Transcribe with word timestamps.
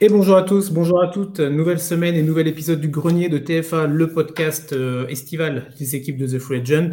Et 0.00 0.08
bonjour 0.08 0.36
à 0.36 0.44
tous, 0.44 0.70
bonjour 0.70 1.02
à 1.02 1.08
toutes. 1.08 1.40
Nouvelle 1.40 1.80
semaine 1.80 2.14
et 2.14 2.22
nouvel 2.22 2.46
épisode 2.46 2.80
du 2.80 2.86
Grenier 2.86 3.28
de 3.28 3.36
TFA, 3.36 3.88
le 3.88 4.12
podcast 4.12 4.72
euh, 4.72 5.08
estival 5.08 5.72
des 5.76 5.96
équipes 5.96 6.18
de 6.18 6.26
The 6.28 6.38
Free 6.38 6.60
Agent. 6.60 6.90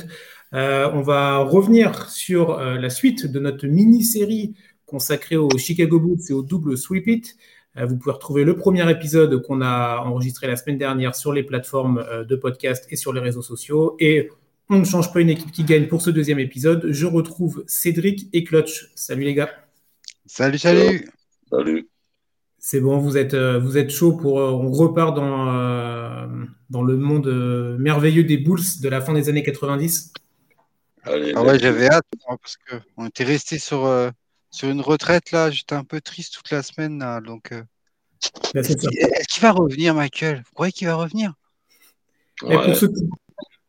Euh, 0.56 0.90
on 0.92 1.04
va 1.04 1.38
revenir 1.38 2.10
sur 2.10 2.58
euh, 2.58 2.80
la 2.80 2.90
suite 2.90 3.28
de 3.28 3.40
notre 3.40 3.68
mini-série 3.68 4.56
consacrée 4.88 5.36
aux 5.36 5.56
Chicago 5.56 6.00
Bulls 6.00 6.24
et 6.32 6.34
au 6.34 6.42
double 6.42 6.80
sweep 6.80 7.06
it. 7.06 7.38
vous 7.76 7.96
pouvez 7.96 8.14
retrouver 8.14 8.44
le 8.44 8.56
premier 8.56 8.90
épisode 8.90 9.40
qu'on 9.44 9.62
a 9.62 10.00
enregistré 10.00 10.48
la 10.48 10.56
semaine 10.56 10.80
dernière 10.80 11.14
sur 11.14 11.32
les 11.32 11.44
plateformes 11.44 12.04
de 12.28 12.36
podcast 12.36 12.88
et 12.90 12.96
sur 12.96 13.14
les 13.14 13.22
réseaux 13.22 13.44
sociaux. 13.44 13.98
Et 14.00 14.32
on 14.68 14.80
ne 14.80 14.86
change 14.86 15.14
pas 15.14 15.22
une 15.22 15.30
équipe 15.30 15.52
qui 15.52 15.64
gagne 15.64 15.88
pour 15.88 16.02
ce 16.02 16.10
deuxième 16.10 16.40
épisode. 16.40 16.88
Je 16.90 17.06
retrouve 17.06 17.64
Cédric 17.68 18.30
et 18.34 18.44
Clutch. 18.44 18.92
Salut 18.96 19.26
les 19.26 19.36
gars. 19.36 19.52
Salut, 20.26 20.58
salut. 20.58 21.08
Salut. 21.52 21.88
C'est 22.68 22.82
bon, 22.82 22.98
vous 22.98 23.16
êtes, 23.16 23.36
euh, 23.36 23.60
vous 23.60 23.78
êtes 23.78 23.92
chaud 23.92 24.14
pour. 24.14 24.40
Euh, 24.40 24.50
on 24.50 24.72
repart 24.72 25.16
dans, 25.16 25.54
euh, 25.54 26.26
dans 26.72 26.82
le 26.82 26.98
monde 26.98 27.28
merveilleux 27.78 28.24
des 28.24 28.38
Bulls 28.38 28.82
de 28.82 28.90
la 28.90 29.02
fin 29.02 29.14
des 29.14 29.30
années 29.30 29.44
90. 29.44 30.14
Allez, 31.04 31.34
ah 31.36 31.44
ouais, 31.44 31.60
j'avais 31.60 31.86
hâte 31.86 32.08
hein, 32.28 32.38
parce 32.42 32.58
qu'on 32.58 33.06
était 33.06 33.24
resté 33.24 33.60
sur, 33.60 33.88
sur 34.50 34.68
une 34.68 34.82
retraite 34.82 35.30
là. 35.32 35.52
J'étais 35.52 35.76
un 35.76 35.84
peu 35.84 36.02
triste 36.02 36.34
toute 36.38 36.50
la 36.50 36.64
semaine 36.64 36.98
là, 36.98 37.22
donc. 37.22 37.54
Bah, 38.56 38.62
est-ce 38.62 39.28
qu'il 39.28 39.44
va 39.44 39.52
revenir, 39.52 39.94
Michael? 39.94 40.38
Vous 40.38 40.54
croyez 40.56 40.74
qu'il 40.74 40.88
va 40.88 40.96
revenir? 40.96 41.34
Pour, 42.40 42.76
ceux 42.76 42.88
qui, 42.88 43.04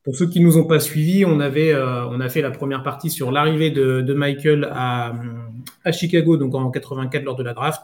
pour, 0.04 0.16
ceux 0.16 0.26
qui, 0.26 0.40
nous 0.40 0.56
ont 0.56 0.64
pas 0.64 0.80
suivis, 0.80 1.26
on 1.26 1.38
avait 1.40 1.74
on 1.76 2.18
a 2.18 2.30
fait 2.30 2.40
la 2.40 2.50
première 2.50 2.82
partie 2.82 3.10
sur 3.10 3.30
l'arrivée 3.30 3.70
de, 3.70 4.00
de, 4.00 4.14
Michael 4.14 4.70
à, 4.72 5.12
à 5.84 5.92
Chicago, 5.92 6.38
donc 6.38 6.54
en 6.54 6.70
84 6.70 7.24
lors 7.24 7.36
de 7.36 7.42
la 7.42 7.52
draft 7.52 7.82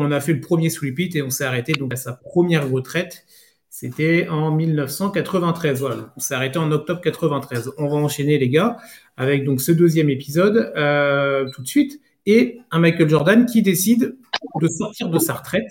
on 0.00 0.10
a 0.12 0.20
fait 0.20 0.32
le 0.32 0.40
premier 0.40 0.70
sweep 0.70 0.98
it 0.98 1.16
et 1.16 1.22
on 1.22 1.30
s'est 1.30 1.44
arrêté 1.44 1.72
donc 1.72 1.92
à 1.92 1.96
sa 1.96 2.12
première 2.12 2.68
retraite. 2.70 3.24
C'était 3.68 4.28
en 4.28 4.50
1993. 4.50 5.80
Voilà, 5.80 6.12
on 6.16 6.20
s'est 6.20 6.34
arrêté 6.34 6.58
en 6.58 6.70
octobre 6.72 7.00
93. 7.00 7.72
On 7.78 7.88
va 7.88 7.96
enchaîner 7.96 8.38
les 8.38 8.48
gars 8.48 8.78
avec 9.16 9.44
donc 9.44 9.60
ce 9.60 9.72
deuxième 9.72 10.10
épisode 10.10 10.72
euh, 10.76 11.48
tout 11.54 11.62
de 11.62 11.68
suite 11.68 12.00
et 12.26 12.60
un 12.70 12.80
Michael 12.80 13.08
Jordan 13.08 13.46
qui 13.46 13.62
décide 13.62 14.16
de 14.60 14.68
sortir 14.68 15.08
de 15.08 15.18
sa 15.18 15.34
retraite 15.34 15.68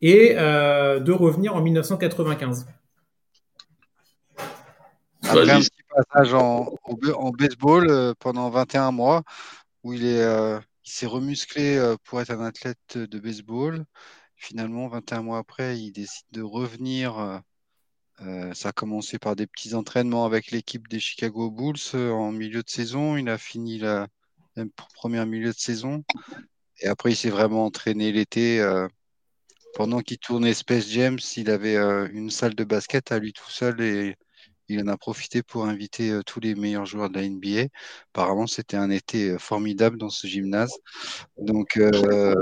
et 0.00 0.34
euh, 0.36 1.00
de 1.00 1.12
revenir 1.12 1.54
en 1.54 1.62
1995. 1.62 2.66
Après 5.22 5.50
un 5.50 5.60
petit 5.60 5.70
passage 5.94 6.34
en, 6.34 6.72
baseball 7.38 7.88
euh, 7.90 8.14
pendant 8.18 8.50
21 8.50 8.92
mois 8.92 9.22
où 9.84 9.92
il 9.92 10.06
est 10.06 10.24
il 10.88 10.90
s'est 10.90 11.06
remusclé 11.06 11.76
euh, 11.76 11.96
pour 12.04 12.20
être 12.22 12.30
un 12.30 12.42
athlète 12.42 12.96
de 12.96 13.18
baseball. 13.18 13.84
Finalement, 14.36 14.88
21 14.88 15.22
mois 15.22 15.38
après, 15.38 15.78
il 15.78 15.92
décide 15.92 16.26
de 16.32 16.40
revenir. 16.40 17.18
Euh, 17.18 17.38
euh, 18.22 18.54
ça 18.54 18.70
a 18.70 18.72
commencé 18.72 19.18
par 19.18 19.36
des 19.36 19.46
petits 19.46 19.74
entraînements 19.74 20.24
avec 20.24 20.50
l'équipe 20.50 20.88
des 20.88 20.98
Chicago 20.98 21.50
Bulls 21.50 21.76
en 21.94 22.32
milieu 22.32 22.62
de 22.62 22.70
saison. 22.70 23.18
Il 23.18 23.28
a 23.28 23.36
fini 23.36 23.78
la 23.78 24.08
première 24.94 25.26
milieu 25.26 25.52
de 25.52 25.58
saison. 25.58 26.04
Et 26.80 26.88
après, 26.88 27.12
il 27.12 27.16
s'est 27.16 27.30
vraiment 27.30 27.66
entraîné 27.66 28.10
l'été. 28.10 28.60
pendant 29.74 30.00
qu'il 30.00 30.18
tournait 30.18 30.54
Space 30.54 30.88
James, 30.88 31.18
il 31.36 31.50
avait 31.50 31.76
une 31.76 32.30
salle 32.30 32.54
de 32.54 32.64
basket 32.64 33.12
à 33.12 33.18
lui 33.18 33.32
tout 33.32 33.50
seul 33.50 34.16
il 34.68 34.82
en 34.82 34.88
a 34.88 34.96
profité 34.96 35.42
pour 35.42 35.64
inviter 35.64 36.10
euh, 36.10 36.22
tous 36.22 36.40
les 36.40 36.54
meilleurs 36.54 36.86
joueurs 36.86 37.08
de 37.08 37.18
la 37.18 37.28
NBA. 37.28 37.68
Apparemment, 38.12 38.46
c'était 38.46 38.76
un 38.76 38.90
été 38.90 39.30
euh, 39.30 39.38
formidable 39.38 39.96
dans 39.96 40.10
ce 40.10 40.26
gymnase. 40.26 40.72
Donc, 41.38 41.78
euh, 41.78 42.34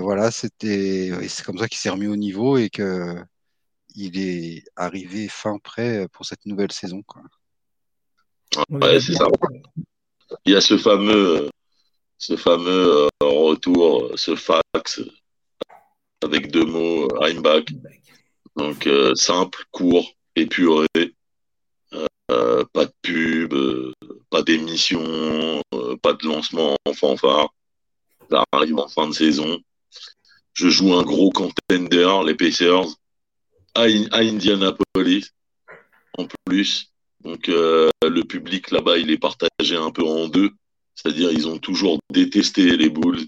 voilà, 0.00 0.30
c'était, 0.30 1.10
c'est 1.28 1.44
comme 1.44 1.58
ça 1.58 1.68
qu'il 1.68 1.78
s'est 1.78 1.90
remis 1.90 2.06
au 2.06 2.16
niveau 2.16 2.58
et 2.58 2.68
que 2.68 3.16
il 3.96 4.18
est 4.18 4.64
arrivé 4.74 5.28
fin 5.28 5.58
prêt 5.58 6.08
pour 6.12 6.26
cette 6.26 6.44
nouvelle 6.46 6.72
saison. 6.72 7.02
Ouais, 8.68 9.00
c'est 9.00 9.14
ça. 9.14 9.28
Il 10.44 10.52
y 10.52 10.56
a 10.56 10.60
ce 10.60 10.76
fameux, 10.76 11.48
ce 12.18 12.36
fameux 12.36 13.08
retour, 13.20 14.10
ce 14.16 14.34
fax 14.34 15.00
avec 16.22 16.50
deux 16.50 16.64
mots, 16.64 17.08
I'm 17.20 17.40
back. 17.40 17.68
Donc 18.56 18.88
simple, 19.14 19.64
court, 19.70 20.12
épuré, 20.36 20.86
euh, 22.30 22.64
pas 22.72 22.86
de 22.86 22.92
pub, 23.02 23.52
euh, 23.52 23.92
pas 24.30 24.42
d'émission, 24.42 25.02
euh, 25.74 25.96
pas 25.98 26.14
de 26.14 26.26
lancement 26.26 26.76
en 26.86 26.92
fanfare. 26.94 27.54
Ça 28.30 28.44
arrive 28.52 28.78
en 28.78 28.88
fin 28.88 29.08
de 29.08 29.12
saison. 29.12 29.60
Je 30.54 30.68
joue 30.68 30.94
un 30.94 31.02
gros 31.02 31.30
contender, 31.30 32.08
les 32.26 32.34
Pacers, 32.34 32.86
à, 33.74 33.82
Indianapolis 33.82 35.30
en 36.16 36.26
plus. 36.46 36.92
Donc 37.20 37.48
le 37.48 38.22
public 38.22 38.70
là-bas, 38.70 38.98
il 38.98 39.10
est 39.10 39.18
partagé 39.18 39.76
un 39.76 39.90
peu 39.90 40.04
en 40.04 40.28
deux. 40.28 40.50
C'est-à-dire 40.94 41.32
ils 41.32 41.48
ont 41.48 41.58
toujours 41.58 41.98
détesté 42.10 42.76
les 42.76 42.88
Bulls. 42.88 43.26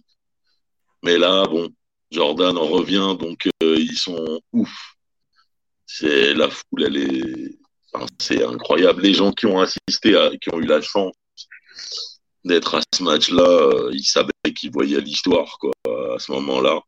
Mais 1.02 1.18
là, 1.18 1.46
bon, 1.46 1.68
Jordan 2.10 2.56
en 2.56 2.66
revient, 2.66 3.16
donc 3.18 3.48
ils 3.60 3.98
sont 3.98 4.40
ouf 4.52 4.95
c'est 5.86 6.34
la 6.34 6.50
foule, 6.50 6.84
elle 6.84 6.96
est, 6.96 7.58
c'est 8.18 8.44
incroyable. 8.44 9.02
Les 9.02 9.14
gens 9.14 9.32
qui 9.32 9.46
ont 9.46 9.60
assisté, 9.60 10.14
qui 10.40 10.52
ont 10.52 10.58
eu 10.58 10.66
la 10.66 10.80
chance 10.80 11.14
d'être 12.44 12.76
à 12.76 12.80
ce 12.94 13.02
match-là, 13.02 13.42
euh, 13.42 13.90
ils 13.92 14.04
savaient 14.04 14.30
qu'ils 14.54 14.70
voyaient 14.70 15.00
l'histoire, 15.00 15.58
quoi, 15.58 15.72
à 16.14 16.18
ce 16.18 16.32
moment-là. 16.32 16.80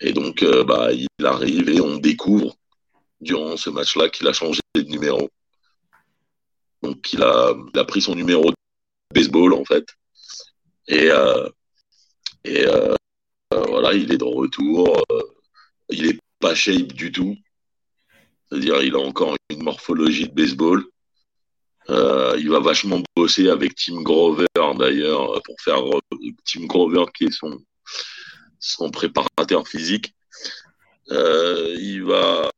Et 0.00 0.12
donc, 0.12 0.42
euh, 0.42 0.64
bah, 0.64 0.92
il 0.92 1.08
arrive 1.24 1.68
et 1.68 1.80
on 1.80 1.96
découvre 1.96 2.54
durant 3.20 3.56
ce 3.56 3.70
match-là 3.70 4.08
qu'il 4.08 4.26
a 4.28 4.32
changé 4.32 4.60
de 4.74 4.82
numéro. 4.82 5.30
Donc, 6.82 7.12
il 7.12 7.22
a, 7.22 7.84
pris 7.84 8.00
son 8.02 8.14
numéro 8.14 8.50
de 8.50 8.56
baseball, 9.14 9.54
en 9.54 9.64
fait. 9.64 9.86
Et, 10.88 11.10
euh, 11.10 11.48
et 12.44 12.64
voilà, 13.50 13.92
il 13.92 14.12
est 14.12 14.18
de 14.18 14.24
retour. 14.24 15.02
il 15.90 16.06
est 16.06 16.18
pas 16.38 16.54
shape 16.54 16.92
du 16.92 17.12
tout. 17.12 17.36
C'est-à-dire, 18.50 18.82
il 18.82 18.94
a 18.94 18.98
encore 18.98 19.36
une 19.50 19.62
morphologie 19.62 20.28
de 20.28 20.34
baseball. 20.34 20.84
Euh, 21.88 22.36
il 22.38 22.50
va 22.50 22.60
vachement 22.60 23.00
bosser 23.16 23.48
avec 23.48 23.74
Tim 23.76 24.02
Grover, 24.02 24.46
d'ailleurs, 24.54 25.40
pour 25.42 25.54
faire 25.60 25.84
euh, 25.86 26.00
Tim 26.44 26.66
Grover, 26.66 27.04
qui 27.14 27.24
est 27.24 27.30
son, 27.30 27.62
son 28.58 28.90
préparateur 28.90 29.66
physique. 29.68 30.14
Euh, 31.10 31.76
il, 31.78 32.04
va, 32.04 32.50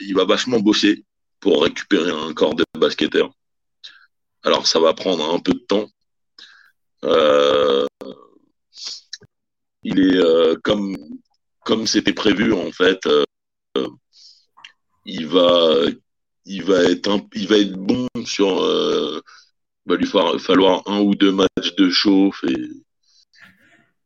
il 0.00 0.14
va 0.14 0.24
vachement 0.24 0.60
bosser 0.60 1.04
pour 1.40 1.64
récupérer 1.64 2.10
un 2.10 2.32
corps 2.32 2.54
de 2.54 2.64
basketteur. 2.78 3.30
Alors, 4.44 4.66
ça 4.66 4.78
va 4.78 4.94
prendre 4.94 5.32
un 5.34 5.38
peu 5.40 5.52
de 5.52 5.58
temps. 5.58 5.88
il 9.82 9.98
est 9.98 10.62
comme 10.62 10.96
comme 11.64 11.86
c'était 11.86 12.12
prévu 12.12 12.52
en 12.52 12.72
fait 12.72 13.00
il 15.04 15.26
va, 15.26 15.74
il 16.44 16.64
va 16.64 16.82
être, 16.84 17.20
il 17.34 17.48
va 17.48 17.58
être 17.58 17.72
bon 17.72 18.08
sur. 18.24 18.62
Euh, 18.62 19.20
il 19.86 19.92
va 19.92 19.96
lui 19.96 20.38
falloir 20.38 20.82
un 20.86 21.00
ou 21.00 21.14
deux 21.14 21.32
matchs 21.32 21.74
de 21.76 21.90
chauffe 21.90 22.44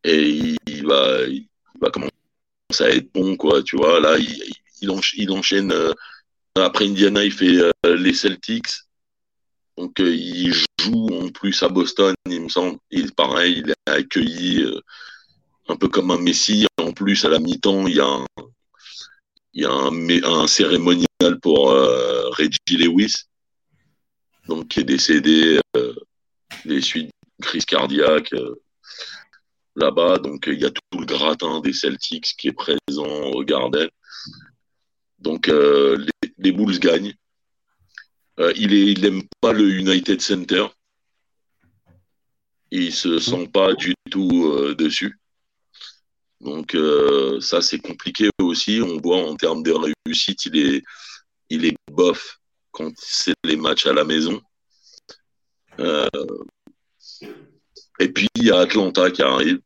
et, 0.05 0.57
il, 0.67 0.87
va, 0.87 1.19
va 1.81 1.91
commencer 1.91 2.13
à 2.81 2.91
être 2.91 3.13
bon, 3.13 3.37
quoi. 3.37 3.63
Tu 3.63 3.77
vois, 3.77 4.01
là, 4.01 4.17
il, 4.19 4.53
il, 4.81 5.31
enchaîne. 5.31 5.73
Euh, 5.73 5.93
après 6.57 6.87
Indiana, 6.87 7.25
il 7.25 7.33
fait 7.33 7.59
euh, 7.59 7.97
les 7.97 8.15
Celtics. 8.15 8.69
Donc, 9.77 9.99
il 9.99 10.53
joue 10.81 11.09
en 11.21 11.29
plus 11.31 11.63
à 11.63 11.69
Boston, 11.69 12.15
il 12.31 12.43
me 12.43 12.49
semble. 12.49 12.79
Et 12.91 13.03
pareil, 13.17 13.63
il 13.65 13.71
est 13.71 13.91
accueilli 13.91 14.65
un 15.69 15.77
peu 15.77 15.89
comme 15.89 16.13
un 16.13 16.19
Messi. 16.19 16.67
En 16.79 16.93
plus, 16.93 17.25
à 17.25 17.29
la 17.29 17.41
mi-temps, 17.41 17.87
il 17.89 17.97
y 17.97 18.01
a 18.01 18.07
un, 18.07 18.27
il 19.55 19.63
y 19.63 19.67
a 19.67 20.29
un, 20.29 20.47
cérémonial 20.49 21.39
pour 21.41 21.71
euh, 21.71 22.29
Reggie 22.31 22.59
Lewis, 22.77 23.15
donc 24.49 24.69
qui 24.69 24.81
est 24.81 24.85
décédé 24.85 25.61
euh, 25.77 25.95
des 26.65 26.81
suites 26.81 27.11
de 27.39 27.45
crise 27.45 27.65
cardiaque 27.65 28.33
euh, 28.33 28.57
là-bas. 29.77 30.19
Donc 30.19 30.47
il 30.49 30.61
y 30.61 30.65
a 30.65 30.71
tout 30.71 30.99
le 30.99 31.07
gratin 31.07 31.61
des 31.61 31.73
Celtics 31.73 32.35
qui 32.37 32.49
est 32.49 32.53
présent 32.53 33.07
au 33.33 33.45
Garden. 33.45 33.89
Donc 35.21 35.47
les, 35.47 36.53
Bulls 36.53 36.79
gagnent. 36.81 37.15
il 38.57 39.01
n'aime 39.01 39.23
pas 39.41 39.53
le 39.53 39.71
United 39.71 40.21
Center. 40.21 40.67
Il 42.71 42.93
se 42.93 43.19
sent 43.21 43.49
pas 43.53 43.73
du 43.75 43.95
tout 44.11 44.75
dessus. 44.75 45.19
Donc 46.45 46.75
euh, 46.75 47.41
ça, 47.41 47.63
c'est 47.63 47.79
compliqué 47.79 48.29
aussi. 48.41 48.81
On 48.83 49.01
voit 49.01 49.27
en 49.27 49.35
termes 49.35 49.63
de 49.63 49.73
réussite, 49.73 50.45
il 50.47 50.59
est, 50.59 50.83
il 51.49 51.65
est 51.65 51.77
bof 51.91 52.39
quand 52.71 52.93
c'est 52.99 53.35
les 53.45 53.57
matchs 53.57 53.87
à 53.87 53.95
la 53.95 54.05
maison. 54.05 54.41
Euh, 55.81 56.07
et 57.99 58.09
puis, 58.11 58.29
il 58.37 58.45
y 58.45 58.51
a 58.51 58.59
Atlanta 58.59 59.11
qui 59.11 59.23
arrive. 59.23 59.61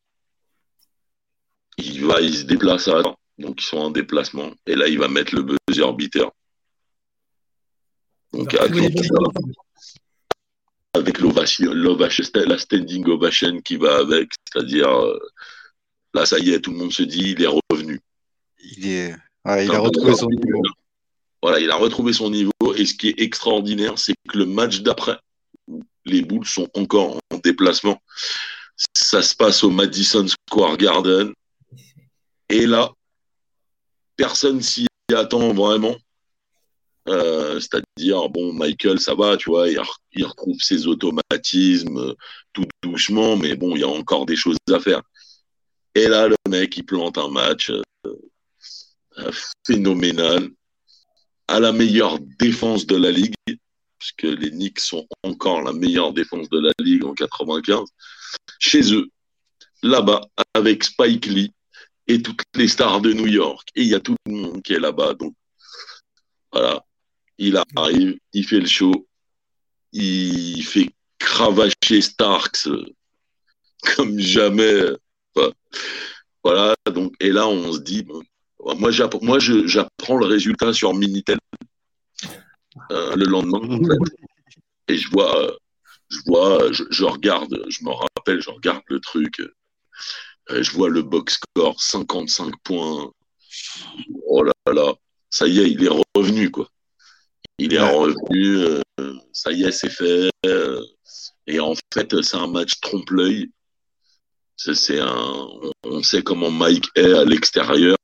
il 1.78 2.06
va, 2.06 2.20
il 2.20 2.36
se 2.36 2.44
déplace 2.44 2.86
à 2.88 3.02
donc 3.38 3.60
ils 3.60 3.66
sont 3.66 3.78
en 3.78 3.90
déplacement. 3.90 4.52
Et 4.66 4.74
là, 4.74 4.88
il 4.88 4.98
va 4.98 5.08
mettre 5.08 5.34
le 5.34 5.42
buzzer 5.42 5.92
beater. 5.94 6.30
Donc 8.32 8.54
avec 10.94 11.18
l'ovation, 11.20 11.72
la 11.72 12.58
standing 12.58 13.06
ovation 13.06 13.60
qui 13.60 13.76
va 13.76 13.98
avec, 13.98 14.30
c'est-à-dire 14.52 14.88
euh, 14.88 15.18
là, 16.14 16.26
ça 16.26 16.38
y 16.38 16.50
est, 16.50 16.60
tout 16.60 16.70
le 16.70 16.78
monde 16.78 16.92
se 16.92 17.02
dit, 17.02 17.32
il 17.32 17.42
est 17.42 17.48
revenu. 17.70 18.00
Il 18.76 18.86
est, 18.86 19.14
il 19.46 19.70
a 19.70 19.78
retrouvé 19.78 20.14
son 20.14 20.28
niveau. 20.28 20.62
Voilà, 21.42 21.60
il 21.60 21.70
a 21.70 21.76
retrouvé 21.76 22.12
son 22.12 22.30
niveau. 22.30 22.74
Et 22.76 22.84
ce 22.84 22.94
qui 22.94 23.08
est 23.08 23.20
extraordinaire, 23.20 23.98
c'est 23.98 24.14
que 24.28 24.38
le 24.38 24.46
match 24.46 24.80
d'après, 24.80 25.18
les 26.04 26.22
boules 26.22 26.46
sont 26.46 26.68
encore 26.74 27.18
en 27.30 27.38
déplacement. 27.38 28.00
Ça 28.94 29.22
se 29.22 29.34
passe 29.34 29.62
au 29.64 29.70
Madison 29.70 30.26
Square 30.26 30.76
Garden. 30.76 31.32
Et 32.48 32.66
là, 32.66 32.90
personne 34.16 34.62
s'y 34.62 34.86
attend 35.14 35.52
vraiment. 35.52 35.96
Euh, 37.08 37.58
c'est-à-dire, 37.58 38.28
bon, 38.28 38.52
Michael, 38.52 39.00
ça 39.00 39.14
va, 39.14 39.36
tu 39.36 39.48
vois, 39.50 39.68
il, 39.70 39.78
retrouve 40.24 40.58
ses 40.60 40.86
automatismes 40.86 41.96
euh, 41.96 42.14
tout 42.52 42.66
doucement, 42.82 43.36
mais 43.36 43.54
bon, 43.54 43.74
il 43.74 43.80
y 43.80 43.84
a 43.84 43.88
encore 43.88 44.26
des 44.26 44.36
choses 44.36 44.58
à 44.70 44.78
faire. 44.78 45.00
Et 45.98 46.06
là, 46.06 46.28
le 46.28 46.36
mec, 46.48 46.76
il 46.76 46.84
plante 46.84 47.18
un 47.18 47.28
match 47.28 47.72
euh, 47.72 49.32
phénoménal 49.66 50.48
à 51.48 51.58
la 51.58 51.72
meilleure 51.72 52.20
défense 52.38 52.86
de 52.86 52.94
la 52.94 53.10
ligue, 53.10 53.34
puisque 53.98 54.22
les 54.22 54.50
Knicks 54.50 54.78
sont 54.78 55.08
encore 55.24 55.60
la 55.60 55.72
meilleure 55.72 56.12
défense 56.12 56.48
de 56.50 56.60
la 56.60 56.70
ligue 56.78 57.04
en 57.04 57.14
95, 57.14 57.88
chez 58.60 58.94
eux, 58.94 59.08
là-bas, 59.82 60.20
avec 60.54 60.84
Spike 60.84 61.26
Lee 61.26 61.52
et 62.06 62.22
toutes 62.22 62.44
les 62.54 62.68
stars 62.68 63.00
de 63.00 63.12
New 63.12 63.26
York. 63.26 63.68
Et 63.74 63.82
il 63.82 63.88
y 63.88 63.96
a 63.96 64.00
tout 64.00 64.14
le 64.24 64.32
monde 64.32 64.62
qui 64.62 64.74
est 64.74 64.78
là-bas. 64.78 65.14
Donc, 65.14 65.34
voilà, 66.52 66.86
il 67.38 67.60
arrive, 67.74 68.16
il 68.32 68.46
fait 68.46 68.60
le 68.60 68.68
show, 68.68 69.08
il 69.90 70.62
fait 70.62 70.90
cravacher 71.18 72.00
Starks 72.00 72.68
euh, 72.68 72.86
comme 73.96 74.20
jamais. 74.20 74.92
Voilà, 76.44 76.74
donc, 76.92 77.12
et 77.20 77.30
là, 77.30 77.48
on 77.48 77.72
se 77.72 77.80
dit, 77.80 78.06
moi, 78.78 78.90
j'apprends 78.90 80.16
le 80.16 80.26
résultat 80.26 80.72
sur 80.72 80.94
Minitel 80.94 81.38
euh, 82.92 83.14
le 83.16 83.24
lendemain, 83.24 83.60
et 84.88 84.96
je 84.96 85.10
vois, 85.10 85.44
euh, 85.44 85.52
je 86.08 86.18
vois, 86.26 86.72
je, 86.72 87.04
regarde, 87.04 87.64
je 87.68 87.84
me 87.84 87.90
rappelle, 87.90 88.40
je 88.40 88.50
regarde 88.50 88.82
le 88.86 89.00
truc, 89.00 89.42
je 90.50 90.70
vois 90.72 90.88
le 90.88 91.02
box 91.02 91.38
score, 91.56 91.80
55 91.80 92.54
points. 92.62 93.10
Oh 94.26 94.42
là 94.42 94.52
là, 94.72 94.94
ça 95.30 95.46
y 95.46 95.60
est, 95.60 95.70
il 95.70 95.84
est 95.84 95.90
revenu, 96.14 96.50
quoi. 96.50 96.68
Il 97.58 97.74
est 97.74 97.80
revenu, 97.80 98.56
euh, 99.00 99.14
ça 99.32 99.52
y 99.52 99.64
est, 99.64 99.72
c'est 99.72 99.90
fait. 99.90 100.30
Euh, 100.46 100.80
et 101.46 101.58
en 101.60 101.74
fait, 101.92 102.22
c'est 102.22 102.36
un 102.36 102.46
match 102.46 102.80
trompe-l'œil. 102.80 103.50
On 105.84 106.02
sait 106.02 106.22
comment 106.22 106.50
Mike 106.50 106.88
est 106.94 107.12
à 107.12 107.24
l'extérieur 107.24 107.96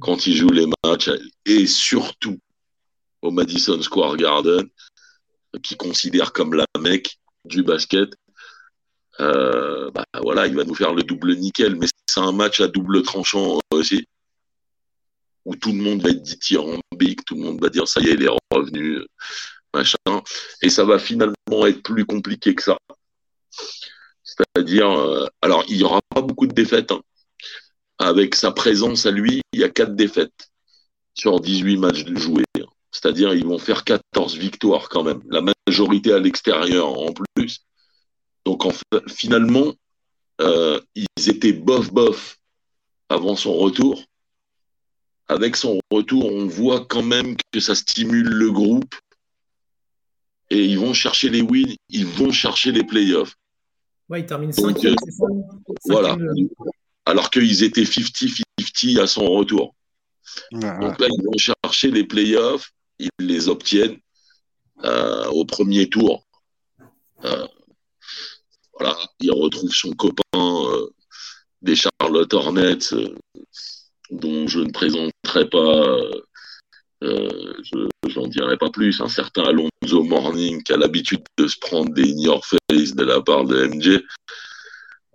quand 0.00 0.26
il 0.26 0.34
joue 0.34 0.50
les 0.50 0.66
matchs 0.84 1.10
et 1.44 1.66
surtout 1.66 2.38
au 3.22 3.30
Madison 3.30 3.80
Square 3.80 4.16
Garden, 4.16 4.68
qui 5.62 5.76
considère 5.76 6.32
comme 6.32 6.54
la 6.54 6.66
mec 6.78 7.18
du 7.44 7.62
basket. 7.62 8.10
Euh, 9.20 9.90
bah, 9.90 10.04
voilà, 10.22 10.46
il 10.46 10.56
va 10.56 10.64
nous 10.64 10.74
faire 10.74 10.94
le 10.94 11.02
double 11.02 11.34
nickel, 11.34 11.76
mais 11.76 11.86
c'est 12.08 12.20
un 12.20 12.32
match 12.32 12.60
à 12.60 12.68
double 12.68 13.02
tranchant 13.02 13.60
aussi 13.72 14.06
où 15.44 15.56
tout 15.56 15.72
le 15.72 15.78
monde 15.78 16.02
va 16.02 16.10
être 16.10 16.22
dithyrambique, 16.22 17.24
tout 17.24 17.34
le 17.34 17.42
monde 17.42 17.60
va 17.60 17.68
dire 17.68 17.88
ça 17.88 18.00
y 18.00 18.08
est, 18.08 18.14
il 18.14 18.22
est 18.22 18.36
revenu, 18.52 19.00
machin. 19.74 19.96
Et 20.62 20.70
ça 20.70 20.84
va 20.84 20.98
finalement 20.98 21.66
être 21.66 21.82
plus 21.82 22.04
compliqué 22.04 22.54
que 22.54 22.62
ça. 22.62 22.78
C'est-à-dire, 24.54 24.90
euh, 24.90 25.26
alors 25.42 25.64
il 25.68 25.78
n'y 25.78 25.82
aura 25.82 26.00
pas 26.14 26.22
beaucoup 26.22 26.46
de 26.46 26.54
défaites. 26.54 26.92
Hein. 26.92 27.00
Avec 27.98 28.34
sa 28.34 28.50
présence 28.50 29.06
à 29.06 29.10
lui, 29.10 29.42
il 29.52 29.60
y 29.60 29.64
a 29.64 29.68
quatre 29.68 29.94
défaites 29.94 30.50
sur 31.14 31.40
18 31.40 31.76
matchs 31.76 32.06
joués. 32.06 32.44
C'est-à-dire, 32.92 33.34
ils 33.34 33.44
vont 33.44 33.58
faire 33.58 33.84
14 33.84 34.36
victoires 34.36 34.88
quand 34.88 35.04
même. 35.04 35.22
La 35.28 35.42
majorité 35.66 36.12
à 36.12 36.18
l'extérieur 36.18 36.88
en 36.88 37.12
plus. 37.12 37.60
Donc, 38.44 38.64
en 38.64 38.72
finalement, 39.06 39.74
euh, 40.40 40.80
ils 40.94 41.28
étaient 41.28 41.52
bof-bof 41.52 42.38
avant 43.10 43.36
son 43.36 43.54
retour 43.54 44.02
avec 45.30 45.54
son 45.54 45.78
retour, 45.92 46.26
on 46.26 46.46
voit 46.46 46.84
quand 46.84 47.04
même 47.04 47.36
que 47.52 47.60
ça 47.60 47.76
stimule 47.76 48.28
le 48.28 48.50
groupe 48.50 48.96
et 50.50 50.64
ils 50.64 50.78
vont 50.78 50.92
chercher 50.92 51.28
les 51.28 51.40
wins, 51.40 51.76
ils 51.88 52.06
vont 52.06 52.32
chercher 52.32 52.72
les 52.72 52.82
playoffs. 52.82 53.36
Ouais, 54.10 54.20
ils 54.20 54.26
terminent 54.26 54.52
5 54.52 54.84
euh, 54.84 54.94
Voilà. 55.84 56.16
Alors 57.06 57.30
qu'ils 57.30 57.62
étaient 57.62 57.84
50-50 57.84 58.98
à 59.00 59.06
son 59.06 59.24
retour. 59.30 59.74
Donc 60.52 60.98
là, 60.98 61.06
ils 61.08 61.24
vont 61.24 61.38
chercher 61.38 61.92
les 61.92 62.04
playoffs, 62.04 62.72
ils 62.98 63.08
les 63.20 63.48
obtiennent 63.48 63.98
euh, 64.84 65.26
au 65.28 65.44
premier 65.44 65.88
tour. 65.88 66.26
Euh, 67.24 67.46
voilà, 68.76 68.96
il 69.20 69.30
retrouve 69.30 69.70
son 69.70 69.92
copain 69.92 70.58
des 71.62 71.76
Charlotte 71.76 72.32
Hornets 72.34 72.94
dont 74.10 74.48
je 74.48 74.60
ne 74.60 74.70
présenterai 74.72 75.48
pas, 75.50 76.00
euh, 77.02 77.54
je 77.64 78.18
n'en 78.18 78.26
dirai 78.26 78.56
pas 78.56 78.70
plus, 78.70 79.00
un 79.00 79.08
certain 79.08 79.42
Alonso 79.44 80.02
Morning 80.04 80.62
qui 80.62 80.72
a 80.72 80.76
l'habitude 80.76 81.22
de 81.38 81.46
se 81.48 81.58
prendre 81.58 81.92
des 81.94 82.12
in 82.12 82.18
your 82.18 82.44
face 82.44 82.94
de 82.94 83.04
la 83.04 83.20
part 83.20 83.44
de 83.44 83.66
MJ. 83.66 84.02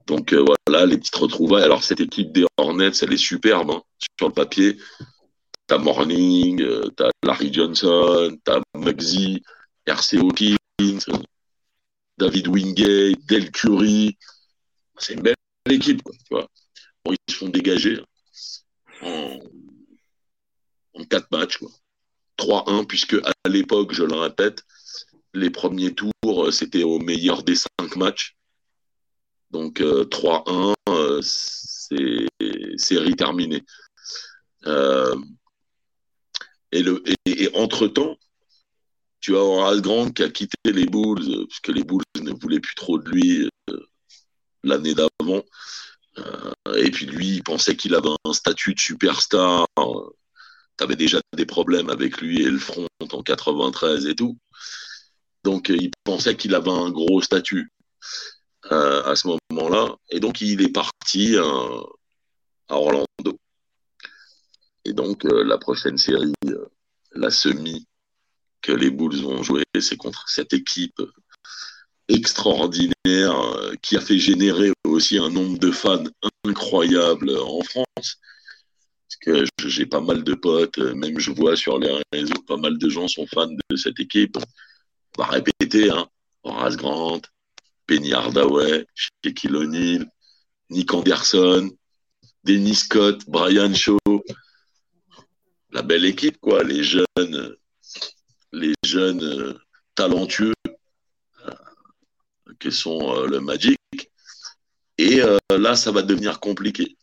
Donc 0.08 0.34
euh, 0.34 0.44
voilà, 0.68 0.86
les 0.86 0.98
petites 0.98 1.16
retrouvailles. 1.16 1.64
Alors 1.64 1.84
cette 1.84 2.00
équipe 2.00 2.32
des 2.32 2.46
Hornets, 2.58 2.92
elle 3.02 3.14
est 3.14 3.18
superbe 3.18 3.72
hein, 3.72 3.82
sur 4.20 4.28
le 4.28 4.34
papier. 4.34 4.78
T'as 5.68 5.78
Morning, 5.78 6.62
euh, 6.62 6.90
t'as 6.96 7.10
Larry 7.24 7.52
Johnson, 7.52 8.38
t'as 8.44 8.62
Muggsy, 8.76 9.44
RC 9.86 10.18
Hawkins, 10.18 11.00
David 12.18 12.48
Wingate, 12.48 13.26
Del 13.28 13.52
Curry. 13.52 14.18
C'est 14.98 15.14
une 15.14 15.22
belle 15.22 15.36
équipe, 15.70 16.02
ils 16.32 17.18
se 17.30 17.36
font 17.36 17.50
dégager 17.50 18.00
en, 19.02 19.40
quatre 21.04 21.28
matchs. 21.32 21.60
3-1, 22.38 22.86
puisque 22.86 23.14
à 23.14 23.50
l'époque, 23.50 23.94
je 23.94 24.04
le 24.04 24.16
répète, 24.16 24.64
les 25.34 25.50
premiers 25.50 25.94
tours, 25.94 26.52
c'était 26.52 26.84
au 26.84 27.00
meilleur 27.00 27.44
des 27.44 27.56
cinq 27.56 27.96
matchs. 27.96 28.36
Donc 29.52 29.80
3-1, 29.80 30.74
euh, 30.90 31.20
euh, 31.20 31.22
c'est 31.22 32.28
série 32.78 33.16
terminée. 33.16 33.64
Euh, 34.66 35.16
et, 36.72 36.84
le, 36.84 37.04
et, 37.26 37.50
entre-temps, 37.56 38.18
tu 39.22 39.36
as 39.36 39.40
Horace 39.40 39.82
Grant 39.82 40.12
qui 40.12 40.24
a 40.24 40.30
quitté 40.30 40.58
les 40.66 40.86
Bulls, 40.86 41.48
puisque 41.48 41.70
les 41.70 41.84
Bulls 41.84 42.04
ne 42.22 42.32
voulaient 42.34 42.60
plus 42.60 42.76
trop 42.76 42.98
de 42.98 43.10
lui 43.10 43.50
l'année 44.64 44.94
d'avant. 44.94 45.44
Euh, 46.18 46.52
et 46.76 46.92
puis 46.92 47.06
lui, 47.06 47.36
il 47.36 47.44
pensait 47.44 47.76
qu'il 47.76 47.96
avait 47.96 48.10
un 48.26 48.34
statut 48.34 48.74
de 48.74 48.80
superstar. 48.80 49.68
Avais 50.80 50.96
déjà 50.96 51.20
des 51.36 51.46
problèmes 51.46 51.90
avec 51.90 52.20
lui 52.20 52.42
et 52.42 52.50
le 52.50 52.60
front 52.60 52.88
en 53.00 53.24
93 53.24 54.08
et 54.08 54.16
tout. 54.16 54.38
Donc 55.44 55.70
il 55.70 55.92
pensait 56.04 56.36
qu'il 56.36 56.54
avait 56.56 56.72
un 56.72 56.90
gros 56.90 57.22
statut 57.22 57.72
euh, 58.72 59.04
à 59.04 59.16
ce 59.16 59.28
moment-là. 59.28 59.96
Et 60.10 60.20
donc 60.20 60.42
il 60.42 60.62
est 60.62 60.74
parti 60.74 61.36
euh, 61.36 61.82
à 62.68 62.76
Orlando. 62.76 63.38
Et 64.84 64.94
donc 64.94 65.24
la 65.24 65.58
prochaine 65.58 65.98
série, 65.98 66.34
la 67.14 67.32
semi 67.32 67.88
que 68.62 68.72
les 68.72 68.90
Bulls 68.90 69.22
vont 69.22 69.44
jouer, 69.44 69.64
c'est 69.80 69.98
contre 69.98 70.28
cette 70.28 70.54
équipe 70.54 71.02
extraordinaire 72.08 72.96
euh, 73.06 73.74
qui 73.82 73.98
a 73.98 74.02
fait 74.02 74.18
générer 74.18 74.72
aussi 74.84 75.18
un 75.18 75.30
nombre 75.30 75.58
de 75.60 75.72
fans 75.72 76.04
incroyable 76.46 77.32
en 77.38 77.62
France. 77.62 78.18
Parce 79.08 79.18
que 79.22 79.68
j'ai 79.68 79.86
pas 79.86 80.02
mal 80.02 80.24
de 80.24 80.34
potes, 80.34 80.78
euh, 80.80 80.96
même 80.96 81.20
je 81.20 81.32
vois 81.32 81.56
sur 81.56 81.78
les 81.80 82.02
réseaux, 82.12 82.42
pas 82.48 82.58
mal 82.58 82.78
de 82.78 82.90
gens 82.90 83.08
sont 83.08 83.28
fans 83.28 83.48
de 83.48 83.76
cette 83.76 84.00
équipe. 84.00 84.38
On 85.18 85.22
va 85.22 85.30
répéter, 85.30 85.90
hein. 85.92 86.08
Horace 86.44 86.78
Grant, 86.78 87.22
Penny 87.88 88.14
Hardaway, 88.14 88.86
Shaquille 88.96 89.56
O'Neal, 89.56 90.10
Nick 90.70 90.94
Anderson, 90.94 91.72
Dennis 92.44 92.76
Scott, 92.76 93.24
Brian 93.28 93.74
Shaw. 93.74 93.98
La 95.72 95.82
belle 95.82 96.06
équipe, 96.06 96.38
quoi. 96.40 96.64
Les 96.64 96.84
jeunes, 96.84 97.56
les 98.52 98.74
jeunes 98.86 99.24
euh, 99.24 99.54
talentueux 99.96 100.54
que 102.60 102.70
sont 102.70 103.16
euh, 103.16 103.28
le 103.28 103.40
Magic. 103.40 103.78
Et 104.98 105.22
euh, 105.22 105.38
là, 105.50 105.76
ça 105.76 105.92
va 105.92 106.02
devenir 106.02 106.40
compliqué. 106.40 106.96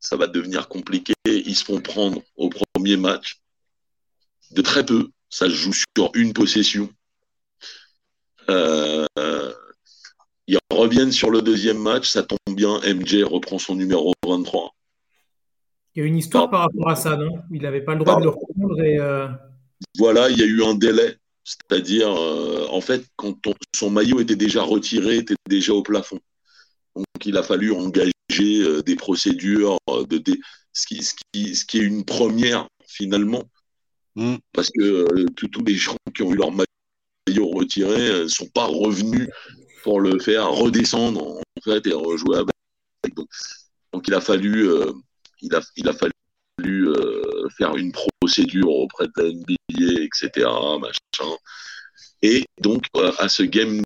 Ça 0.00 0.16
va 0.16 0.26
devenir 0.26 0.68
compliqué. 0.68 1.12
Ils 1.26 1.54
se 1.54 1.64
font 1.64 1.80
prendre 1.80 2.22
au 2.36 2.50
premier 2.50 2.96
match 2.96 3.40
de 4.50 4.62
très 4.62 4.84
peu. 4.84 5.10
Ça 5.28 5.46
se 5.46 5.54
joue 5.54 5.72
sur 5.72 6.10
une 6.14 6.32
possession. 6.32 6.90
Euh, 8.48 9.06
ils 10.48 10.58
reviennent 10.72 11.12
sur 11.12 11.30
le 11.30 11.42
deuxième 11.42 11.78
match, 11.78 12.08
ça 12.08 12.24
tombe 12.24 12.56
bien, 12.56 12.80
MJ 12.80 13.22
reprend 13.22 13.58
son 13.58 13.76
numéro 13.76 14.12
23. 14.26 14.74
Il 15.94 16.00
y 16.00 16.02
a 16.02 16.06
une 16.06 16.16
histoire 16.16 16.50
par 16.50 16.62
rapport 16.62 16.88
à 16.88 16.96
ça, 16.96 17.16
non? 17.16 17.42
Il 17.52 17.62
n'avait 17.62 17.82
pas 17.82 17.94
le 17.94 18.00
droit 18.00 18.18
de 18.18 18.24
le 18.24 18.30
reprendre 18.30 18.82
et. 18.82 18.98
Euh, 18.98 19.28
voilà, 19.98 20.28
il 20.28 20.38
y 20.38 20.42
a 20.42 20.46
eu 20.46 20.62
un 20.64 20.74
délai. 20.74 21.16
C'est-à-dire, 21.44 22.08
euh, 22.08 22.66
en 22.70 22.80
fait, 22.80 23.04
quand 23.16 23.36
son 23.74 23.90
maillot 23.90 24.20
était 24.20 24.36
déjà 24.36 24.62
retiré, 24.62 25.18
était 25.18 25.34
déjà 25.48 25.72
au 25.72 25.82
plafond. 25.82 26.20
Donc, 26.94 27.06
il 27.24 27.36
a 27.36 27.42
fallu 27.42 27.72
engager 27.72 28.12
des 28.82 28.96
procédures, 28.96 29.78
de, 30.08 30.22
ce, 30.72 30.86
qui, 30.86 31.02
ce, 31.02 31.14
qui, 31.32 31.54
ce, 31.54 31.64
qui, 31.64 31.78
est 31.78 31.82
une 31.82 32.04
première, 32.04 32.68
finalement. 32.86 33.44
Mm. 34.16 34.36
Parce 34.52 34.70
que 34.70 35.26
tous 35.32 35.64
les 35.64 35.74
gens 35.74 35.96
qui 36.14 36.22
ont 36.22 36.32
eu 36.32 36.36
leur 36.36 36.52
maillot 36.52 37.48
retiré 37.50 38.22
ne 38.22 38.28
sont 38.28 38.48
pas 38.48 38.66
revenus 38.66 39.28
pour 39.82 40.00
le 40.00 40.18
faire 40.18 40.50
redescendre 40.50 41.22
en 41.26 41.60
fait 41.64 41.86
et 41.86 41.92
rejouer 41.92 42.38
avec. 42.38 42.54
Donc, 43.92 44.06
il 44.06 44.14
a 44.14 44.20
fallu, 44.20 44.68
euh, 44.68 44.92
il 45.40 45.54
a, 45.54 45.60
il 45.76 45.88
a 45.88 45.92
fallu 45.92 46.88
euh, 46.88 47.48
faire 47.56 47.76
une 47.76 47.92
procédure 47.92 48.68
auprès 48.70 49.06
de 49.06 49.12
la 49.22 49.32
NBA, 49.32 50.02
etc. 50.02 50.48
Machin. 50.80 51.36
Et 52.22 52.44
donc 52.60 52.84
euh, 52.96 53.12
à 53.18 53.28
ce 53.30 53.42
game 53.42 53.82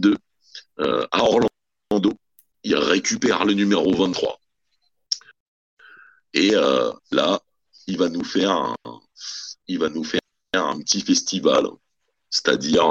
2 0.00 0.14
à 0.78 1.22
Orlando, 1.22 2.12
il 2.64 2.76
récupère 2.76 3.44
le 3.44 3.54
numéro 3.54 3.94
23. 3.94 4.40
Et 6.34 6.52
là, 7.10 7.40
il 7.86 7.98
va 7.98 8.08
nous 8.08 8.24
faire 8.24 8.50
un, 8.50 8.74
il 9.66 9.78
va 9.78 9.88
nous 9.88 10.04
faire 10.04 10.20
un 10.54 10.78
petit 10.78 11.02
festival. 11.02 11.66
C'est-à-dire, 12.30 12.90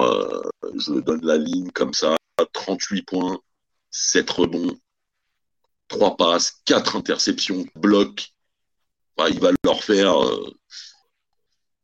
je 0.75 0.99
donne 0.99 1.25
la 1.25 1.37
ligne 1.37 1.71
comme 1.71 1.93
ça, 1.93 2.15
38 2.53 3.03
points, 3.03 3.39
7 3.91 4.29
rebonds, 4.29 4.77
3 5.87 6.17
passes, 6.17 6.61
4 6.65 6.95
interceptions, 6.95 7.65
bloc. 7.75 8.33
il 9.29 9.39
va 9.39 9.51
leur 9.63 9.83
faire, 9.83 10.23
euh, 10.23 10.53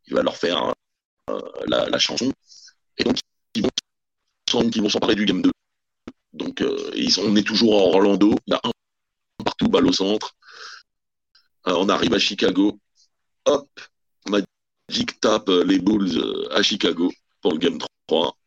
il 0.07 0.13
va 0.15 0.23
leur 0.23 0.37
faire 0.37 0.73
euh, 1.29 1.41
la, 1.67 1.99
chanson. 1.99 2.31
Et 2.97 3.03
donc, 3.03 3.17
ils 3.53 3.63
vont, 3.63 4.89
s'emparer 4.89 5.15
du 5.15 5.25
game 5.25 5.41
2. 5.41 5.51
Donc, 6.37 6.61
euh, 6.61 6.91
on 7.19 7.35
est 7.35 7.45
toujours 7.45 7.75
en 7.75 7.95
Orlando. 7.95 8.35
Il 8.47 8.51
y 8.51 8.53
a 8.53 8.61
un 8.63 8.71
partout, 9.43 9.67
balle 9.67 9.87
au 9.87 9.93
centre. 9.93 10.35
on 11.65 11.89
arrive 11.89 12.13
à 12.13 12.19
Chicago. 12.19 12.79
Hop, 13.45 13.67
Magic 14.27 15.19
tape 15.19 15.49
les 15.49 15.79
Bulls 15.79 16.47
à 16.51 16.61
Chicago 16.63 17.11
pour 17.41 17.53
le 17.53 17.59
game 17.59 17.77
3. 18.07 18.37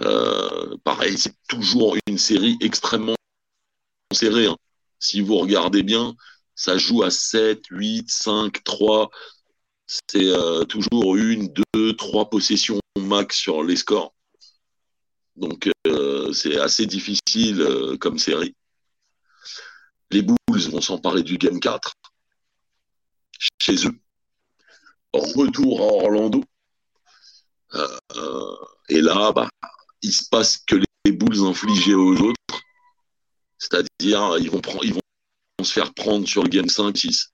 Euh, 0.00 0.76
pareil, 0.84 1.18
c'est 1.18 1.34
toujours 1.48 1.96
une 2.06 2.18
série 2.18 2.56
extrêmement 2.60 3.16
serrée. 4.12 4.46
Hein. 4.46 4.56
Si 4.98 5.20
vous 5.20 5.36
regardez 5.36 5.82
bien, 5.82 6.14
ça 6.54 6.78
joue 6.78 7.02
à 7.02 7.10
7, 7.10 7.66
8, 7.70 8.10
5, 8.10 8.62
3. 8.64 9.10
C'est 9.86 10.28
euh, 10.28 10.64
toujours 10.64 11.16
une, 11.16 11.52
deux, 11.74 11.96
trois 11.96 12.28
possessions 12.28 12.78
max 12.98 13.36
sur 13.36 13.62
les 13.62 13.76
scores. 13.76 14.14
Donc 15.38 15.70
euh, 15.86 16.32
c'est 16.32 16.58
assez 16.58 16.86
difficile 16.86 17.96
comme 18.00 18.18
série. 18.18 18.54
Les 20.10 20.22
Bulls 20.22 20.70
vont 20.70 20.80
s'emparer 20.80 21.22
du 21.22 21.38
Game 21.38 21.60
4 21.60 21.92
chez 23.60 23.86
eux. 23.86 23.98
Retour 25.12 25.80
à 25.80 26.04
Orlando. 26.04 26.42
et 28.88 29.00
là, 29.00 29.32
bah, 29.32 29.48
il 30.02 30.12
se 30.12 30.28
passe 30.28 30.58
que 30.58 30.76
les 31.04 31.12
boules 31.12 31.46
infligées 31.46 31.94
aux 31.94 32.16
autres, 32.16 32.60
c'est-à-dire 33.58 34.36
ils 34.38 34.50
vont, 34.50 34.60
ils 34.82 34.94
vont 34.94 35.00
se 35.64 35.72
faire 35.72 35.92
prendre 35.94 36.26
sur 36.26 36.42
le 36.42 36.48
game 36.48 36.66
5-6. 36.66 37.28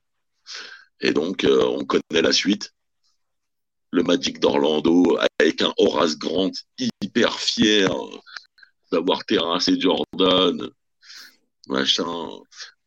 Et 1.01 1.13
donc, 1.13 1.45
euh, 1.45 1.65
on 1.65 1.85
connaît 1.85 2.23
la 2.23 2.33
suite. 2.33 2.73
Le 3.95 4.03
Magic 4.03 4.41
d'Orlando 4.41 5.19
avec 5.39 5.63
un 5.63 5.73
Horace 5.79 6.19
Grant 6.19 6.51
hyper 7.01 7.39
fier 7.39 7.89
d'avoir 8.91 9.25
terrassé 9.25 9.81
Jordan, 9.81 10.69
machin. 11.69 12.29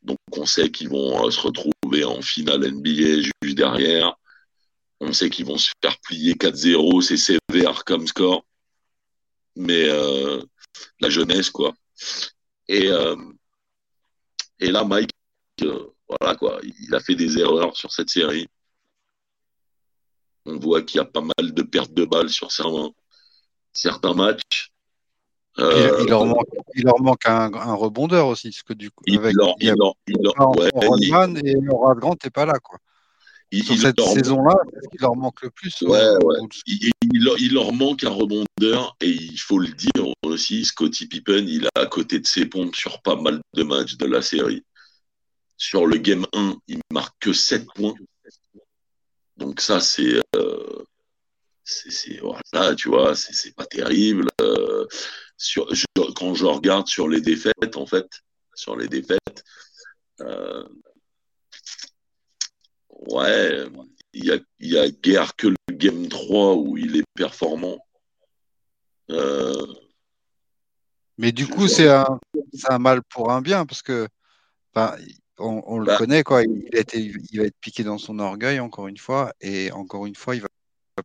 Donc, 0.01 0.17
on 0.35 0.45
sait 0.45 0.69
qu'ils 0.69 0.89
vont 0.89 1.25
euh, 1.25 1.31
se 1.31 1.39
retrouver 1.39 2.03
en 2.03 2.21
finale 2.21 2.71
NBA 2.71 3.21
juste 3.21 3.55
derrière. 3.57 4.15
On 4.99 5.13
sait 5.13 5.29
qu'ils 5.29 5.45
vont 5.45 5.57
se 5.57 5.71
faire 5.81 5.97
plier 5.99 6.33
4-0, 6.33 7.01
c'est 7.01 7.17
sévère 7.17 7.83
comme 7.85 8.07
score 8.07 8.43
mais 9.57 9.89
euh, 9.89 10.41
la 10.99 11.09
jeunesse, 11.09 11.49
quoi. 11.49 11.73
Et, 12.67 12.87
euh, 12.89 13.15
et 14.59 14.71
là, 14.71 14.83
Mike, 14.83 15.09
voilà, 15.59 16.35
quoi, 16.35 16.59
il 16.63 16.93
a 16.93 16.99
fait 16.99 17.15
des 17.15 17.39
erreurs 17.39 17.75
sur 17.75 17.91
cette 17.91 18.09
série. 18.09 18.47
On 20.47 20.57
voit 20.57 20.81
qu'il 20.81 20.97
y 20.97 21.01
a 21.01 21.05
pas 21.05 21.21
mal 21.21 21.53
de 21.53 21.61
pertes 21.61 21.93
de 21.93 22.05
balles 22.05 22.29
sur 22.29 22.51
certains, 22.51 22.89
certains 23.73 24.13
matchs. 24.13 24.71
il, 25.57 26.07
leur 26.07 26.25
manque, 26.25 26.47
il, 26.75 26.83
leur 26.83 27.01
manque, 27.01 27.25
un, 27.25 27.73
rebondeur 27.73 28.27
aussi, 28.27 28.49
parce 28.49 28.63
que 28.63 28.73
du 28.73 28.89
coup, 28.91 29.03
il, 29.07 29.17
avec, 29.17 29.35
leur, 29.35 29.55
il, 29.59 29.73
leur, 29.77 29.93
il 30.07 30.15
ouais, 30.59 30.69
et 31.43 31.53
Laura 31.61 31.95
Grant 31.95 32.15
n'est 32.23 32.29
pas 32.29 32.45
là, 32.45 32.59
quoi. 32.59 32.79
Sur 33.53 33.77
cette 33.77 33.99
saison-là, 34.01 34.55
c'est 34.73 34.83
ce 34.83 34.89
qui 34.89 34.97
leur 34.99 35.15
manque 35.15 35.41
le 35.41 35.49
plus. 35.49 35.81
Ouais, 35.81 36.11
ouais. 36.23 36.35
Il, 36.65 37.53
leur 37.53 37.71
manque 37.71 38.03
un 38.03 38.09
rebondeur 38.09 38.97
et 38.99 39.09
il 39.09 39.37
faut 39.37 39.59
le 39.59 39.69
dire 39.69 40.13
aussi, 40.23 40.65
Scotty 40.65 41.07
Pippen, 41.07 41.45
il 41.47 41.67
a 41.67 41.81
à 41.81 41.85
côté 41.85 42.19
de 42.19 42.27
ses 42.27 42.45
pompes 42.45 42.75
sur 42.75 43.01
pas 43.01 43.15
mal 43.15 43.39
de 43.53 43.63
matchs 43.63 43.95
de 43.95 44.05
la 44.05 44.21
série. 44.21 44.65
Sur 45.55 45.87
le 45.87 45.97
game 45.97 46.25
1, 46.33 46.55
il 46.67 46.79
marque 46.91 47.15
que 47.19 47.31
7 47.31 47.65
points. 47.73 47.95
Donc 49.37 49.61
ça, 49.61 49.79
c'est... 49.79 50.21
Euh, 50.35 50.83
voilà, 52.21 52.75
tu 52.75 52.89
vois, 52.89 53.15
c'est 53.15 53.53
pas 53.55 53.65
terrible. 53.65 54.29
Euh, 54.41 54.87
sur, 55.35 55.67
quand 56.15 56.33
je 56.33 56.45
regarde 56.45 56.87
sur 56.87 57.07
les 57.07 57.21
défaites, 57.21 57.75
en 57.75 57.85
fait, 57.85 58.07
sur 58.55 58.75
les 58.77 58.87
défaites, 58.87 59.43
euh, 60.21 60.63
ouais, 62.89 63.65
il 64.13 64.25
y 64.25 64.31
a, 64.31 64.37
y 64.59 64.77
a 64.77 64.89
guère 64.89 65.35
que 65.35 65.47
le 65.47 65.55
Game 65.71 66.07
3 66.07 66.55
où 66.55 66.77
il 66.77 66.95
est 66.95 67.05
performant. 67.13 67.77
Mais 71.17 71.31
du 71.31 71.47
coup, 71.47 71.67
c'est 71.67 71.89
un, 71.89 72.19
un, 72.69 72.79
mal 72.79 73.01
pour 73.09 73.31
un 73.31 73.41
bien, 73.41 73.65
parce 73.65 73.81
que 73.81 74.07
on, 75.39 75.79
le 75.79 75.85
bah. 75.85 75.97
connaît, 75.97 76.23
quoi. 76.23 76.43
Il, 76.43 76.75
a 76.75 76.79
été, 76.79 76.99
il 76.99 77.39
va 77.39 77.45
être 77.45 77.57
piqué 77.59 77.83
dans 77.83 77.97
son 77.97 78.19
orgueil, 78.19 78.59
encore 78.59 78.87
une 78.87 78.97
fois, 78.97 79.33
et 79.41 79.71
encore 79.71 80.05
une 80.05 80.15
fois, 80.15 80.35
il 80.35 80.41
va 80.41 80.47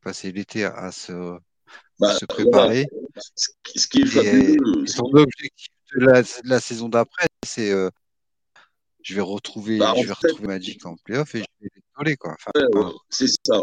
passer 0.02 0.32
l'été 0.32 0.64
à, 0.64 0.90
se, 0.90 1.36
bah, 1.98 2.14
se 2.14 2.24
préparer. 2.24 2.86
Ce, 3.36 3.86
qui 3.86 4.02
est 4.02 4.06
fabuleux. 4.06 4.86
son 4.86 5.04
objectif 5.12 5.68
de 5.94 6.06
la, 6.06 6.22
la 6.44 6.60
saison 6.60 6.88
d'après, 6.88 7.26
c'est 7.44 7.70
euh, 7.70 7.90
je 9.02 9.14
vais 9.14 9.20
retrouver, 9.20 9.78
bah, 9.78 9.94
je 10.00 10.06
vais 10.06 10.12
retrouver 10.12 10.48
Magic 10.48 10.84
en 10.86 10.96
playoff 11.04 11.34
et 11.34 11.38
je 11.38 11.44
vais 11.60 11.70
les 11.74 11.82
coller, 11.94 12.16
quoi. 12.16 12.36
c'est 13.10 13.28
ça. 13.46 13.60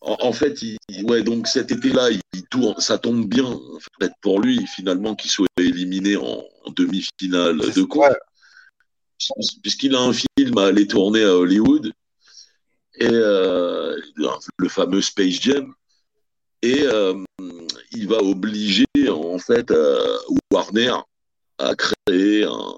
En, 0.00 0.32
fait, 0.32 0.56
ouais, 1.04 1.22
donc 1.22 1.48
cet 1.48 1.72
été-là, 1.72 2.10
il, 2.10 2.20
ça 2.78 2.98
tombe 2.98 3.26
bien 3.26 3.44
en 3.44 3.78
fait, 4.00 4.12
pour 4.22 4.40
lui, 4.40 4.64
finalement, 4.66 5.16
qu'il 5.16 5.30
soit 5.30 5.46
éliminé 5.58 6.16
en, 6.16 6.44
demi-finale 6.76 7.58
de 7.58 7.82
coupe. 7.82 8.04
Puisqu'il 9.62 9.94
a 9.94 10.00
un 10.00 10.12
film 10.12 10.58
à 10.58 10.66
aller 10.66 10.86
tourner 10.86 11.24
à 11.24 11.36
Hollywood, 11.36 11.92
et 12.94 13.08
euh, 13.10 13.96
le 14.58 14.68
fameux 14.68 15.02
Space 15.02 15.40
Jam, 15.40 15.72
et 16.62 16.82
euh, 16.82 17.14
il 17.92 18.08
va 18.08 18.18
obliger 18.18 18.86
en 19.08 19.38
fait 19.38 19.70
euh, 19.70 20.18
Warner 20.52 20.94
à 21.58 21.74
créer 21.74 22.44
un, 22.44 22.74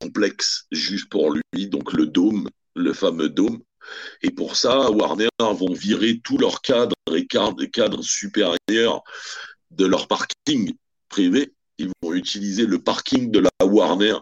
complexe 0.00 0.66
juste 0.72 1.10
pour 1.10 1.32
lui, 1.32 1.68
donc 1.68 1.92
le 1.92 2.06
dôme, 2.06 2.48
le 2.74 2.94
fameux 2.94 3.28
dôme. 3.28 3.60
Et 4.22 4.30
pour 4.30 4.56
ça, 4.56 4.90
Warner 4.90 5.28
vont 5.38 5.74
virer 5.74 6.18
tous 6.24 6.38
leurs 6.38 6.62
cadres 6.62 6.94
et 7.14 7.26
cadres, 7.26 7.64
cadres 7.66 8.02
supérieurs 8.02 9.02
de 9.70 9.84
leur 9.84 10.08
parking 10.08 10.72
privé. 11.10 11.52
Ils 11.76 11.90
vont 12.02 12.14
utiliser 12.14 12.64
le 12.64 12.82
parking 12.82 13.30
de 13.30 13.40
la 13.40 13.66
Warner. 13.66 14.16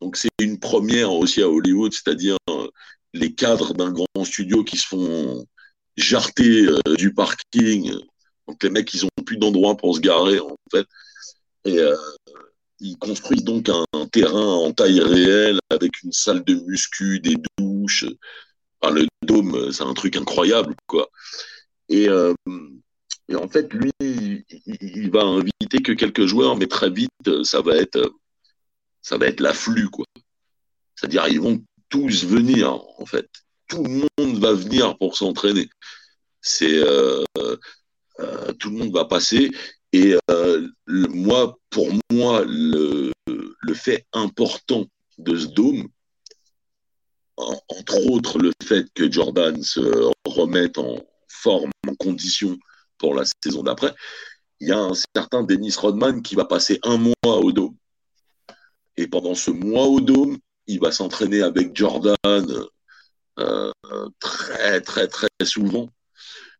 Donc 0.00 0.16
c'est 0.16 0.30
une 0.40 0.58
première 0.58 1.12
aussi 1.12 1.42
à 1.42 1.48
Hollywood, 1.48 1.92
c'est-à-dire 1.92 2.36
euh, 2.48 2.68
les 3.12 3.34
cadres 3.34 3.74
d'un 3.74 3.92
grand 3.92 4.24
studio 4.24 4.64
qui 4.64 4.76
se 4.76 4.86
font 4.86 5.44
jarter 5.96 6.66
euh, 6.66 6.94
du 6.96 7.12
parking. 7.12 7.92
Donc 8.46 8.62
les 8.62 8.70
mecs, 8.70 8.92
ils 8.94 9.02
n'ont 9.02 9.24
plus 9.24 9.36
d'endroit 9.36 9.76
pour 9.76 9.94
se 9.94 10.00
garer 10.00 10.40
en 10.40 10.56
fait. 10.72 10.86
Et, 11.64 11.78
euh, 11.78 11.94
ils 12.80 12.96
construisent 12.96 13.44
donc 13.44 13.68
un, 13.68 14.06
terrain 14.06 14.54
en 14.54 14.72
taille 14.72 15.00
réelle 15.00 15.58
avec 15.68 16.02
une 16.02 16.12
salle 16.12 16.42
de 16.44 16.54
muscu, 16.54 17.20
des 17.20 17.36
douches. 17.58 18.06
le 18.82 19.06
dôme, 19.22 19.70
c'est 19.70 19.84
un 19.84 19.94
truc 19.94 20.16
incroyable, 20.16 20.74
quoi. 20.86 21.10
Et, 21.90 22.08
euh, 22.08 22.32
en 23.34 23.48
fait, 23.48 23.72
lui, 23.74 23.92
il, 24.00 25.10
va 25.10 25.22
inviter 25.22 25.82
que 25.82 25.92
quelques 25.92 26.26
joueurs, 26.26 26.56
mais 26.56 26.66
très 26.66 26.90
vite, 26.90 27.44
ça 27.44 27.60
va 27.60 27.76
être, 27.76 28.12
ça 29.02 29.18
va 29.18 29.26
être 29.26 29.40
l'afflux, 29.40 29.88
quoi. 29.88 30.04
C'est-à-dire, 30.94 31.26
ils 31.28 31.40
vont 31.40 31.62
tous 31.88 32.24
venir, 32.24 32.72
en 32.98 33.06
fait. 33.06 33.28
Tout 33.68 33.84
le 33.84 34.06
monde 34.18 34.38
va 34.38 34.52
venir 34.52 34.96
pour 34.98 35.16
s'entraîner. 35.16 35.68
C'est 36.42 36.78
euh, 36.78 37.24
euh, 38.20 38.52
tout 38.54 38.70
le 38.70 38.76
monde 38.76 38.92
va 38.92 39.04
passer. 39.04 39.50
Et 39.92 40.14
euh, 40.30 40.68
moi, 40.86 41.58
pour 41.70 41.88
moi, 42.12 42.44
le, 42.46 43.12
fait 43.72 44.04
important 44.12 44.84
de 45.18 45.36
ce 45.36 45.46
dôme, 45.46 45.88
entre 47.36 48.10
autres 48.10 48.38
le 48.38 48.50
fait 48.62 48.84
que 48.94 49.10
Jordan 49.10 49.62
se 49.62 50.10
remette 50.26 50.76
en 50.76 50.98
forme, 51.28 51.70
en 51.88 51.94
condition 51.94 52.58
pour 52.98 53.14
la 53.14 53.22
saison 53.42 53.62
d'après, 53.62 53.94
il 54.58 54.68
y 54.68 54.72
a 54.72 54.78
un 54.78 54.92
certain 55.16 55.44
Dennis 55.44 55.76
Rodman 55.78 56.20
qui 56.20 56.34
va 56.34 56.44
passer 56.44 56.78
un 56.82 56.98
mois 56.98 57.14
au 57.38 57.52
dôme. 57.52 57.76
Et 58.96 59.06
pendant 59.06 59.34
ce 59.34 59.50
mois 59.50 59.86
au 59.86 60.00
dôme, 60.00 60.38
il 60.66 60.80
va 60.80 60.92
s'entraîner 60.92 61.42
avec 61.42 61.74
Jordan 61.74 62.16
euh, 63.38 63.72
très, 64.18 64.80
très, 64.80 65.08
très 65.08 65.28
souvent. 65.44 65.88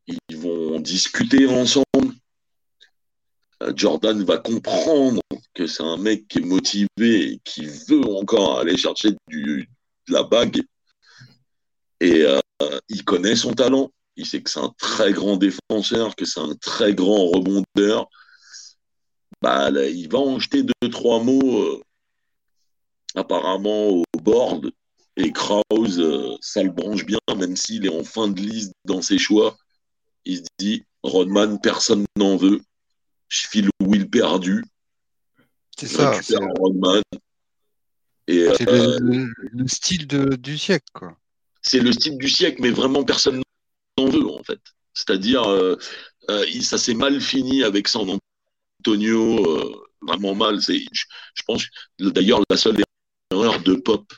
Ils 0.07 0.37
vont 0.37 0.81
discuter 0.81 1.47
ensemble. 1.47 2.15
Euh, 3.63 3.73
Jordan 3.77 4.23
va 4.25 4.39
comprendre 4.39 5.21
que 5.55 5.67
c'est 5.67 5.83
un 5.83 5.97
mec 5.97 6.27
qui 6.29 6.39
est 6.39 6.45
motivé 6.45 6.89
et 6.99 7.41
qui 7.45 7.67
veut 7.67 8.05
encore 8.07 8.61
aller 8.61 8.77
chercher 8.77 9.13
de 9.31 9.67
la 10.09 10.23
bague. 10.23 10.63
Et 12.01 12.23
euh, 12.23 12.41
il 12.89 13.05
connaît 13.05 13.37
son 13.37 13.53
talent. 13.53 13.91
Il 14.17 14.27
sait 14.27 14.43
que 14.43 14.51
c'est 14.51 14.61
un 14.61 14.75
très 14.79 15.13
grand 15.13 15.37
défenseur, 15.37 16.17
que 16.17 16.25
c'est 16.25 16.41
un 16.41 16.55
très 16.57 16.95
grand 16.95 17.27
rebondeur. 17.27 18.09
Bah, 19.43 19.71
il 19.71 20.09
va 20.11 20.19
en 20.19 20.39
jeter 20.39 20.63
deux, 20.63 20.91
trois 20.91 21.23
mots 21.23 21.81
apparemment 23.15 23.89
au 23.89 24.05
board. 24.23 24.73
Et 25.17 25.33
Krause, 25.33 26.01
euh, 26.01 26.37
ça 26.41 26.63
le 26.63 26.71
branche 26.71 27.05
bien, 27.05 27.19
même 27.37 27.57
s'il 27.57 27.85
est 27.85 27.95
en 27.95 28.05
fin 28.05 28.29
de 28.29 28.41
liste 28.41 28.73
dans 28.85 29.03
ses 29.03 29.19
choix. 29.19 29.57
Il 30.25 30.39
se 30.39 30.43
dit 30.59 30.85
Rodman, 31.03 31.61
personne 31.61 32.05
n'en 32.17 32.37
veut. 32.37 32.61
Je 33.29 33.47
file 33.49 33.69
Will 33.83 34.09
perdu. 34.09 34.65
C'est 35.79 35.87
ça. 35.87 36.19
Rodman. 36.59 37.03
c'est 38.29 38.69
euh, 38.69 38.99
le, 39.01 39.69
style 39.69 40.07
de, 40.07 40.37
du 40.37 40.59
siècle, 40.59 40.87
quoi. 40.93 41.17
C'est 41.63 41.81
le 41.81 41.93
style 41.93 42.17
du 42.17 42.29
siècle, 42.29 42.63
mais 42.63 42.71
vraiment 42.71 43.05
personne 43.05 43.43
n'en 43.99 44.09
veut, 44.09 44.29
en 44.29 44.43
fait. 44.43 44.61
C'est-à-dire, 44.95 45.45
euh, 45.45 45.77
ça 46.63 46.79
s'est 46.79 46.95
mal 46.95 47.21
fini 47.21 47.63
avec 47.63 47.89
San 47.89 48.19
Antonio, 48.81 49.85
vraiment 50.01 50.35
mal. 50.35 50.61
Je, 50.61 50.73
je 51.35 51.43
pense, 51.47 51.65
d'ailleurs, 51.99 52.41
la 52.49 52.57
seule 52.57 52.83
erreur 53.45 53.61
de 53.63 53.75
pop, 53.75 54.13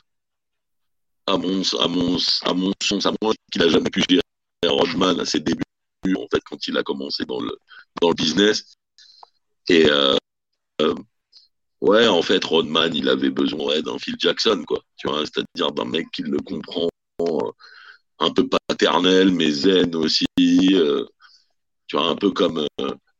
à 1.27 1.37
mon, 1.37 1.61
à 1.61 1.83
à 1.83 1.87
mon 2.53 2.73
sens, 2.81 3.05
à 3.05 3.13
moins 3.21 3.33
qu'il 3.51 3.61
n'a 3.61 3.69
jamais 3.69 3.89
pu 3.89 4.03
gérer 4.09 4.21
Rodman 4.65 5.19
à 5.19 5.25
ses 5.25 5.39
débuts, 5.39 5.63
en 6.05 6.27
fait, 6.31 6.41
quand 6.45 6.67
il 6.67 6.77
a 6.77 6.83
commencé 6.83 7.25
dans 7.25 7.39
le, 7.39 7.57
dans 8.01 8.09
le 8.09 8.15
business. 8.15 8.75
Et 9.69 9.89
euh, 9.89 10.15
euh, 10.81 10.95
ouais, 11.81 12.07
en 12.07 12.21
fait, 12.21 12.43
Rodman, 12.43 12.93
il 12.93 13.09
avait 13.09 13.29
besoin 13.29 13.81
d'un 13.81 13.97
Phil 13.99 14.15
Jackson, 14.19 14.63
quoi. 14.67 14.81
Tu 14.97 15.07
vois, 15.07 15.23
c'est-à-dire 15.25 15.71
d'un 15.71 15.85
mec 15.85 16.07
qui 16.11 16.23
le 16.23 16.39
comprend, 16.39 16.89
euh, 17.21 17.51
un 18.19 18.31
peu 18.31 18.47
paternel, 18.67 19.31
mais 19.31 19.51
zen 19.51 19.95
aussi. 19.95 20.25
tu 20.37 21.97
vois, 21.97 22.07
un 22.07 22.15
peu 22.15 22.31
comme 22.31 22.65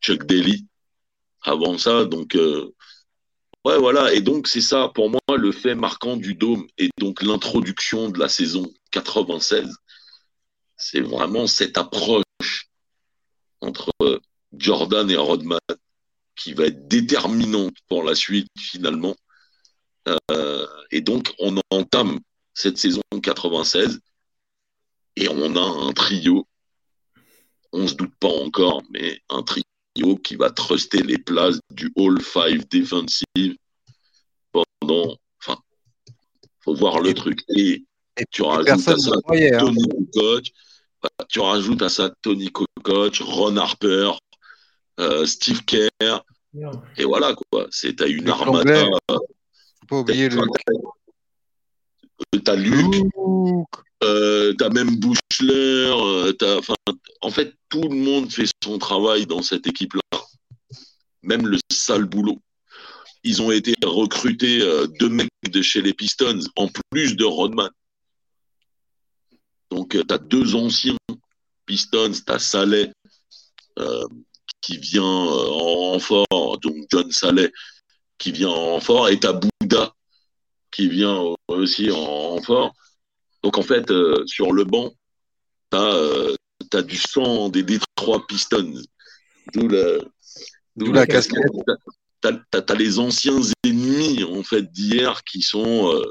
Chuck 0.01 0.25
Daly 0.25 0.65
avant 1.41 1.77
ça. 1.77 2.05
Donc, 2.05 2.37
Ouais, 3.65 3.77
voilà. 3.77 4.13
Et 4.13 4.21
donc, 4.21 4.47
c'est 4.47 4.61
ça, 4.61 4.89
pour 4.93 5.09
moi, 5.09 5.21
le 5.37 5.51
fait 5.51 5.75
marquant 5.75 6.17
du 6.17 6.35
Dôme 6.35 6.67
et 6.77 6.89
donc 6.97 7.21
l'introduction 7.21 8.09
de 8.09 8.19
la 8.19 8.27
saison 8.27 8.71
96. 8.91 9.73
C'est 10.75 10.99
vraiment 10.99 11.47
cette 11.47 11.77
approche 11.77 12.67
entre 13.61 13.91
Jordan 14.57 15.09
et 15.09 15.15
Rodman 15.15 15.59
qui 16.35 16.53
va 16.53 16.65
être 16.65 16.87
déterminante 16.87 17.75
pour 17.87 18.03
la 18.03 18.15
suite, 18.15 18.49
finalement. 18.59 19.15
Euh, 20.09 20.67
et 20.91 20.99
donc, 20.99 21.33
on 21.39 21.55
entame 21.69 22.19
cette 22.53 22.77
saison 22.77 23.01
96 23.21 23.99
et 25.15 25.29
on 25.29 25.55
a 25.55 25.87
un 25.87 25.93
trio. 25.93 26.47
On 27.71 27.83
ne 27.83 27.87
se 27.87 27.95
doute 27.95 28.13
pas 28.19 28.27
encore, 28.27 28.83
mais 28.91 29.21
un 29.29 29.41
trio 29.41 29.63
qui 30.23 30.35
va 30.35 30.49
truster 30.49 31.01
les 31.01 31.17
places 31.17 31.59
du 31.71 31.91
All 31.97 32.21
5 32.21 32.69
Defensive 32.69 33.55
pendant. 34.51 35.17
Enfin, 35.39 35.59
faut 36.61 36.75
voir 36.75 36.99
le 36.99 37.13
truc. 37.13 37.43
Et, 37.55 37.85
tu 38.31 38.43
rajoutes 38.43 38.69
à 38.69 38.77
ça 38.77 39.11
hein. 39.11 39.57
Tony 39.59 39.87
Kukoc, 39.87 40.45
tu 41.29 41.39
rajoutes 41.39 41.81
à 41.81 41.89
ça 41.89 42.11
Tony 42.21 42.51
Kukoc, 42.51 43.17
Ron 43.21 43.57
Harper, 43.57 44.11
euh, 44.99 45.25
Steve 45.25 45.63
Kerr, 45.65 46.23
et 46.97 47.03
voilà 47.03 47.33
quoi. 47.33 47.67
C'est 47.71 47.95
t'as 47.95 48.07
une 48.07 48.29
armada. 48.29 48.85
Faut 49.09 49.19
pas 49.87 49.99
oublier 49.99 50.29
le. 50.29 50.41
T'as 52.43 52.55
Luke, 52.55 52.95
euh, 54.03 54.53
t'as 54.53 54.69
même 54.69 54.97
Bushler, 54.97 55.93
euh, 55.95 56.33
en 57.21 57.31
fait, 57.31 57.55
tout 57.69 57.83
le 57.83 57.95
monde 57.95 58.31
fait 58.31 58.45
son 58.63 58.77
travail 58.77 59.25
dans 59.25 59.41
cette 59.41 59.65
équipe-là, 59.67 60.19
même 61.21 61.47
le 61.47 61.57
sale 61.71 62.05
boulot. 62.05 62.41
Ils 63.23 63.41
ont 63.41 63.51
été 63.51 63.73
recrutés 63.83 64.61
euh, 64.61 64.87
deux 64.99 65.09
mecs 65.09 65.29
de 65.49 65.61
chez 65.61 65.81
les 65.81 65.93
Pistons, 65.93 66.41
en 66.55 66.67
plus 66.91 67.15
de 67.15 67.23
Rodman. 67.23 67.69
Donc, 69.71 69.91
tu 69.91 70.13
as 70.13 70.17
deux 70.17 70.55
anciens 70.55 70.97
Pistons, 71.65 72.11
tu 72.11 72.31
as 72.31 72.39
Saleh 72.39 72.91
qui 74.61 74.77
vient 74.77 75.03
en 75.03 75.97
fort, 75.99 76.59
donc 76.61 76.75
John 76.91 77.09
Saleh 77.11 77.51
qui 78.17 78.31
vient 78.31 78.49
en 78.49 78.79
fort, 78.79 79.09
et 79.09 79.19
tu 79.19 79.27
as 79.27 79.39
qui 80.71 80.89
vient 80.89 81.35
aussi 81.47 81.91
en 81.91 82.41
fort. 82.41 82.73
Donc 83.43 83.57
en 83.57 83.61
fait, 83.61 83.91
euh, 83.91 84.23
sur 84.25 84.53
le 84.53 84.63
banc, 84.63 84.93
tu 85.71 85.77
as, 85.77 85.95
euh, 85.95 86.35
du 86.87 86.97
sang 86.97 87.49
des 87.49 87.63
Détroit 87.63 88.25
Pistons. 88.27 88.81
D'où 89.53 89.67
la, 90.91 91.05
casquette. 91.05 91.43
Tu 92.21 92.29
as, 92.29 92.75
les 92.75 92.97
anciens 92.97 93.39
ennemis 93.63 94.23
en 94.23 94.41
fait 94.41 94.71
d'hier 94.71 95.23
qui 95.23 95.41
sont 95.41 95.93
euh, 95.93 96.01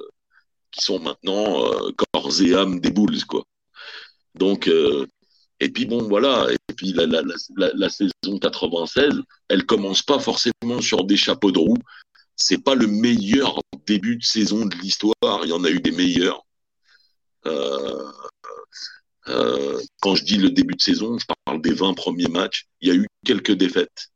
qui 0.70 0.84
sont 0.84 1.00
maintenant 1.00 1.64
corps 1.96 2.30
et 2.40 2.54
âme 2.54 2.78
des 2.78 2.92
Bulls 2.92 3.24
quoi. 3.24 3.42
Donc 4.36 4.70
et 5.58 5.68
puis 5.68 5.86
bon 5.86 6.06
voilà 6.06 6.46
et 6.52 6.74
puis 6.74 6.92
la, 6.92 7.06
la, 7.06 7.88
saison 7.88 8.38
96, 8.40 9.20
elle 9.48 9.66
commence 9.66 10.02
pas 10.02 10.20
forcément 10.20 10.80
sur 10.80 11.04
des 11.04 11.16
chapeaux 11.16 11.50
de 11.50 11.58
roue. 11.58 11.78
C'est 12.36 12.62
pas 12.62 12.74
le 12.74 12.86
meilleur 12.86 13.58
début 13.86 14.16
de 14.16 14.22
saison 14.22 14.64
de 14.66 14.76
l'histoire. 14.76 15.40
Il 15.42 15.48
y 15.48 15.52
en 15.52 15.64
a 15.64 15.70
eu 15.70 15.80
des 15.80 15.92
meilleurs. 15.92 16.44
Euh, 17.46 18.12
euh, 19.28 19.80
quand 20.00 20.14
je 20.14 20.24
dis 20.24 20.36
le 20.36 20.50
début 20.50 20.74
de 20.74 20.80
saison, 20.80 21.18
je 21.18 21.26
parle 21.44 21.62
des 21.62 21.72
20 21.72 21.94
premiers 21.94 22.28
matchs. 22.28 22.66
Il 22.80 22.88
y 22.88 22.90
a 22.90 22.94
eu 22.94 23.06
quelques 23.24 23.52
défaites. 23.52 24.08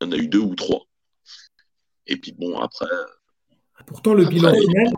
Il 0.00 0.06
y 0.06 0.08
en 0.08 0.12
a 0.12 0.16
eu 0.16 0.28
deux 0.28 0.38
ou 0.38 0.54
trois. 0.54 0.86
Et 2.06 2.16
puis 2.16 2.32
bon, 2.32 2.58
après. 2.58 2.86
Pourtant, 3.86 4.14
le 4.14 4.24
bilan 4.24 4.54
final, 4.54 4.92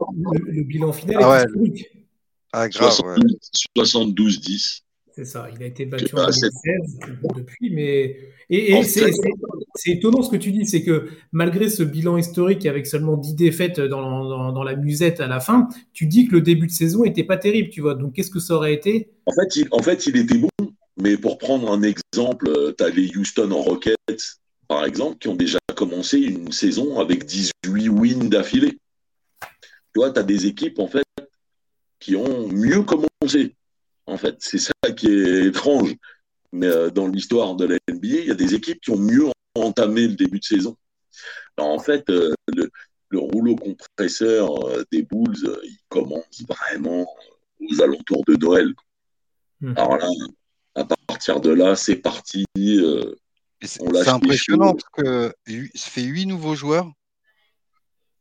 le, 0.46 0.62
bilan 0.62 0.92
final 0.92 1.16
ah 1.20 1.42
est 1.42 1.46
historique. 1.46 1.88
Ah, 2.52 2.68
72-10. 2.68 4.83
C'est 5.12 5.25
ça, 5.25 5.49
il 5.55 5.62
a 5.62 5.66
été 5.66 5.87
battu 5.87 6.14
en 6.14 6.25
2016 6.25 6.99
depuis, 7.37 7.70
mais 7.70 8.16
et, 8.49 8.83
c'est 8.85 9.11
étonnant 9.87 10.23
ce 10.23 10.31
que 10.31 10.37
tu 10.37 10.53
dis, 10.53 10.66
c'est 10.66 10.83
que 10.83 11.09
malgré 11.33 11.68
ce 11.68 11.83
bilan 11.83 12.16
historique 12.16 12.66
avec 12.66 12.87
seulement 12.87 13.16
10 13.16 13.35
défaites 13.35 13.81
dans, 13.81 14.53
dans, 14.53 14.62
la 14.62 14.77
musette 14.77 15.20
à 15.20 15.27
la 15.27 15.40
fin, 15.40 15.68
tu 15.92 16.07
dis 16.07 16.27
que 16.27 16.33
le 16.33 16.40
début 16.40 16.66
de 16.66 16.73
saison 16.73 17.05
était 17.05 17.25
pas 17.25 17.37
terrible, 17.37 17.70
tu 17.70 17.81
vois. 17.81 17.94
Donc 17.94 18.14
qu'est-ce 18.14 18.31
que 18.31 18.40
ça 18.40 18.55
aurait 18.55 18.75
été? 18.75 19.11
En 19.27 19.33
fait, 19.33 19.57
il, 19.57 19.68
en 19.70 19.83
fait, 19.83 20.07
il 20.07 20.16
était 20.16 20.38
bon, 20.38 20.49
mais 20.96 21.16
pour 21.16 21.38
prendre 21.38 21.70
un 21.73 21.83
exemple, 21.83 22.75
tu 22.77 22.85
as 22.85 22.88
les 22.90 23.16
Houston 23.16 23.51
Rockets, 23.53 24.38
par 24.68 24.85
exemple, 24.85 25.18
qui 25.18 25.29
ont 25.29 25.37
déjà 25.37 25.59
commencé 25.75 26.18
une 26.18 26.53
saison 26.53 26.99
avec 26.99 27.25
18 27.25 27.88
wins 27.88 28.29
d'affilée. 28.29 28.79
Tu 29.42 29.96
vois, 29.96 30.11
tu 30.11 30.20
as 30.20 30.25
des 30.25 30.46
équipes, 30.46 30.79
en 30.79 30.87
fait, 30.87 31.05
qui 31.99 32.16
ont 32.16 32.49
mieux 32.49 32.83
commencé 32.83 33.55
en 34.07 34.17
fait. 34.17 34.37
C'est 34.41 34.59
ça 34.59 34.73
qui 34.97 35.09
est 35.09 35.47
étrange. 35.47 35.95
Mais 36.53 36.67
euh, 36.67 36.91
dans 36.91 37.07
l'histoire 37.07 37.55
de 37.55 37.65
la 37.65 37.77
NBA, 37.89 38.09
il 38.09 38.27
y 38.27 38.31
a 38.31 38.35
des 38.35 38.55
équipes 38.55 38.81
qui 38.81 38.91
ont 38.91 38.99
mieux 38.99 39.27
entamé 39.55 40.09
le 40.09 40.15
début 40.15 40.41
de 40.41 40.45
saison. 40.45 40.77
en 41.59 41.79
fait, 41.79 42.09
euh, 42.11 42.35
le 42.49 43.19
rouleau 43.19 43.57
compresseur 43.57 44.49
des 44.93 45.03
Bulls, 45.03 45.59
il 45.65 45.79
commence 45.89 46.43
vraiment 46.49 47.07
aux 47.61 47.83
alentours 47.83 48.25
de 48.27 48.37
Noël. 48.37 48.73
Hmm. 49.61 49.75
Alors 49.77 49.97
là, 49.97 50.09
à 50.77 50.85
partir 50.85 51.41
de 51.41 51.51
là, 51.51 51.77
c'est 51.77 51.97
parti. 51.97 52.45
c'est 53.63 54.09
impressionnant 54.09 54.75
parce 54.75 55.05
que 55.05 55.33
ça 55.75 55.91
fait 55.91 56.03
huit 56.03 56.27
nouveaux 56.27 56.55
joueurs 56.55 56.91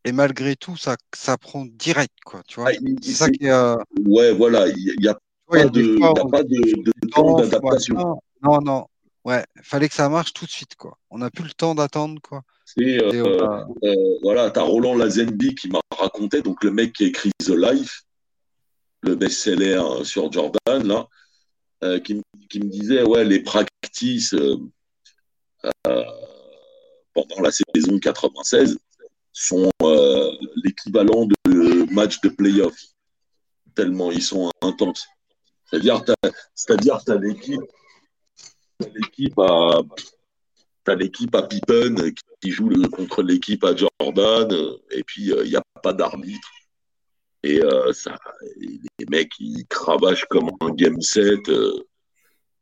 et 0.05 0.11
malgré 0.11 0.55
tout, 0.55 0.77
ça, 0.77 0.95
ça 1.13 1.37
prend 1.37 1.65
direct, 1.65 2.15
quoi. 2.25 2.41
Tu 2.47 2.59
vois, 2.59 2.69
ah, 2.69 2.77
c'est 3.01 3.11
ça 3.11 3.29
qui 3.29 3.45
est. 3.45 3.75
Ouais, 4.05 4.33
voilà, 4.33 4.67
il 4.67 4.95
n'y 4.99 5.07
a, 5.07 5.19
pas 5.49 5.65
de, 5.65 7.09
temps 7.11 7.35
d'adaptation. 7.35 8.21
Non, 8.41 8.61
non, 8.61 8.85
ouais, 9.25 9.43
fallait 9.61 9.89
que 9.89 9.95
ça 9.95 10.09
marche 10.09 10.33
tout 10.33 10.45
de 10.45 10.49
suite, 10.49 10.75
quoi. 10.75 10.97
On 11.09 11.19
n'a 11.19 11.29
plus 11.29 11.43
le 11.43 11.51
temps 11.51 11.75
d'attendre, 11.75 12.21
quoi. 12.21 12.43
Euh, 12.77 13.65
euh, 13.83 14.19
voilà, 14.21 14.51
tu 14.51 14.59
as 14.59 14.63
Roland 14.63 14.95
Lazenby 14.95 15.55
qui 15.55 15.69
m'a 15.69 15.81
raconté, 15.97 16.41
donc 16.41 16.63
le 16.63 16.71
mec 16.71 16.93
qui 16.93 17.05
a 17.05 17.07
écrit 17.07 17.31
The 17.43 17.49
Life, 17.49 18.03
le 19.01 19.15
best-seller 19.15 19.81
sur 20.03 20.31
Jordan, 20.31 20.87
là, 20.87 21.07
euh, 21.83 21.99
qui, 21.99 22.21
qui, 22.49 22.59
me 22.59 22.69
disait, 22.69 23.03
ouais, 23.03 23.25
les 23.25 23.41
practices 23.41 24.35
pendant 27.13 27.41
la 27.41 27.51
saison 27.51 27.99
96 27.99 28.77
sont 29.33 29.71
l'équivalent 30.63 31.25
de 31.25 31.93
matchs 31.93 32.21
de 32.21 32.29
playoff, 32.29 32.77
tellement 33.73 34.11
ils 34.11 34.21
sont 34.21 34.51
intenses. 34.61 35.07
C'est-à-dire, 35.69 36.01
c'est-à-dire, 36.55 37.03
tu 37.03 37.11
as 37.11 37.17
l'équipe, 37.17 37.61
l'équipe 38.95 39.37
à, 39.39 39.81
as 40.87 40.95
l'équipe 40.95 41.35
à 41.35 41.43
Pippen 41.43 41.95
qui 42.41 42.51
joue 42.51 42.69
contre 42.89 43.21
l'équipe 43.21 43.63
à 43.63 43.75
Jordan, 43.75 44.49
et 44.91 45.03
puis 45.03 45.25
il 45.25 45.49
n'y 45.49 45.55
a 45.55 45.63
pas 45.83 45.93
d'arbitre. 45.93 46.49
Et 47.43 47.61
ça, 47.93 48.17
les 48.57 49.05
mecs, 49.09 49.31
ils 49.39 49.65
cravachent 49.67 50.25
comme 50.25 50.49
un 50.61 50.71
game 50.71 51.01
set 51.01 51.49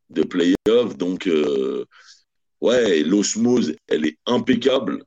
de 0.09 0.23
playoff. 0.23 0.97
Donc, 0.97 1.29
ouais, 2.61 3.03
l'osmose, 3.03 3.75
elle 3.87 4.05
est 4.05 4.17
impeccable 4.25 5.03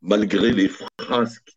malgré 0.00 0.52
les 0.52 0.68
frasques 0.68 1.56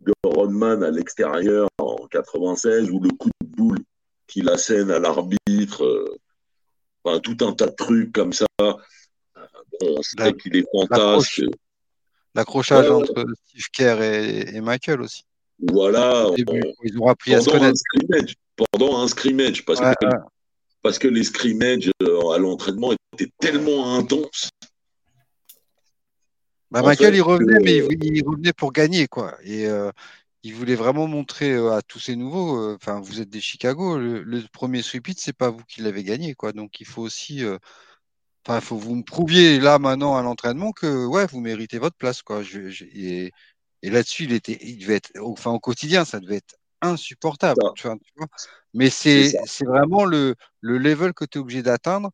de 0.00 0.12
Rodman 0.24 0.82
à 0.82 0.90
l'extérieur 0.90 1.68
en 1.78 2.06
96 2.08 2.90
ou 2.90 3.00
le 3.00 3.10
coup 3.10 3.30
de 3.42 3.46
boule 3.46 3.78
qu'il 4.26 4.48
assène 4.48 4.90
à 4.90 4.98
l'arbitre, 4.98 5.84
euh, 5.84 6.18
enfin, 7.02 7.20
tout 7.20 7.36
un 7.40 7.52
tas 7.52 7.66
de 7.66 7.74
trucs 7.74 8.12
comme 8.12 8.32
ça. 8.32 8.46
on 8.58 10.02
sait 10.02 10.32
qu'il 10.34 10.56
est 10.56 10.64
fantastique. 10.72 11.50
L'accrochage 12.34 12.90
entre 12.90 13.24
Steve 13.46 13.68
Kerr 13.72 14.02
et, 14.02 14.60
Michael 14.60 15.02
aussi. 15.02 15.22
Voilà. 15.60 16.26
ils 16.36 16.98
ont 16.98 17.06
appris 17.06 17.34
à 17.34 17.40
se 17.40 17.48
connaître. 17.48 18.34
pendant 18.56 19.00
un 19.00 19.08
scrimmage, 19.08 19.64
parce, 19.64 19.80
que, 19.80 20.06
parce 20.82 20.98
que 20.98 21.06
les 21.06 21.22
scrimmages 21.22 21.90
euh, 22.02 22.30
à 22.30 22.38
l'entraînement 22.38 22.92
étaient 23.12 23.30
tellement 23.38 23.96
intenses 23.96 24.50
bah, 26.74 26.82
Michael, 26.82 27.14
il 27.14 27.22
revenait, 27.22 27.60
mais 27.62 27.76
il, 28.02 28.24
revenait 28.26 28.52
pour 28.52 28.72
gagner, 28.72 29.06
quoi. 29.06 29.36
Et 29.44 29.68
euh, 29.68 29.92
il 30.44 30.54
voulait 30.54 30.74
vraiment 30.74 31.06
montrer 31.06 31.52
euh, 31.52 31.72
à 31.72 31.82
tous 31.82 31.98
ces 31.98 32.16
nouveaux, 32.16 32.60
euh, 32.60 32.76
enfin, 32.76 33.00
vous 33.00 33.20
êtes 33.20 33.30
des 33.30 33.40
Chicago, 33.40 33.98
le, 33.98 34.42
premier 34.52 34.82
sweep 34.82 35.08
it, 35.08 35.18
c'est 35.18 35.32
pas 35.32 35.48
vous 35.48 35.64
qui 35.64 35.80
l'avez 35.80 36.04
gagné, 36.04 36.34
quoi. 36.34 36.52
Donc, 36.52 36.80
il 36.80 36.86
faut 36.86 37.00
aussi, 37.00 37.42
enfin, 38.46 38.60
faut 38.60 38.76
vous 38.76 38.94
me 38.94 39.02
prouviez 39.02 39.58
là 39.58 39.78
maintenant 39.78 40.16
à 40.16 40.22
l'entraînement 40.22 40.72
que, 40.72 41.06
ouais, 41.06 41.26
vous 41.26 41.40
méritez 41.40 41.78
votre 41.78 41.96
place, 41.96 42.22
quoi. 42.22 42.42
et, 42.42 43.32
là-dessus, 43.82 44.24
il 44.24 44.32
était, 44.32 44.58
il 44.60 44.78
devait 44.78 44.96
être, 44.96 45.12
enfin, 45.22 45.50
au 45.50 45.60
quotidien, 45.60 46.04
ça 46.04 46.20
devait 46.20 46.36
être 46.36 46.56
insupportable, 46.82 47.60
tu 47.74 47.88
vois, 47.88 47.96
Mais 48.74 48.90
c'est, 48.90 49.32
vraiment 49.62 50.04
le, 50.04 50.34
le 50.60 50.76
level 50.76 51.14
que 51.14 51.24
tu 51.24 51.38
es 51.38 51.40
obligé 51.40 51.62
d'atteindre 51.62 52.10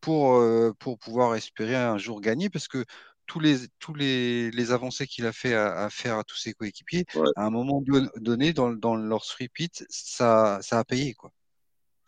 pour, 0.00 0.42
pour 0.80 0.98
pouvoir 0.98 1.36
espérer 1.36 1.76
un 1.76 1.96
jour 1.96 2.20
gagner, 2.20 2.50
parce 2.50 2.66
que 2.66 2.84
tous 3.28 3.38
les, 3.38 3.58
tous 3.78 3.94
les, 3.94 4.50
les 4.50 4.72
avancées 4.72 5.06
qu'il 5.06 5.26
a 5.26 5.32
fait 5.32 5.54
à, 5.54 5.88
faire 5.90 6.18
à 6.18 6.24
tous 6.24 6.36
ses 6.36 6.54
coéquipiers, 6.54 7.04
à 7.36 7.44
un 7.44 7.50
moment 7.50 7.82
donné, 8.16 8.52
dans, 8.52 8.72
dans 8.72 8.96
leur 8.96 9.24
sweep 9.24 9.52
ça, 9.88 10.58
ça 10.62 10.78
a 10.78 10.84
payé. 10.84 11.14
Quoi. 11.14 11.30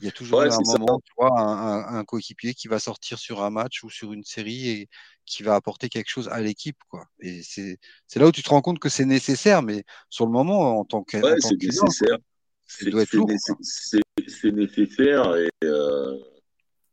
Il 0.01 0.07
y 0.07 0.09
a 0.09 0.13
toujours 0.13 0.41
un 0.41 0.49
moment, 0.65 0.99
tu 1.05 1.13
vois, 1.19 1.39
un, 1.39 1.99
un, 1.99 2.05
coéquipier 2.05 2.55
qui 2.55 2.69
va 2.69 2.79
sortir 2.79 3.19
sur 3.19 3.43
un 3.43 3.51
match 3.51 3.85
ou 3.85 3.91
sur 3.91 4.15
une 4.15 4.25
série 4.25 4.71
et 4.71 4.89
qui 5.27 5.43
va 5.43 5.55
apporter 5.55 5.91
quelque 5.91 6.09
chose 6.09 6.29
à 6.29 6.41
l'équipe. 6.41 6.79
Quoi. 6.89 7.05
Et 7.21 7.43
c'est, 7.43 7.79
c'est 8.07 8.19
là 8.19 8.27
où 8.27 8.33
tu 8.33 8.43
te 8.43 8.49
rends 8.49 8.63
compte 8.63 8.79
que 8.79 8.89
c'est 8.89 9.05
nécessaire, 9.05 9.63
mais 9.63 9.85
sur 10.09 10.25
le 10.25 10.33
moment, 10.33 10.79
en 10.79 10.85
tant 10.87 11.03
que. 11.03 11.19
Ouais, 11.19 11.37
c'est 11.41 11.63
nécessaire. 11.63 12.19
C'est, 12.67 14.01
c'est, 14.27 14.53
nécessaire 14.53 15.37
et, 15.37 15.51
euh, 15.65 16.17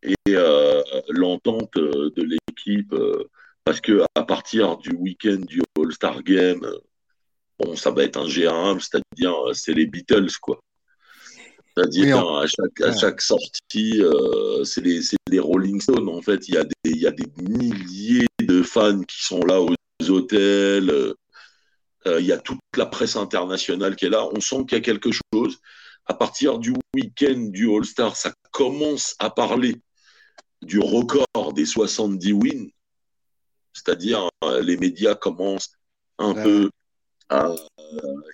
et 0.04 0.16
euh, 0.30 0.82
l'entente 1.08 1.76
de 1.76 2.24
l'équipe. 2.24 2.92
Euh, 2.92 3.30
parce 3.67 3.82
que 3.82 4.01
à 4.15 4.23
partir 4.23 4.77
du 4.77 4.91
week-end 4.95 5.39
du 5.45 5.62
All-Star 5.77 6.23
Game, 6.23 6.65
bon, 7.60 7.75
ça 7.75 7.91
va 7.91 8.06
être 8.06 8.15
un 8.15 8.25
G1, 8.25 8.80
c'est-à-dire 8.80 9.34
euh, 9.45 9.51
c'est 9.51 9.73
les 9.73 9.86
Beatles, 9.86 10.32
quoi. 10.41 10.62
C'est-à-dire 11.75 12.17
à, 12.17 12.45
chaque, 12.47 13.19
sortie, 13.19 14.01
euh, 14.01 14.63
c'est 14.63 14.82
les, 14.82 15.39
Rolling 15.39 15.82
Stones. 15.82 16.08
En 16.08 16.21
fait, 16.21 16.47
il 16.47 16.53
y, 16.53 16.58
a 16.58 16.63
des, 16.63 16.71
il 16.86 17.01
y 17.01 17.08
a 17.08 17.12
des 17.12 17.27
milliers 17.41 18.27
de 18.39 18.63
fans 18.63 19.01
qui 19.01 19.21
sont 19.21 19.41
là 19.41 19.62
aux 19.62 19.75
hôtels. 20.10 20.89
Euh, 20.89 22.21
il 22.21 22.25
y 22.25 22.32
a 22.32 22.38
toute 22.38 22.62
la 22.77 22.86
presse 22.86 23.17
internationale 23.17 23.97
qui 23.97 24.06
est 24.06 24.10
là. 24.10 24.25
On 24.34 24.39
sent 24.39 24.63
qu'il 24.65 24.77
y 24.77 24.82
a 24.82 24.84
quelque 24.84 25.10
chose. 25.12 25.60
À 26.06 26.13
partir 26.13 26.58
du 26.58 26.73
week-end 26.95 27.49
du 27.49 27.69
All-Star, 27.69 28.15
ça 28.15 28.32
commence 28.51 29.13
à 29.19 29.30
parler 29.30 29.75
du 30.62 30.80
record 30.80 31.51
des 31.53 31.65
70 31.65 32.32
wins. 32.32 32.71
C'est-à-dire, 33.78 34.30
euh, 34.44 34.62
les 34.62 34.76
médias 34.78 35.16
commencent 35.16 35.72
un 36.18 36.34
peu 36.34 36.70
à 37.30 37.54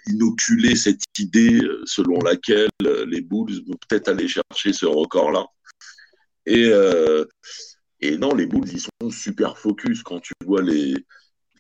inoculer 0.08 0.76
cette 0.76 1.02
idée 1.20 1.62
euh, 1.62 1.82
selon 1.86 2.20
laquelle 2.20 2.70
euh, 2.84 3.06
les 3.06 3.22
Bulls 3.22 3.62
vont 3.68 3.76
peut-être 3.88 4.08
aller 4.08 4.28
chercher 4.28 4.72
ce 4.72 4.86
record-là. 4.86 5.46
Et, 6.46 6.70
et 8.02 8.18
non, 8.18 8.36
les 8.36 8.46
Bulls, 8.46 8.68
ils 8.70 8.82
sont 8.82 9.10
super 9.10 9.58
focus 9.58 10.04
quand 10.04 10.20
tu 10.20 10.34
vois 10.46 10.62
les, 10.62 10.94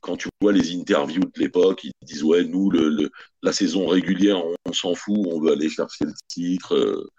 quand 0.02 0.17
tu 0.17 0.28
vois 0.41 0.52
les 0.52 0.76
interviews 0.76 1.24
de 1.24 1.39
l'époque, 1.39 1.86
ils 1.86 1.91
disent 2.02 2.24
ouais, 2.24 2.43
nous, 2.43 2.69
le, 2.69 3.10
la 3.41 3.54
saison 3.54 3.88
régulière, 3.88 4.41
on, 4.65 4.74
s'en 4.74 4.93
fout, 4.93 5.15
on 5.17 5.39
veut 5.39 5.54
aller 5.54 5.69
chercher 5.69 6.04
le 6.04 6.13
titre, 6.28 7.10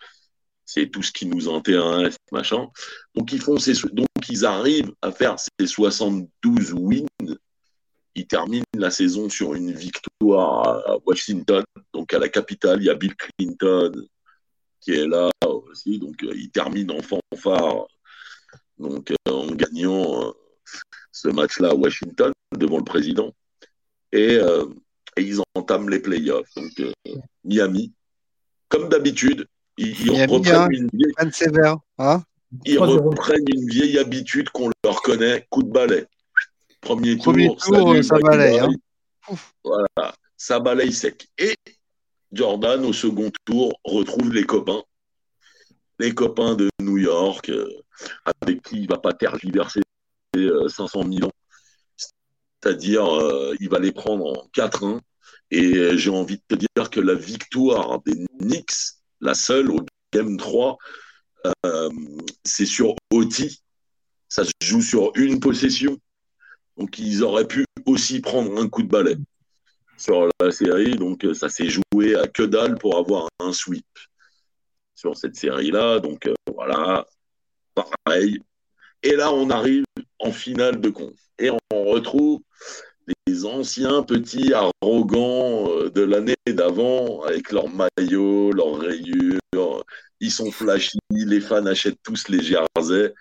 c'est 0.67 0.91
tout 0.91 1.03
ce 1.03 1.13
qui 1.13 1.27
nous 1.27 1.49
intéresse, 1.49 2.17
machin. 2.33 2.69
Donc 3.15 3.33
ils 3.33 3.41
font 3.41 3.59
ces, 3.59 3.75
donc 3.93 4.07
ils 4.29 4.45
arrivent 4.45 4.93
à 5.03 5.13
faire 5.13 5.37
ces 5.39 5.67
72 5.67 6.73
wins. 6.73 7.07
Ils 8.15 8.27
terminent 8.27 8.65
la 8.75 8.91
saison 8.91 9.29
sur 9.29 9.55
une 9.55 9.73
victoire 9.73 10.89
à 10.89 10.97
Washington, 11.05 11.65
donc 11.93 12.15
à 12.15 12.19
la 12.19 12.29
capitale. 12.29 12.81
Il 12.81 12.87
y 12.87 12.91
a 12.91 12.95
Bill 12.95 13.15
Clinton 13.17 13.93
qui 14.85 14.93
est 14.93 15.07
là 15.07 15.31
aussi, 15.47 15.99
donc 15.99 16.23
euh, 16.23 16.33
ils 16.37 16.51
terminent 16.51 16.95
en 16.95 17.03
fanfare, 17.03 17.87
donc 18.79 19.11
euh, 19.11 19.33
en 19.33 19.47
gagnant 19.47 20.29
euh, 20.29 20.33
ce 21.11 21.29
match-là 21.29 21.71
à 21.71 21.75
Washington 21.75 22.33
devant 22.57 22.79
le 22.79 22.85
président. 22.85 23.35
Et, 24.13 24.39
ils 25.17 25.41
entament 25.55 25.89
les 25.91 26.01
playoffs. 26.01 26.53
Donc 26.57 26.73
Miami, 27.45 27.93
comme 28.69 28.89
d'habitude, 28.89 29.47
ils, 29.77 30.11
reprennent 30.11 30.73
une 30.73 30.89
vieille... 30.93 31.13
hein 31.99 32.23
ils 32.65 32.79
reprennent 32.79 33.45
une 33.49 33.69
vieille 33.69 33.99
habitude 33.99 34.49
qu'on 34.51 34.71
leur 34.85 35.03
connaît, 35.03 35.47
coup 35.51 35.63
de 35.63 35.71
balai. 35.71 36.07
Premier, 36.81 37.19
tour, 37.19 37.35
ça 38.05 38.19
balaye. 38.19 38.59
Hein. 38.59 38.69
Voilà, 39.65 40.15
ça 40.37 40.61
balaye 40.61 40.93
sec. 40.93 41.27
Et 41.39 41.55
Jordan, 42.33 42.85
au 42.85 42.93
second 42.93 43.31
tour, 43.45 43.73
retrouve 43.85 44.33
les 44.33 44.45
copains. 44.45 44.83
Les 45.99 46.13
copains 46.13 46.55
de 46.55 46.69
New 46.81 46.99
York, 46.99 47.49
euh, 47.49 47.69
avec 48.41 48.63
qui 48.63 48.79
il 48.79 48.83
ne 48.83 48.89
va 48.89 48.99
pas 48.99 49.13
tergiverser 49.13 49.81
500 50.35 51.01
euh, 51.01 51.13
000 51.13 51.29
ans. 51.29 51.33
C'est-à-dire, 51.97 53.07
euh, 53.07 53.55
il 53.61 53.69
va 53.69 53.79
les 53.79 53.93
prendre 53.93 54.27
en 54.27 54.49
4-1. 54.55 55.01
Et 55.51 55.97
j'ai 55.97 56.11
envie 56.11 56.37
de 56.37 56.43
te 56.49 56.55
dire 56.57 56.91
que 56.91 56.99
la 56.99 57.15
victoire 57.15 58.03
des 58.03 58.27
Knicks, 58.41 58.97
la 59.25 59.35
seule 59.35 59.71
au 59.71 59.81
Game 60.13 60.37
3, 60.37 60.77
euh, 61.67 61.91
c'est 62.45 62.67
sur 62.67 62.95
Oti. 63.11 63.63
Ça 64.29 64.45
se 64.45 64.53
joue 64.63 64.83
sur 64.83 65.13
une 65.17 65.41
possession. 65.41 65.99
Donc 66.77 66.99
ils 66.99 67.23
auraient 67.23 67.49
pu 67.49 67.65
aussi 67.87 68.21
prendre 68.21 68.61
un 68.61 68.69
coup 68.69 68.83
de 68.83 68.89
balai 68.89 69.17
sur 69.97 70.29
la 70.41 70.51
série. 70.51 70.97
Donc 70.97 71.27
ça 71.35 71.49
s'est 71.49 71.69
joué 71.69 72.15
à 72.15 72.29
que 72.29 72.43
dalle 72.43 72.77
pour 72.77 72.99
avoir 72.99 73.29
un 73.41 73.53
sweep 73.53 73.87
sur 74.95 75.17
cette 75.17 75.37
série-là. 75.37 76.01
Donc 76.01 76.27
euh, 76.27 76.35
voilà, 76.53 77.07
pareil. 77.75 78.41
Et 79.03 79.17
là, 79.17 79.33
on 79.33 79.51
arrive 79.51 79.85
en 80.19 80.33
finale 80.33 80.81
de 80.81 80.91
conf. 80.91 81.19
Et 81.39 81.51
on 81.51 81.85
retrouve 81.85 82.41
les 83.27 83.45
anciens 83.45 84.03
petits 84.03 84.53
arrogants 84.53 85.71
euh, 85.71 85.91
de 85.91 86.03
l'année 86.03 86.35
d'avant, 86.47 87.23
avec 87.23 87.53
leurs 87.53 87.69
maillots, 87.69 88.53
leurs 88.53 88.79
rayures, 88.79 89.85
ils 90.21 90.31
sont 90.31 90.51
flashy, 90.51 90.99
les 91.11 91.41
fans 91.41 91.67
achètent 91.67 92.03
tous 92.03 92.29
les 92.29 92.43
jerseys, 92.43 93.15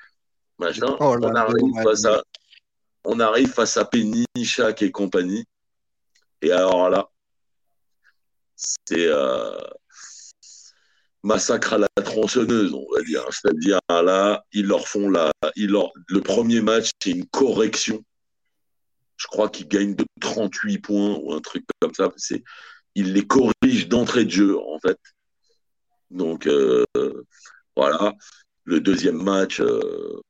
machin. 0.58 0.96
Oh 1.00 1.16
on, 1.22 1.36
arrive 1.36 1.84
face 1.84 2.06
à, 2.06 2.24
on 3.04 3.20
arrive 3.20 3.50
face 3.50 3.78
à 3.78 3.86
Penny, 3.86 4.26
Shaq 4.42 4.82
et 4.82 4.92
compagnie. 4.92 5.46
Et 6.42 6.52
alors 6.52 6.90
là, 6.90 7.10
c'est 8.56 9.08
euh, 9.08 9.58
massacre 11.24 11.74
à 11.74 11.78
la 11.78 12.04
tronçonneuse, 12.04 12.74
on 12.74 12.86
va 12.94 13.02
dire. 13.04 13.26
C'est-à-dire 13.32 13.80
là, 13.90 14.44
ils 14.54 14.66
leur 14.66 14.88
font 14.88 15.10
la, 15.10 15.32
ils 15.56 15.70
leur, 15.70 15.92
le 16.08 16.22
premier 16.22 16.62
match, 16.62 16.92
c'est 17.02 17.12
une 17.12 17.26
correction 17.28 18.04
je 19.18 19.28
crois 19.28 19.50
qu'il 19.50 19.68
gagne 19.68 19.96
de 19.96 20.06
38 20.22 20.80
points 20.80 21.18
ou 21.22 21.34
un 21.34 21.42
truc 21.42 21.66
comme 21.80 21.94
ça. 21.94 22.12
C'est, 22.18 22.44
il 22.96 23.14
les 23.14 23.26
corrige 23.26 23.88
d'entrée 23.88 24.26
de 24.26 24.32
jeu, 24.32 24.58
en 24.60 24.80
fait. 24.80 24.98
Donc, 26.12 26.48
euh, 26.48 26.84
voilà. 27.76 28.14
Le 28.66 28.80
deuxième 28.80 29.22
match, 29.22 29.60
euh, 29.60 30.22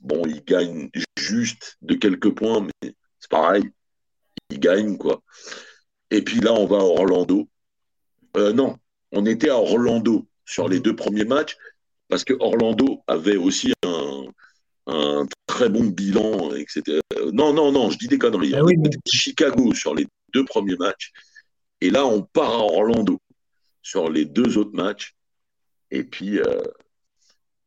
bon, 0.00 0.22
il 0.26 0.42
gagne 0.44 0.90
juste 1.18 1.76
de 1.82 1.94
quelques 1.94 2.34
points, 2.34 2.66
mais 2.82 2.94
c'est 3.20 3.30
pareil. 3.30 3.64
Il 4.50 4.58
gagne, 4.58 4.96
quoi. 4.96 5.22
Et 6.10 6.22
puis 6.22 6.40
là, 6.40 6.52
on 6.52 6.66
va 6.66 6.78
à 6.78 6.80
Orlando. 6.80 7.48
Euh, 8.36 8.52
non, 8.52 8.78
on 9.12 9.26
était 9.26 9.50
à 9.50 9.56
Orlando 9.56 10.26
sur 10.44 10.68
les 10.68 10.80
deux 10.80 10.96
premiers 10.96 11.24
matchs, 11.24 11.56
parce 12.08 12.24
que 12.24 12.34
Orlando 12.38 13.02
avait 13.06 13.36
aussi 13.36 13.72
un, 13.84 14.24
un 14.86 15.26
très 15.56 15.70
bon 15.70 15.84
bilan, 15.84 16.54
etc. 16.54 17.00
Non, 17.32 17.54
non, 17.54 17.72
non, 17.72 17.90
je 17.90 17.96
dis 17.96 18.08
des 18.08 18.18
conneries. 18.18 18.54
Ah 18.54 18.60
Chicago 19.06 19.72
sur 19.72 19.94
les 19.94 20.06
deux 20.34 20.44
premiers 20.44 20.76
matchs. 20.76 21.12
Et 21.80 21.88
là, 21.88 22.04
on 22.04 22.20
part 22.20 22.50
à 22.50 22.58
Orlando 22.58 23.18
sur 23.82 24.10
les 24.10 24.26
deux 24.26 24.58
autres 24.58 24.74
matchs. 24.74 25.14
Et 25.90 26.04
puis, 26.04 26.38
euh, 26.38 26.60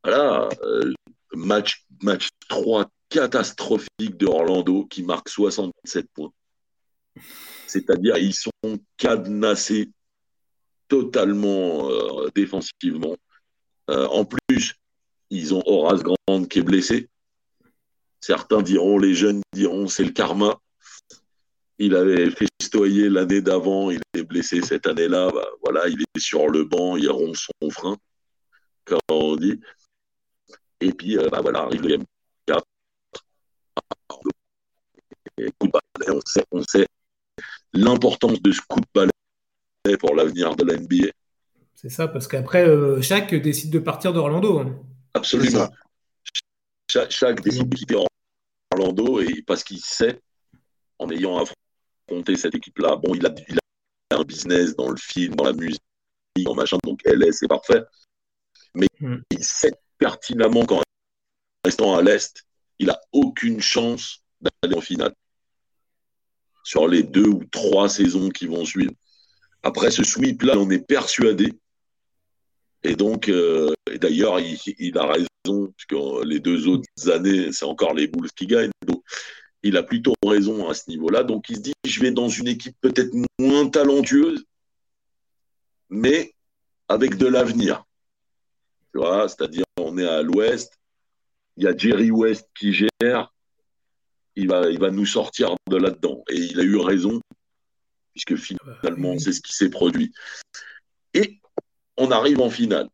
voilà, 0.03 0.49
euh, 0.61 0.93
match, 1.33 1.83
match 2.03 2.29
3 2.47 2.85
catastrophique 3.09 4.17
de 4.17 4.27
Orlando 4.27 4.85
qui 4.85 5.01
marque 5.01 5.29
67 5.29 6.05
points. 6.13 6.31
C'est-à-dire, 7.65 8.17
ils 8.17 8.35
sont 8.35 8.51
cadenassés 8.97 9.89
totalement 10.87 11.89
euh, 11.89 12.29
défensivement. 12.35 13.17
en 13.87 14.25
plus, 14.25 14.75
ils 15.31 15.55
ont 15.55 15.63
Horace 15.65 16.03
Grande 16.03 16.47
qui 16.47 16.59
est 16.59 16.63
blessé. 16.63 17.09
Certains 18.21 18.61
diront, 18.61 18.97
les 18.97 19.13
jeunes 19.13 19.41
diront, 19.53 19.87
c'est 19.87 20.03
le 20.03 20.11
karma. 20.11 20.59
Il 21.77 21.95
avait 21.95 22.29
festoyé 22.29 23.09
l'année 23.09 23.41
d'avant, 23.41 23.89
il 23.89 24.01
est 24.13 24.23
blessé 24.23 24.61
cette 24.61 24.85
année-là. 24.85 25.31
Bah, 25.31 25.47
voilà, 25.63 25.87
il 25.87 26.01
est 26.01 26.19
sur 26.19 26.49
le 26.49 26.65
banc, 26.65 26.97
il 26.97 27.09
rompt 27.09 27.35
son 27.35 27.69
frein, 27.69 27.97
comme 28.85 28.99
on 29.09 29.35
dit. 29.37 29.59
Et 30.81 30.91
puis, 30.91 31.17
euh, 31.17 31.29
bah, 31.29 31.39
voilà, 31.41 31.61
arrive 31.61 31.81
le 31.83 31.97
M4. 31.97 32.61
on 36.09 36.21
sait, 36.25 36.45
on 36.51 36.61
sait 36.63 36.87
l'importance 37.73 38.41
de 38.41 38.51
ce 38.51 38.61
coup 38.67 38.81
de 38.81 38.85
balai 38.93 39.97
pour 39.97 40.15
l'avenir 40.15 40.55
de 40.55 40.65
la 40.65 40.77
NBA. 40.77 41.07
C'est 41.75 41.89
ça, 41.89 42.09
parce 42.09 42.27
qu'après, 42.27 42.67
euh, 42.67 43.01
chaque 43.01 43.33
décide 43.33 43.71
de 43.71 43.79
partir 43.79 44.11
d'Orlando. 44.11 44.59
Hein. 44.59 44.77
Absolument. 45.13 45.69
Chaque, 46.89 47.41
décide 47.41 47.69
de 47.69 47.75
quitter 47.75 47.95
Orlando 48.79 49.21
et 49.21 49.41
parce 49.41 49.63
qu'il 49.63 49.79
sait, 49.79 50.21
en 50.97 51.09
ayant 51.09 51.37
affronté 51.37 52.35
cette 52.35 52.55
équipe-là, 52.55 52.95
bon, 52.95 53.13
il 53.15 53.25
a, 53.25 53.33
un 54.11 54.23
business 54.23 54.75
dans 54.75 54.89
le 54.89 54.97
film, 54.97 55.35
dans 55.35 55.43
la 55.43 55.53
musique, 55.53 55.81
dans 56.43 56.55
machin, 56.55 56.77
donc 56.83 57.01
LS, 57.05 57.37
c'est 57.39 57.47
parfait. 57.47 57.83
Mais 58.73 58.87
hmm. 58.99 59.17
il 59.31 59.43
sait 59.43 59.73
pertinemment 59.97 60.65
qu'en 60.65 60.81
restant 61.63 61.95
à 61.95 62.01
l'Est, 62.01 62.43
il 62.79 62.87
n'a 62.87 62.99
aucune 63.11 63.61
chance 63.61 64.23
d'aller 64.41 64.75
en 64.75 64.81
finale 64.81 65.13
sur 66.63 66.87
les 66.87 67.03
deux 67.03 67.27
ou 67.27 67.43
trois 67.45 67.89
saisons 67.89 68.29
qui 68.29 68.47
vont 68.47 68.65
suivre. 68.65 68.93
Après 69.63 69.91
ce 69.91 70.03
sweep-là, 70.03 70.57
on 70.57 70.69
est 70.69 70.79
persuadé 70.79 71.53
et 72.83 72.95
donc, 72.95 73.29
euh, 73.29 73.73
d'ailleurs, 73.97 74.39
il, 74.39 74.97
a 74.97 75.05
raison, 75.05 75.27
puisque 75.75 76.01
les 76.25 76.39
deux 76.39 76.67
autres 76.67 77.09
années, 77.09 77.51
c'est 77.51 77.65
encore 77.65 77.93
les 77.93 78.07
Bulls 78.07 78.31
qui 78.31 78.47
gagnent. 78.47 78.71
Donc, 78.85 79.03
il 79.63 79.77
a 79.77 79.83
plutôt 79.83 80.13
raison 80.25 80.69
à 80.69 80.73
ce 80.73 80.89
niveau-là. 80.89 81.23
Donc, 81.23 81.49
il 81.49 81.57
se 81.57 81.61
dit, 81.61 81.73
je 81.85 81.99
vais 81.99 82.11
dans 82.11 82.29
une 82.29 82.47
équipe 82.47 82.75
peut-être 82.81 83.13
moins 83.39 83.69
talentueuse, 83.69 84.45
mais 85.89 86.33
avec 86.87 87.17
de 87.17 87.27
l'avenir. 87.27 87.83
Tu 88.93 88.99
vois, 88.99 89.27
c'est-à-dire, 89.27 89.65
on 89.77 89.97
est 89.97 90.07
à 90.07 90.21
l'ouest, 90.21 90.73
il 91.57 91.63
y 91.63 91.67
a 91.67 91.75
Jerry 91.75 92.09
West 92.09 92.47
qui 92.57 92.73
gère, 92.73 93.33
il 94.35 94.47
va, 94.47 94.69
il 94.69 94.79
va 94.79 94.91
nous 94.91 95.05
sortir 95.05 95.55
de 95.69 95.77
là-dedans. 95.77 96.23
Et 96.29 96.37
il 96.37 96.59
a 96.59 96.63
eu 96.63 96.77
raison, 96.77 97.19
puisque 98.13 98.35
finalement, 98.35 99.19
c'est 99.19 99.33
ce 99.33 99.41
qui 99.41 99.53
s'est 99.53 99.69
produit. 99.69 100.13
Et 101.13 101.39
on 101.97 102.11
arrive 102.11 102.39
en 102.39 102.49
finale. 102.49 102.87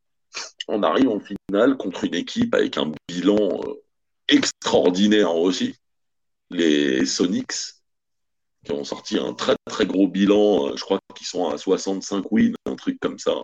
On 0.68 0.84
arrive 0.84 1.10
en 1.10 1.20
finale 1.20 1.78
contre 1.78 2.06
une 2.06 2.16
équipe 2.16 2.54
avec 2.56 2.78
un 2.78 2.92
bilan 3.08 3.62
euh, 3.66 3.74
extraordinaire 4.28 5.36
aussi. 5.36 5.76
Les 6.50 7.06
Sonics, 7.06 7.76
qui 8.64 8.72
ont 8.72 8.84
sorti 8.84 9.18
un 9.18 9.34
très 9.34 9.56
très 9.66 9.86
gros 9.86 10.08
bilan. 10.08 10.68
Euh, 10.68 10.76
je 10.76 10.84
crois 10.84 11.00
qu'ils 11.16 11.28
sont 11.28 11.48
à 11.50 11.58
65 11.58 12.32
wins, 12.32 12.56
un 12.66 12.76
truc 12.76 12.98
comme 13.00 13.20
ça. 13.20 13.36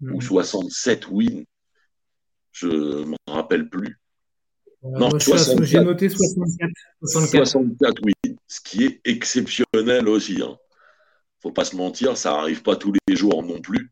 Ou 0.00 0.20
67 0.20 1.08
mm. 1.08 1.12
wins. 1.12 1.44
Je 2.52 2.66
ne 2.66 3.04
me 3.04 3.16
rappelle 3.28 3.68
plus. 3.68 3.98
non, 4.82 5.10
j'ai 5.18 5.80
noté 5.80 6.08
64. 6.08 6.70
64. 7.02 8.02
wins, 8.02 8.36
ce 8.48 8.60
qui 8.60 8.84
est 8.84 9.00
exceptionnel 9.04 10.08
aussi. 10.08 10.42
hein. 10.42 10.56
Faut 11.40 11.52
pas 11.52 11.64
se 11.64 11.76
mentir, 11.76 12.16
ça 12.16 12.32
n'arrive 12.32 12.62
pas 12.62 12.76
tous 12.76 12.92
les 13.08 13.16
jours 13.16 13.42
non 13.42 13.60
plus. 13.60 13.89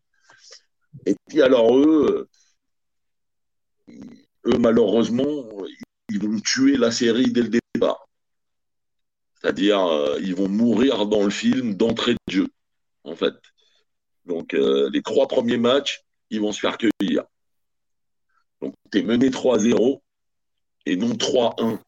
Et 1.05 1.15
puis 1.27 1.41
alors 1.41 1.77
eux, 1.77 2.27
eux 3.87 4.57
malheureusement, 4.57 5.45
ils 6.09 6.19
vont 6.19 6.39
tuer 6.39 6.77
la 6.77 6.91
série 6.91 7.31
dès 7.31 7.43
le 7.43 7.49
départ. 7.49 8.07
C'est-à-dire, 9.39 9.79
euh, 9.85 10.19
ils 10.21 10.35
vont 10.35 10.49
mourir 10.49 11.05
dans 11.05 11.23
le 11.23 11.29
film 11.29 11.75
d'entrée 11.75 12.13
de 12.13 12.33
jeu, 12.33 12.47
en 13.03 13.15
fait. 13.15 13.35
Donc, 14.25 14.53
euh, 14.53 14.89
les 14.91 15.01
trois 15.01 15.27
premiers 15.27 15.57
matchs, 15.57 16.01
ils 16.29 16.41
vont 16.41 16.51
se 16.51 16.59
faire 16.59 16.77
cueillir. 16.77 17.23
Donc, 18.61 18.75
tu 18.91 18.99
es 18.99 19.03
mené 19.03 19.29
3-0 19.29 20.01
et 20.85 20.97
non 20.97 21.15
3-1, 21.15 21.79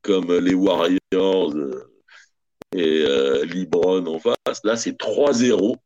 comme 0.00 0.34
les 0.38 0.54
Warriors 0.54 1.54
euh, 1.54 1.92
et 2.74 3.04
Libron 3.44 4.06
en 4.06 4.18
face. 4.18 4.64
Là, 4.64 4.76
c'est 4.76 4.98
3-0 4.98 5.76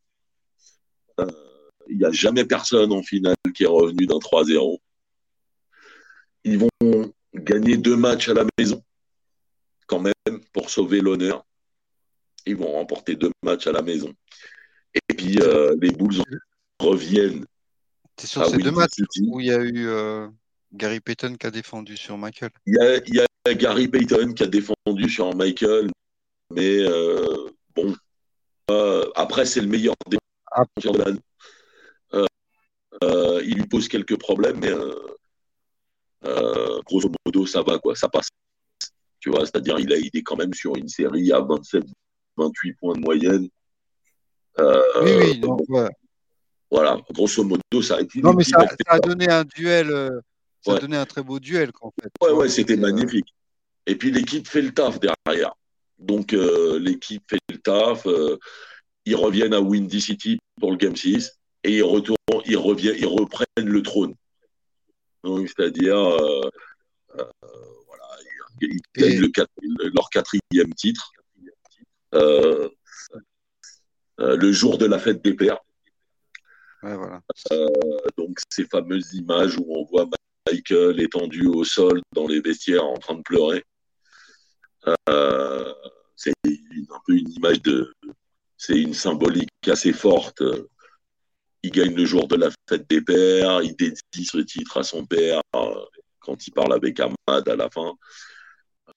il 1.88 1.98
n'y 1.98 2.04
a 2.04 2.10
jamais 2.10 2.44
personne 2.44 2.92
en 2.92 3.02
finale 3.02 3.34
qui 3.54 3.64
est 3.64 3.66
revenu 3.66 4.06
d'un 4.06 4.18
3-0. 4.18 4.78
Ils 6.44 6.58
vont 6.58 7.12
gagner 7.34 7.76
deux 7.76 7.96
matchs 7.96 8.28
à 8.28 8.34
la 8.34 8.44
maison, 8.58 8.82
quand 9.86 10.00
même, 10.00 10.40
pour 10.52 10.70
sauver 10.70 11.00
l'honneur. 11.00 11.44
Ils 12.46 12.56
vont 12.56 12.72
remporter 12.72 13.14
deux 13.14 13.30
matchs 13.42 13.66
à 13.66 13.72
la 13.72 13.82
maison. 13.82 14.12
Et 14.94 15.14
puis, 15.14 15.38
euh, 15.40 15.74
les 15.80 15.90
Bulls 15.92 16.22
reviennent. 16.80 17.46
C'est 18.18 18.26
sur 18.26 18.44
ces 18.46 18.58
deux 18.58 18.72
matchs 18.72 18.98
où 19.22 19.40
il 19.40 19.46
y 19.46 19.52
a 19.52 19.62
eu 19.62 19.86
euh, 19.86 20.28
Gary 20.72 21.00
Payton 21.00 21.36
qui 21.36 21.46
a 21.46 21.50
défendu 21.50 21.96
sur 21.96 22.18
Michael? 22.18 22.50
Il 22.66 22.74
y 22.74 23.20
a, 23.20 23.54
Gary 23.54 23.88
Payton 23.88 24.34
qui 24.34 24.42
a 24.42 24.46
défendu 24.46 25.08
sur 25.08 25.34
Michael, 25.34 25.90
mais 26.52 26.78
euh, 26.80 27.48
bon, 27.74 27.94
après, 29.14 29.46
c'est 29.46 29.60
le 29.60 29.66
meilleur 29.66 29.94
défenseur 30.06 30.92
de 30.92 30.98
l'année. 30.98 31.20
Euh, 33.02 33.42
il 33.44 33.54
lui 33.54 33.66
pose 33.66 33.88
quelques 33.88 34.18
problèmes, 34.18 34.58
mais 34.60 34.70
euh, 34.70 34.94
euh, 36.26 36.80
grosso 36.86 37.10
modo, 37.24 37.46
ça 37.46 37.62
va, 37.62 37.78
quoi, 37.78 37.94
ça 37.94 38.08
passe. 38.08 38.28
Tu 39.20 39.30
vois, 39.30 39.40
c'est-à-dire, 39.40 39.78
il, 39.78 39.92
a, 39.92 39.96
il 39.96 40.10
est 40.12 40.22
quand 40.22 40.36
même 40.36 40.52
sur 40.52 40.76
une 40.76 40.88
série 40.88 41.32
à 41.32 41.40
27, 41.40 41.84
28 42.36 42.72
points 42.74 42.94
de 42.94 43.00
moyenne. 43.00 43.48
oui, 44.58 45.40
oui, 45.68 45.80
Voilà, 46.70 47.00
grosso 47.12 47.44
modo, 47.44 47.82
ça 47.82 47.96
a 47.96 48.00
été. 48.00 48.20
Non, 48.20 48.34
mais 48.34 48.44
ça, 48.44 48.58
a 48.86 49.00
donné 49.00 49.28
un 49.28 49.44
duel, 49.44 50.20
ça 50.60 50.74
a 50.74 50.78
donné 50.78 50.96
un 50.96 51.06
très 51.06 51.22
beau 51.22 51.40
duel, 51.40 51.70
en 51.80 51.92
fait. 52.00 52.10
Ouais, 52.20 52.32
ouais, 52.32 52.48
c'était 52.48 52.76
magnifique. 52.76 53.34
Et 53.86 53.96
puis 53.96 54.12
l'équipe 54.12 54.46
fait 54.46 54.62
le 54.62 54.72
taf 54.72 55.00
derrière. 55.00 55.54
Donc 55.98 56.32
l'équipe 56.32 57.22
fait 57.28 57.38
le 57.48 57.58
taf. 57.58 58.06
ils 59.06 59.16
reviennent 59.16 59.54
à 59.54 59.60
Windy 59.60 60.00
City 60.00 60.38
pour 60.60 60.70
le 60.72 60.76
Game 60.76 60.94
6 60.94 61.32
et 61.64 61.76
ils 61.76 61.82
retournent, 61.82 62.16
ils 62.46 62.56
reviennent, 62.56 62.96
ils 62.98 63.06
reprennent 63.06 63.46
le 63.56 63.82
trône. 63.82 64.14
c'est-à-dire, 65.24 65.96
euh, 65.96 66.50
euh, 67.18 67.24
voilà, 67.86 68.04
ils, 68.60 68.80
gagnent 68.94 69.30
leur 69.94 70.08
quatrième 70.10 70.74
titre. 70.74 71.12
le 74.18 74.52
jour 74.52 74.78
de 74.78 74.86
la 74.86 74.98
fête 74.98 75.22
des 75.22 75.34
pères. 75.34 75.60
donc 78.16 78.38
ces 78.50 78.64
fameuses 78.66 79.14
images 79.14 79.56
où 79.56 79.66
on 79.68 79.84
voit 79.84 80.08
Michael 80.50 81.00
étendu 81.00 81.46
au 81.46 81.62
sol 81.64 82.02
dans 82.12 82.26
les 82.26 82.40
vestiaires 82.40 82.84
en 82.84 82.98
train 82.98 83.14
de 83.14 83.22
pleurer. 83.22 83.64
c'est 86.16 86.32
un 86.46 87.00
peu 87.06 87.14
une 87.14 87.30
image 87.30 87.62
de, 87.62 87.94
c'est 88.56 88.80
une 88.80 88.94
symbolique 88.94 89.48
assez 89.66 89.92
forte. 89.92 90.42
Il 91.62 91.70
gagne 91.70 91.94
le 91.94 92.04
jour 92.04 92.26
de 92.28 92.36
la 92.36 92.50
fête 92.68 92.88
des 92.88 93.00
pères, 93.00 93.62
il 93.62 93.76
dédie 93.76 94.24
ce 94.24 94.38
titre 94.38 94.78
à 94.78 94.82
son 94.82 95.06
père 95.06 95.40
quand 96.18 96.46
il 96.46 96.50
parle 96.52 96.72
avec 96.72 97.00
Ahmad 97.00 97.48
à 97.48 97.56
la 97.56 97.68
fin. 97.70 97.94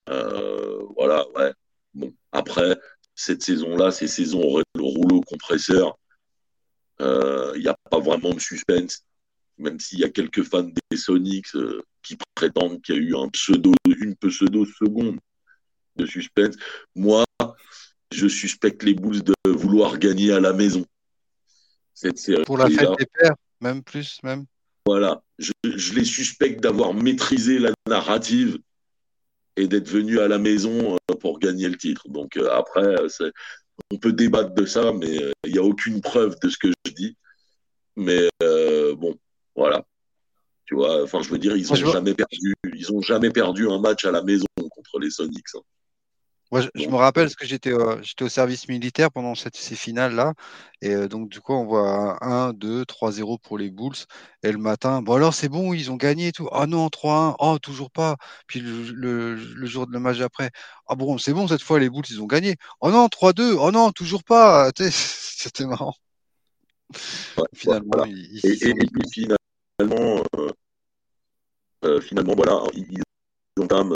Euh, 0.10 0.84
voilà, 0.96 1.28
ouais. 1.32 1.54
Bon, 1.94 2.14
après, 2.32 2.78
cette 3.16 3.44
saison-là, 3.44 3.92
c'est 3.92 4.08
saison 4.08 4.62
le 4.76 4.82
rouleau 4.82 5.22
compresseur. 5.22 5.98
Il 7.00 7.06
euh, 7.06 7.58
n'y 7.58 7.68
a 7.68 7.76
pas 7.90 8.00
vraiment 8.00 8.34
de 8.34 8.40
suspense, 8.40 9.06
même 9.58 9.80
s'il 9.80 10.00
y 10.00 10.04
a 10.04 10.10
quelques 10.10 10.44
fans 10.44 10.70
des 10.92 10.98
Sonics 10.98 11.56
euh, 11.56 11.82
qui 12.04 12.18
prétendent 12.36 12.82
qu'il 12.82 12.96
y 12.96 12.98
a 12.98 13.02
eu 13.02 13.14
une 13.16 14.16
pseudo 14.16 14.66
seconde 14.66 15.20
de 15.96 16.06
suspense. 16.06 16.56
Moi, 16.96 17.26
je 18.14 18.28
suspecte 18.28 18.84
les 18.84 18.94
Bulls 18.94 19.24
de 19.24 19.34
vouloir 19.46 19.98
gagner 19.98 20.32
à 20.32 20.40
la 20.40 20.54
maison. 20.54 20.86
Cette 21.96 22.20
série 22.20 22.44
Pour 22.44 22.58
la 22.58 22.68
fête 22.68 22.90
des 23.00 23.08
pères, 23.08 23.36
même 23.62 23.82
plus, 23.82 24.20
même. 24.22 24.46
Voilà, 24.86 25.24
je, 25.40 25.52
je 25.64 25.94
les 25.94 26.06
suspecte 26.06 26.62
d'avoir 26.62 26.94
maîtrisé 26.94 27.58
la 27.58 27.72
narrative 27.88 28.60
et 29.58 29.68
d'être 29.68 29.90
venu 29.90 30.20
à 30.20 30.28
la 30.28 30.38
maison 30.38 30.96
euh, 30.96 31.16
pour 31.16 31.40
gagner 31.40 31.68
le 31.70 31.78
titre. 31.78 32.08
Donc 32.10 32.38
euh, 32.38 32.52
après, 32.52 32.96
on 33.92 33.98
peut 33.98 34.14
débattre 34.14 34.54
de 34.54 34.66
ça, 34.66 34.92
mais 34.94 35.22
euh, 35.22 35.32
il 35.46 35.54
n'y 35.54 35.60
a 35.60 35.64
aucune 35.64 36.02
preuve 36.02 36.38
de 36.42 36.50
ce 36.50 36.58
que 36.58 36.70
je 36.86 36.92
dis. 36.92 37.18
Mais 37.96 38.28
bon, 38.42 39.16
voilà. 39.56 39.86
Tu 40.66 40.76
vois, 40.76 41.04
enfin, 41.04 41.22
je 41.22 41.30
veux 41.30 41.38
dire, 41.38 41.56
ils 41.56 41.68
n'ont 41.68 41.92
jamais 41.92 42.14
perdu, 42.14 42.56
ils 42.74 42.92
ont 42.92 43.02
jamais 43.02 43.30
perdu 43.30 43.70
un 43.70 43.80
match 43.80 44.04
à 44.04 44.12
la 44.12 44.24
maison 44.24 44.48
contre 44.58 45.00
les 45.00 45.12
Sonics. 45.12 45.46
Hein. 45.56 45.62
Moi, 46.56 46.64
je, 46.74 46.88
me 46.88 46.96
rappelle 46.96 47.26
parce 47.26 47.36
que 47.36 47.46
j'étais 47.46 47.74
au 47.74 48.30
service 48.30 48.70
militaire 48.70 49.12
pendant 49.12 49.36
cette, 49.36 49.58
ces 49.58 49.76
finales-là. 49.76 50.36
Et 50.82 50.92
euh, 50.94 51.10
donc, 51.10 51.28
du 51.28 51.42
coup, 51.42 51.52
on 51.52 51.66
voit 51.66 52.18
1, 52.24 52.54
2, 52.54 52.84
3-0 52.84 53.42
pour 53.42 53.58
les 53.58 53.70
Bulls. 53.70 53.98
Et 54.42 54.54
le 54.54 54.58
matin, 54.58 55.02
bon, 55.02 55.16
alors 55.16 55.34
c'est 55.34 55.50
bon, 55.50 55.74
ils 55.74 55.92
ont 55.92 55.98
gagné 55.98 56.28
et 56.28 56.32
tout. 56.32 56.48
Ah 56.54 56.66
non, 56.66 56.88
3-1, 56.88 57.36
oh, 57.40 57.60
toujours 57.60 57.92
pas. 57.92 58.16
Puis 58.48 58.62
le, 58.62 59.36
jour 59.66 59.86
de 59.86 59.92
le 59.92 60.00
match 60.00 60.22
après, 60.22 60.50
ah 60.88 60.96
bon, 60.96 61.18
c'est 61.18 61.34
bon, 61.34 61.46
cette 61.50 61.62
fois, 61.62 61.78
les 61.78 61.90
Bulls, 61.90 62.06
ils 62.10 62.22
ont 62.22 62.26
gagné. 62.26 62.56
Oh 62.80 62.90
non, 62.90 63.08
3-2, 63.08 63.58
oh 63.60 63.72
non, 63.72 63.92
toujours 63.92 64.24
pas. 64.24 64.72
C'était 64.78 65.66
marrant. 65.66 65.96
finalement, 67.54 68.06
ils, 68.06 68.40
et, 68.46 68.54
finalement, 69.12 70.24
euh, 70.38 70.52
euh, 71.84 72.00
finalement, 72.00 72.34
voilà, 72.34 72.62
ils 72.74 73.02
entament, 73.62 73.94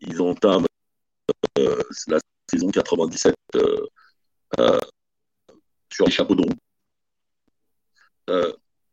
ils 0.00 0.20
entament 0.20 0.64
euh, 0.64 0.68
la 2.08 2.18
saison 2.50 2.68
97 2.68 3.34
euh, 3.56 3.86
euh, 4.58 4.78
sur 5.92 6.06
les 6.06 6.10
chapeaux 6.10 6.34
de 6.34 6.42
roue. 6.42 6.56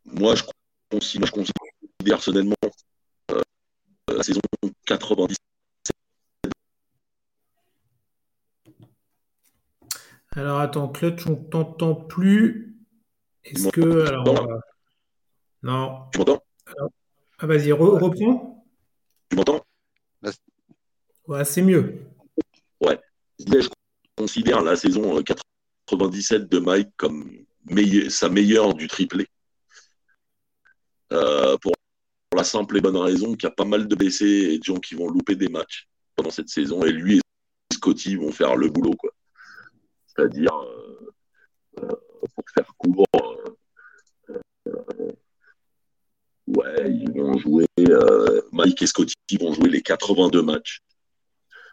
moi, 0.06 0.36
je 0.36 0.44
considère, 0.92 1.28
je 1.28 1.32
considère 1.32 1.64
personnellement 2.04 2.56
la 4.08 4.24
saison 4.24 4.42
97 4.86 5.38
Alors 10.32 10.60
attends, 10.60 10.88
Clutch, 10.90 11.26
on 11.28 11.36
t'entend 11.36 11.96
plus. 11.96 12.78
Est-ce 13.44 13.70
que. 13.70 14.08
Alors, 14.08 14.48
Non. 15.64 16.10
Tu 16.12 16.20
m'entends? 16.20 16.44
Ah, 17.40 17.48
vas-y, 17.48 17.72
reprends. 17.72 18.12
Tu 18.12 19.36
m'entends? 19.36 19.62
Ouais, 21.28 21.46
c'est 21.46 21.62
mieux. 21.62 22.10
Je 23.40 23.70
considère 24.18 24.62
la 24.62 24.76
saison 24.76 25.22
97 25.22 26.42
euh, 26.42 26.46
de 26.46 26.60
Mike 26.60 26.92
comme 26.98 27.46
sa 28.10 28.30
meilleure 28.30 28.74
du 28.74 28.88
triplé. 28.88 29.28
Euh, 31.12 31.58
pour, 31.58 31.74
la 32.36 32.44
simple 32.44 32.78
et 32.78 32.82
bonne 32.82 32.96
raison 32.96 33.34
qu'il 33.34 33.44
y 33.44 33.52
a 33.52 33.56
pas 33.56 33.66
mal 33.66 33.88
de 33.88 33.96
blessés 33.96 34.52
et 34.52 34.60
de 34.60 34.64
gens 34.64 34.80
qui 34.80 34.94
vont 34.94 35.10
louper 35.10 35.36
des 35.36 35.50
matchs 35.50 35.90
pendant 36.16 36.30
cette 36.30 36.50
saison. 36.50 36.84
Et 36.84 36.92
lui 36.92 37.18
et 37.18 37.22
Scotty 37.74 38.16
vont 38.16 38.32
faire 38.32 38.56
le 38.56 38.70
boulot. 38.70 38.94
quoi. 38.94 39.10
C'est-à-dire, 40.06 40.54
euh, 41.80 41.88
pour 42.36 42.44
faire 42.54 42.72
court, 42.78 43.06
ouais, 46.48 46.92
ils 46.92 47.12
vont 47.20 47.38
jouer, 47.40 47.66
Mike 48.52 48.84
et 48.84 48.88
Scotty 48.88 49.16
vont 49.40 49.54
jouer 49.54 49.70
les 49.70 49.82
82 49.82 50.44
matchs. 50.44 50.82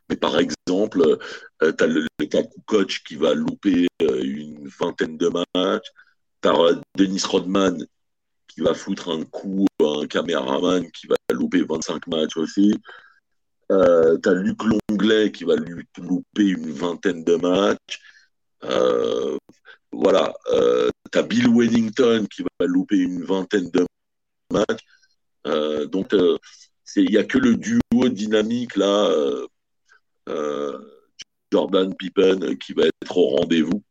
Mais 0.08 0.16
par 0.16 0.38
exemple, 0.38 1.18
euh, 1.62 1.72
tu 1.72 1.84
as 1.84 1.86
le, 1.86 2.06
coach 2.66 3.02
qui 3.04 3.16
va 3.16 3.34
louper 3.34 3.86
euh, 4.02 4.22
une 4.22 4.68
vingtaine 4.68 5.16
de 5.16 5.28
matchs. 5.28 5.88
Tu 6.42 6.48
as 6.48 6.54
euh, 6.54 6.76
Denis 6.96 7.22
Rodman 7.24 7.84
qui 8.48 8.60
va 8.60 8.74
foutre 8.74 9.10
un 9.10 9.24
coup 9.24 9.66
à 9.80 10.02
un 10.02 10.06
caméraman 10.06 10.90
qui 10.92 11.06
va 11.06 11.16
louper 11.32 11.62
25 11.62 12.06
matchs 12.06 12.36
aussi. 12.36 12.74
Euh, 13.72 14.16
tu 14.22 14.28
as 14.28 14.34
Luc 14.34 14.58
Longlet 14.62 15.32
qui 15.32 15.44
va 15.44 15.56
lui 15.56 15.84
louper 15.98 16.48
une 16.48 16.70
vingtaine 16.72 17.24
de 17.24 17.34
matchs. 17.36 18.00
voilà. 19.92 20.32
tu 21.12 21.18
as 21.18 21.22
Bill 21.22 21.48
Wellington 21.48 22.26
qui 22.30 22.42
va 22.42 22.66
louper 22.66 22.98
une 22.98 23.24
vingtaine 23.24 23.70
de 23.70 23.84
matchs. 24.52 24.84
donc, 25.90 26.14
il 26.96 27.10
n'y 27.10 27.16
a 27.16 27.24
que 27.24 27.38
le 27.38 27.56
duo 27.56 28.08
dynamique 28.08 28.76
là 28.76 29.06
euh, 29.10 29.46
Jordan 31.52 31.94
Pippen 31.94 32.56
qui 32.56 32.72
va 32.72 32.84
être 32.86 33.16
au 33.16 33.36
rendez-vous. 33.36 33.82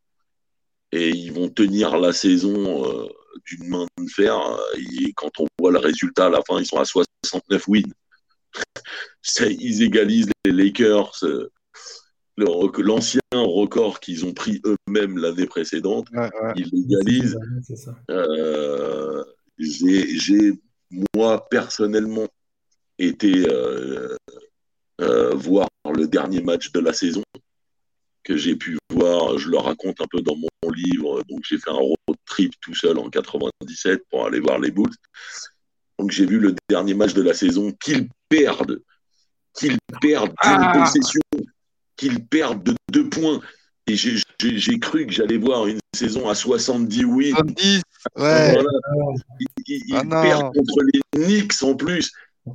Et 0.92 1.10
ils 1.10 1.34
vont 1.34 1.50
tenir 1.50 1.98
la 1.98 2.14
saison 2.14 2.86
euh, 2.86 3.08
d'une 3.46 3.68
main 3.68 3.86
de 3.98 4.10
fer. 4.10 4.38
Et 4.78 5.14
quand 5.14 5.32
on 5.40 5.48
voit 5.60 5.72
le 5.72 5.80
résultat 5.80 6.28
à 6.28 6.30
la 6.30 6.42
fin, 6.48 6.60
ils 6.60 6.66
sont 6.66 6.78
à 6.78 6.86
69 6.86 7.68
wins. 7.68 7.94
ils 9.40 9.84
égalisent 9.84 10.30
les 10.46 10.52
Lakers, 10.52 11.12
euh, 11.24 11.50
l'ancien 12.38 13.22
record 13.34 14.00
qu'ils 14.00 14.26
ont 14.26 14.34
pris 14.34 14.62
eux-mêmes 14.66 15.18
l'année 15.18 15.48
précédente. 15.48 16.08
Ils 16.56 16.70
l'égalisent. 16.72 17.38
J'ai, 19.58 20.54
moi, 21.16 21.46
personnellement, 21.50 22.28
été 23.00 23.46
voir 25.00 25.68
le 25.94 26.08
dernier 26.08 26.42
match 26.42 26.72
de 26.72 26.80
la 26.80 26.94
saison 26.94 27.24
que 28.26 28.36
j'ai 28.36 28.56
pu 28.56 28.78
voir. 28.90 29.38
Je 29.38 29.50
le 29.50 29.58
raconte 29.58 30.02
un 30.02 30.08
peu 30.12 30.22
dans 30.22 30.36
mon 30.36 30.72
livre. 30.72 31.22
Donc, 31.30 31.42
j'ai 31.44 31.58
fait 31.58 31.70
un 31.70 31.74
road 31.74 32.18
trip 32.26 32.52
tout 32.60 32.76
seul 32.76 32.98
en 32.98 33.10
97 33.10 34.02
pour 34.10 34.26
aller 34.26 34.42
voir 34.42 34.60
les 34.60 34.72
Bulls. 34.72 34.92
Donc, 35.98 36.12
j'ai 36.12 36.26
vu 36.26 36.40
le 36.40 36.54
dernier 36.70 36.94
match 36.94 37.14
de 37.14 37.22
la 37.22 37.34
saison 37.34 37.72
qu'ils 37.72 38.10
perdent, 38.28 38.82
qu'ils 39.54 39.78
perdent 40.02 40.34
une 40.44 40.58
ah 40.62 40.74
possession, 40.84 41.22
qu'ils 41.96 42.26
perdent 42.26 42.64
de 42.64 42.76
deux 42.92 43.08
points. 43.10 43.40
Et 43.88 43.96
j'ai 43.96 44.80
cru 44.80 45.06
que 45.06 45.14
j'allais 45.14 45.38
voir 45.38 45.68
une 45.68 45.80
saison 45.94 46.28
à 46.28 46.34
70 46.34 47.06
wins. 47.06 47.36
70, 47.36 47.82
ouais. 48.18 48.58
Ils, 49.68 49.96
ah 49.96 50.22
perdent 50.22 50.54
contre 50.56 50.82
les 50.92 51.02
Knicks 51.22 51.62
en 51.62 51.76
plus. 51.76 52.12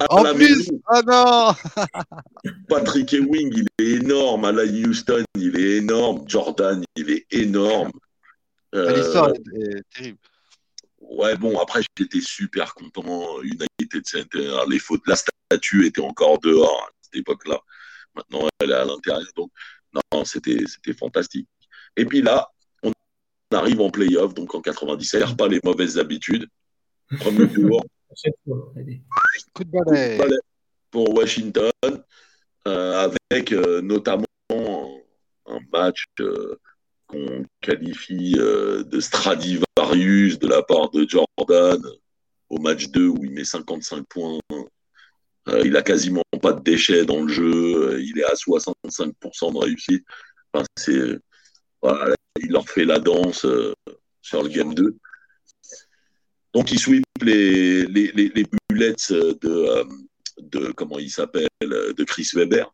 En 0.09 0.35
plus, 0.35 0.71
oh 0.89 1.01
non 1.05 1.53
Patrick 2.69 3.13
Ewing, 3.13 3.53
il 3.57 3.67
est 3.85 3.91
énorme. 4.03 4.45
Alain 4.45 4.73
Houston, 4.85 5.25
il 5.35 5.59
est 5.59 5.79
énorme. 5.79 6.23
Jordan, 6.29 6.85
il 6.97 7.11
est 7.11 7.27
énorme. 7.31 7.91
Euh, 8.75 8.97
L'histoire 8.97 9.31
est 9.31 9.83
terrible. 9.93 10.19
Ouais, 11.01 11.37
bon, 11.37 11.59
après, 11.59 11.81
j'étais 11.97 12.21
super 12.21 12.73
content. 12.75 13.43
United 13.43 14.07
Center, 14.07 14.59
les 14.69 14.79
fautes, 14.79 15.03
la 15.09 15.17
statue 15.17 15.87
était 15.87 16.01
encore 16.01 16.39
dehors 16.39 16.87
à 16.89 16.93
cette 17.03 17.17
époque-là. 17.17 17.59
Maintenant, 18.15 18.49
elle 18.61 18.71
est 18.71 18.75
à 18.75 18.85
l'intérieur. 18.85 19.27
Donc, 19.35 19.51
non, 19.93 20.25
c'était 20.25 20.65
fantastique. 20.97 21.49
Et 21.97 22.05
puis 22.05 22.23
là, 22.23 22.47
on 22.85 22.93
arrive 23.53 23.81
en 23.81 23.91
playoff, 23.91 24.35
donc 24.35 24.55
en 24.55 24.61
97, 24.61 25.37
pas 25.37 25.49
les 25.49 25.61
mauvaises 25.65 25.99
habitudes. 25.99 26.47
Premier 27.19 27.49
tour. 27.53 27.85
Coup 29.55 29.65
de 29.65 29.71
balai. 29.71 30.19
pour 30.91 31.15
Washington, 31.15 31.71
euh, 32.67 33.09
avec 33.31 33.53
euh, 33.53 33.81
notamment 33.81 34.27
un 35.47 35.59
match 35.73 36.05
euh, 36.21 36.57
qu'on 37.07 37.45
qualifie 37.61 38.33
de 38.33 39.01
Stradivarius 39.01 40.39
de 40.39 40.47
la 40.47 40.63
part 40.63 40.91
de 40.91 41.09
Jordan 41.09 41.83
au 42.49 42.59
match 42.59 42.89
2 42.89 43.07
où 43.07 43.25
il 43.25 43.33
met 43.33 43.45
55 43.45 44.07
points. 44.09 44.39
il 45.65 45.77
a 45.77 45.83
quasiment 45.83 46.23
pas 46.41 46.53
de 46.53 46.63
déchets 46.63 47.05
dans 47.05 47.23
le 47.23 47.29
jeu. 47.29 48.01
Il 48.01 48.19
est 48.19 48.25
à 48.25 48.35
65% 48.35 49.53
de 49.53 49.59
réussite. 49.59 50.05
il 52.41 52.53
leur 52.53 52.69
fait 52.69 52.85
la 52.85 53.01
danse 53.01 53.45
sur 54.23 54.43
le 54.43 54.49
game 54.49 54.75
2. 54.75 54.97
Donc, 56.53 56.73
il 56.73 56.79
sweep 56.79 57.05
les, 57.23 57.87
les, 57.87 58.11
les, 58.13 58.29
les 58.29 58.45
bullets 58.69 58.95
de, 59.11 60.73
comment 60.73 60.99
il 60.99 61.11
s'appelle, 61.11 61.49
de 61.61 62.05
Chris 62.05 62.29
Weber. 62.35 62.73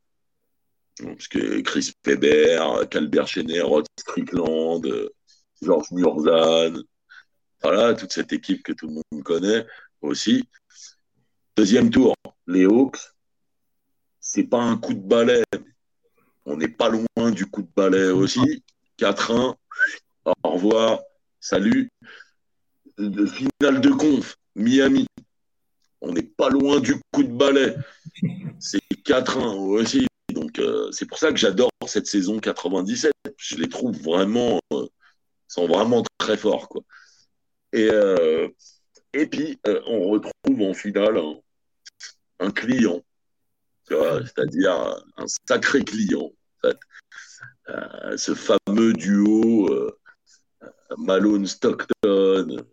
Parce 1.02 1.28
que 1.28 1.60
Chris 1.60 1.92
Weber, 2.06 2.88
Calbert 2.88 3.28
Chenet, 3.28 3.60
Rod 3.60 3.84
Strickland, 3.98 4.82
Georges 5.60 5.90
Murzan, 5.90 6.82
voilà, 7.62 7.94
toute 7.94 8.12
cette 8.12 8.32
équipe 8.32 8.62
que 8.62 8.72
tout 8.72 8.86
le 8.86 8.94
monde 8.94 9.24
connaît 9.24 9.66
aussi. 10.00 10.44
Deuxième 11.56 11.90
tour, 11.90 12.14
les 12.46 12.64
Hawks, 12.64 12.98
c'est 14.20 14.44
pas 14.44 14.62
un 14.62 14.76
coup 14.76 14.94
de 14.94 15.00
balai. 15.00 15.42
On 16.44 16.56
n'est 16.56 16.68
pas 16.68 16.88
loin 16.88 17.30
du 17.30 17.46
coup 17.46 17.62
de 17.62 17.70
balai 17.74 18.10
aussi. 18.10 18.62
4-1, 18.98 19.54
au 20.24 20.32
revoir, 20.44 21.00
salut. 21.40 21.90
Le 22.98 23.26
finale 23.26 23.80
de 23.80 23.90
conf, 23.90 24.36
Miami. 24.54 25.06
On 26.00 26.12
n'est 26.12 26.22
pas 26.22 26.48
loin 26.48 26.80
du 26.80 26.94
coup 27.12 27.22
de 27.22 27.32
balai. 27.32 27.74
C'est 28.58 28.80
4-1 29.04 29.54
aussi. 29.54 30.06
Donc, 30.32 30.58
euh, 30.58 30.90
c'est 30.92 31.06
pour 31.06 31.18
ça 31.18 31.30
que 31.30 31.36
j'adore 31.36 31.70
cette 31.86 32.06
saison 32.06 32.38
97. 32.38 33.12
Je 33.36 33.56
les 33.56 33.68
trouve 33.68 33.96
vraiment, 33.98 34.60
euh, 34.72 34.86
sont 35.48 35.66
vraiment 35.66 36.02
très 36.18 36.36
forts. 36.36 36.68
Quoi. 36.68 36.82
Et, 37.72 37.88
euh, 37.90 38.48
et 39.12 39.26
puis, 39.26 39.58
on 39.86 40.08
retrouve 40.08 40.62
en 40.62 40.74
finale 40.74 41.20
un, 42.38 42.50
client, 42.50 43.02
c'est-à-dire 43.88 44.72
un 45.16 45.26
sacré 45.48 45.84
client. 45.84 46.32
En 46.62 46.68
fait. 46.68 46.78
ce 48.16 48.34
fameux 48.34 48.92
duo 48.92 49.68
Malone-Stockton 50.98 52.64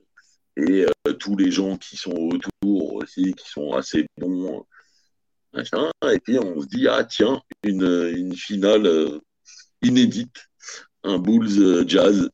et 0.58 0.86
tous 1.20 1.36
les 1.36 1.52
gens 1.52 1.78
qui 1.78 1.98
sont 1.98 2.12
autour 2.12 2.94
aussi, 2.94 3.34
qui 3.34 3.50
sont 3.50 3.74
assez 3.74 4.06
bons 4.18 4.66
et 5.56 6.20
puis 6.20 6.40
on 6.40 6.62
se 6.62 6.68
dit, 6.68 6.88
ah 6.88 7.04
tiens, 7.04 7.42
une, 7.64 8.34
finale 8.36 8.88
euh, 8.88 9.20
inédite, 9.82 10.50
un 11.04 11.20
Bulls 11.20 11.60
euh, 11.60 11.88
Jazz, 11.88 12.30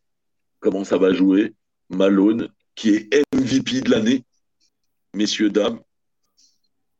comment 0.59 0.84
ça 0.84 0.97
va 0.97 1.13
jouer? 1.13 1.53
Malone, 1.89 2.49
qui 2.76 2.89
est 2.89 3.24
MVP 3.36 3.82
de 3.82 3.91
l'année, 3.91 4.24
messieurs, 5.13 5.49
dames. 5.49 5.80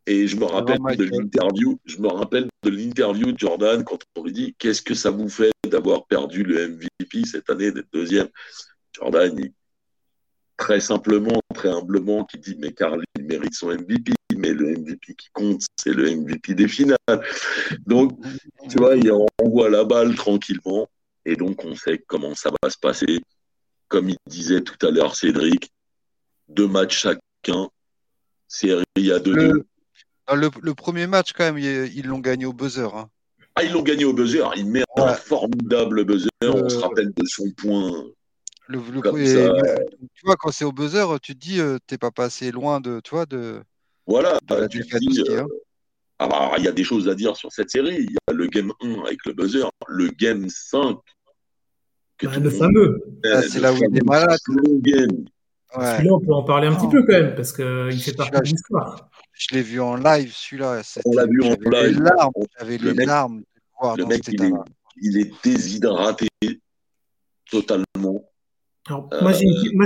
Et 0.08 0.28
je 0.28 0.36
me 0.38 0.46
rappelle 0.46 0.80
de 0.80 1.04
l'interview, 1.04 1.80
je 1.86 2.00
me 2.00 2.08
rappelle 2.08 2.50
de 2.64 2.70
l'interview 2.70 3.32
de 3.32 3.38
Jordan 3.38 3.84
quand 3.84 4.00
on 4.16 4.24
lui 4.24 4.34
dit 4.34 4.56
qu'est-ce 4.58 4.82
que 4.82 4.96
ça 4.96 5.12
vous 5.12 5.30
fait 5.30 5.52
d'avoir 5.68 6.08
perdu 6.08 6.42
le 6.42 6.68
MVP 6.68 7.26
cette 7.26 7.50
année, 7.50 7.72
d'être 7.72 7.94
deuxième? 7.94 8.28
Jordan, 8.94 9.40
très 10.60 10.80
simplement, 10.80 11.42
très 11.56 11.70
humblement, 11.70 12.26
qui 12.26 12.38
dit 12.38 12.56
mais 12.60 12.74
Carl, 12.74 13.02
il 13.18 13.26
mérite 13.26 13.56
son 13.56 13.70
MVP 13.70 14.14
mais 14.38 14.54
le 14.54 14.76
MVP 14.78 15.16
qui 15.16 15.30
compte, 15.34 15.64
c'est 15.76 15.94
le 15.94 16.16
MVP 16.16 16.54
des 16.54 16.68
finales. 16.68 16.98
Donc, 17.86 18.14
tu 18.70 18.78
vois, 18.78 18.96
on 18.96 19.28
envoie 19.44 19.70
la 19.70 19.84
balle 19.84 20.16
tranquillement, 20.16 20.88
et 21.26 21.36
donc 21.36 21.64
on 21.66 21.76
sait 21.76 22.04
comment 22.08 22.36
ça 22.36 22.52
va 22.62 22.70
se 22.70 22.78
passer. 22.78 23.22
Comme 23.88 24.10
il 24.10 24.18
disait 24.28 24.62
tout 24.62 24.86
à 24.86 24.92
l'heure 24.92 25.16
Cédric, 25.16 25.72
deux 26.48 26.68
matchs 26.68 27.00
chacun, 27.00 27.70
série 28.48 28.84
à 29.12 29.20
2 29.20 29.34
le, 30.32 30.50
le, 30.62 30.74
premier 30.76 31.08
match, 31.08 31.34
quand 31.34 31.52
même, 31.52 31.58
ils 31.58 32.06
l'ont 32.06 32.20
gagné 32.20 32.46
au 32.46 32.54
buzzer. 32.54 32.94
Hein. 32.96 33.10
Ah, 33.56 33.64
ils 33.64 33.72
l'ont 33.72 33.82
gagné 33.82 34.06
au 34.06 34.14
buzzer. 34.14 34.48
Il 34.58 34.68
met 34.68 34.84
un 34.96 35.14
formidable 35.14 36.06
buzzer. 36.06 36.30
On 36.44 36.70
se 36.70 36.78
rappelle 36.78 37.12
de 37.16 37.26
son 37.26 37.50
point. 37.58 38.04
Le, 38.72 38.80
tu 40.14 40.26
vois, 40.26 40.36
quand 40.36 40.52
c'est 40.52 40.64
au 40.64 40.72
buzzer, 40.72 41.20
tu 41.24 41.34
te 41.34 41.40
dis, 41.40 41.56
tu 41.56 41.62
euh, 41.62 41.80
t'es 41.88 41.98
pas 41.98 42.12
passé 42.12 42.52
loin 42.52 42.80
de, 42.80 43.00
toi, 43.00 43.26
de, 43.26 43.64
voilà, 44.06 44.40
euh, 44.52 44.68
ah 46.18 46.28
bah, 46.28 46.52
il 46.58 46.64
y 46.64 46.68
a 46.68 46.72
des 46.72 46.84
choses 46.84 47.08
à 47.08 47.14
dire 47.16 47.38
sur 47.38 47.52
cette 47.52 47.70
série. 47.70 47.96
Il 47.96 48.12
y 48.12 48.18
a 48.28 48.34
le 48.34 48.48
game 48.48 48.72
1 48.82 49.06
avec 49.06 49.24
le 49.26 49.34
buzzer, 49.34 49.70
le 49.88 50.10
game 50.10 50.48
5. 50.50 50.98
Bah, 52.24 52.32
le 52.38 52.50
fameux. 52.50 53.04
Ah, 53.24 53.42
c'est 53.44 53.60
là 53.60 53.72
où 53.72 53.78
il 53.78 53.98
est 53.98 54.04
malade. 54.04 54.38
Celui-là, 54.46 56.14
on 56.14 56.20
peut 56.20 56.34
en 56.34 56.44
parler 56.44 56.68
un 56.68 56.76
petit 56.76 56.90
peu 56.90 57.04
quand 57.04 57.14
même, 57.14 57.36
parce 57.36 57.54
qu'il 57.54 58.02
fait 58.02 58.16
partie 58.16 58.40
de 58.40 58.46
l'histoire. 58.46 59.10
Je 59.34 59.56
l'ai 59.56 59.62
vu 59.62 59.80
en 59.80 59.96
live, 59.96 60.32
celui-là. 60.34 60.82
On 61.06 61.14
l'a 61.14 61.26
vu 61.26 61.44
en 61.44 61.56
live. 61.70 62.04
J'avais 62.60 62.78
les 62.78 63.06
larmes 63.06 63.40
de 63.40 63.62
voir 63.80 63.96
le 63.96 64.06
mec, 64.06 64.28
il 64.28 64.44
est, 64.44 64.52
il 65.02 65.18
est 65.20 65.32
déshydraté 65.44 66.28
totalement. 67.50 68.29
Euh, 68.92 69.22
moi, 69.22 69.32
j'ai 69.34 69.46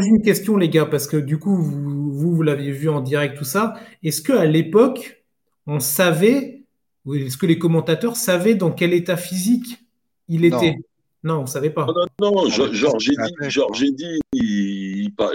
une, 0.09 0.21
question, 0.21 0.57
les 0.57 0.69
gars, 0.69 0.85
parce 0.85 1.07
que 1.07 1.17
du 1.17 1.37
coup, 1.37 1.55
vous, 1.55 2.13
vous, 2.13 2.41
l'avez 2.41 2.71
vu 2.71 2.89
en 2.89 3.01
direct, 3.01 3.37
tout 3.37 3.43
ça. 3.43 3.75
Est-ce 4.03 4.21
qu'à 4.21 4.45
l'époque, 4.45 5.23
on 5.67 5.79
savait, 5.79 6.63
ou 7.05 7.15
est-ce 7.15 7.37
que 7.37 7.45
les 7.45 7.59
commentateurs 7.59 8.15
savaient 8.15 8.55
dans 8.55 8.71
quel 8.71 8.93
état 8.93 9.17
physique 9.17 9.79
il 10.27 10.45
était? 10.45 10.77
Non, 11.23 11.39
on 11.39 11.41
ne 11.43 11.47
savait 11.47 11.69
pas. 11.69 11.85
Non, 12.19 12.31
non, 12.31 12.49
Georges 12.49 13.09
dit, 13.09 13.15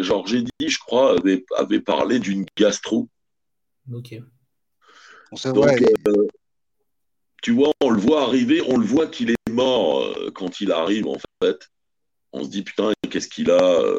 Georges 0.00 0.36
dit, 0.36 0.68
je 0.68 0.78
crois, 0.78 1.18
avait, 1.18 1.44
avait 1.56 1.80
parlé 1.80 2.18
d'une 2.18 2.44
gastro. 2.56 3.08
Ok. 3.92 4.20
Donc, 5.44 5.82
euh, 6.08 6.26
tu 7.42 7.52
vois, 7.52 7.70
on 7.82 7.90
le 7.90 8.00
voit 8.00 8.22
arriver, 8.22 8.62
on 8.66 8.76
le 8.76 8.86
voit 8.86 9.06
qu'il 9.06 9.30
est 9.30 9.50
mort 9.50 10.02
euh, 10.02 10.30
quand 10.34 10.60
il 10.60 10.72
arrive, 10.72 11.06
en 11.06 11.16
fait 11.42 11.68
on 12.32 12.44
se 12.44 12.48
dit 12.48 12.62
putain, 12.62 12.92
qu'est-ce 13.10 13.28
qu'il 13.28 13.50
a 13.50 13.62
euh. 13.62 13.98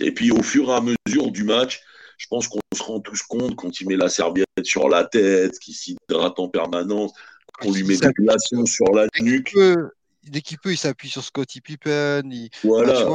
Et 0.00 0.12
puis 0.12 0.30
au 0.30 0.42
fur 0.42 0.70
et 0.70 0.74
à 0.74 0.80
mesure 0.80 1.30
du 1.30 1.44
match, 1.44 1.82
je 2.16 2.26
pense 2.28 2.48
qu'on 2.48 2.60
se 2.74 2.82
rend 2.82 3.00
tous 3.00 3.22
compte 3.22 3.56
quand 3.56 3.80
il 3.80 3.88
met 3.88 3.96
la 3.96 4.08
serviette 4.08 4.46
sur 4.62 4.88
la 4.88 5.04
tête, 5.04 5.58
qu'il 5.58 5.74
s'hydrate 5.74 6.38
en 6.38 6.48
permanence, 6.48 7.12
qu'on 7.60 7.72
lui 7.72 7.84
met 7.84 7.96
des 7.96 8.12
glaçons 8.12 8.64
sur 8.64 8.92
la 8.92 9.06
nuque. 9.20 9.54
Dès 10.24 10.40
qu'il 10.40 10.58
peut, 10.58 10.70
il 10.70 10.76
s'appuie 10.76 11.08
sur 11.08 11.24
Scotty 11.24 11.60
Pippen. 11.60 12.22
Voilà. 12.62 13.08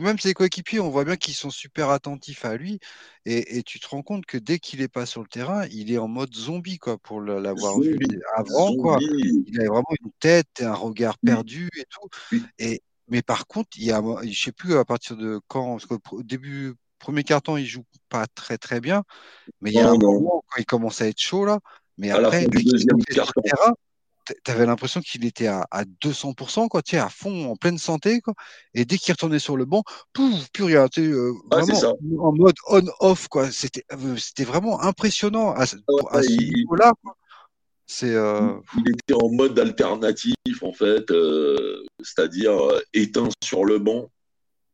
même 0.00 0.18
ses 0.20 0.34
coéquipiers, 0.34 0.78
on 0.78 0.88
voit 0.88 1.04
bien 1.04 1.16
qu'ils 1.16 1.34
sont 1.34 1.50
super 1.50 1.90
attentifs 1.90 2.44
à 2.44 2.56
lui. 2.56 2.78
Et, 3.24 3.64
tu 3.64 3.80
te 3.80 3.88
rends 3.88 4.02
compte 4.02 4.24
que 4.24 4.38
dès 4.38 4.60
qu'il 4.60 4.82
est 4.82 4.88
pas 4.88 5.04
sur 5.04 5.20
le 5.20 5.26
terrain, 5.26 5.66
il 5.72 5.92
est 5.92 5.98
en 5.98 6.06
mode 6.06 6.32
zombie, 6.32 6.78
quoi, 6.78 6.96
pour 6.96 7.20
l'avoir 7.20 7.80
vu 7.80 7.98
avant, 8.36 8.76
quoi. 8.76 8.98
Il 9.00 9.60
a 9.60 9.64
vraiment 9.64 9.84
une 10.00 10.12
tête, 10.20 10.60
un 10.62 10.74
regard 10.74 11.18
perdu 11.18 11.68
et 11.76 11.84
tout. 11.90 12.38
Et, 12.60 12.82
mais 13.08 13.22
par 13.22 13.46
contre, 13.46 13.70
il 13.76 13.84
y 13.84 13.92
a, 13.92 14.02
je 14.22 14.38
sais 14.38 14.52
plus 14.52 14.76
à 14.76 14.84
partir 14.84 15.16
de 15.16 15.40
quand, 15.48 15.78
au 16.12 16.22
début, 16.22 16.74
premier 16.98 17.24
carton, 17.24 17.56
il 17.56 17.66
joue 17.66 17.84
pas 18.08 18.26
très 18.34 18.58
très 18.58 18.80
bien, 18.80 19.04
mais 19.60 19.70
il 19.70 19.76
y 19.76 19.80
a 19.80 19.90
un 19.90 19.96
moment 19.96 20.44
quand 20.48 20.60
il 20.60 20.66
commence 20.66 21.00
à 21.00 21.08
être 21.08 21.20
chaud 21.20 21.44
là. 21.44 21.60
Mais 21.98 22.10
après, 22.10 22.46
tu 24.44 24.50
avais 24.50 24.66
l'impression 24.66 25.00
qu'il 25.00 25.24
était 25.24 25.46
à, 25.46 25.66
200%, 26.02 26.68
quoi, 26.68 26.82
à 26.92 27.08
fond, 27.08 27.50
en 27.50 27.56
pleine 27.56 27.78
santé, 27.78 28.20
quoi. 28.20 28.34
Et 28.74 28.84
dès 28.84 28.98
qu'il 28.98 29.12
retournait 29.12 29.38
sur 29.38 29.56
le 29.56 29.64
banc, 29.64 29.82
pouf, 30.12 30.50
plus 30.50 30.64
rien, 30.64 30.86
euh, 30.98 31.32
vraiment 31.50 31.94
en 32.18 32.32
mode 32.32 32.56
on-off, 32.68 33.28
quoi. 33.28 33.50
C'était, 33.50 33.84
euh, 33.92 34.16
c'était 34.16 34.44
vraiment 34.44 34.82
impressionnant 34.82 35.52
à, 35.52 35.66
ce 35.66 35.76
niveau-là, 36.56 36.92
Euh, 38.02 38.60
Il 38.76 38.90
était 38.90 39.14
en 39.14 39.30
mode 39.30 39.58
alternatif, 39.58 40.34
en 40.62 40.72
fait, 40.72 41.12
c'est-à-dire 42.02 42.52
éteint 42.92 43.28
sur 43.42 43.64
le 43.64 43.78
banc. 43.78 44.10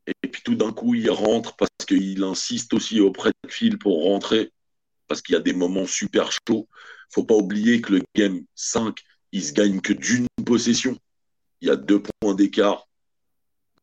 Et 0.07 0.29
puis 0.29 0.43
tout 0.43 0.55
d'un 0.55 0.73
coup, 0.73 0.95
il 0.95 1.11
rentre 1.11 1.57
parce 1.57 1.71
qu'il 1.87 2.23
insiste 2.25 2.75
aussi 2.75 3.01
auprès 3.01 3.31
de 3.45 3.51
Phil 3.51 3.79
pour 3.79 4.05
rentrer, 4.05 4.53
parce 5.07 5.23
qu'il 5.23 5.35
y 5.35 5.37
a 5.37 5.43
des 5.43 5.53
moments 5.53 5.87
super 5.87 6.31
chauds. 6.33 6.69
faut 7.11 7.25
pas 7.25 7.35
oublier 7.35 7.81
que 7.81 7.93
le 7.93 8.03
game 8.17 8.43
5, 8.55 8.99
il 9.33 9.45
se 9.45 9.53
gagne 9.53 9.81
que 9.81 9.93
d'une 9.93 10.27
possession. 10.45 10.97
Il 11.61 11.69
y 11.69 11.71
a 11.71 11.77
deux 11.77 12.03
points 12.03 12.35
d'écart. 12.35 12.89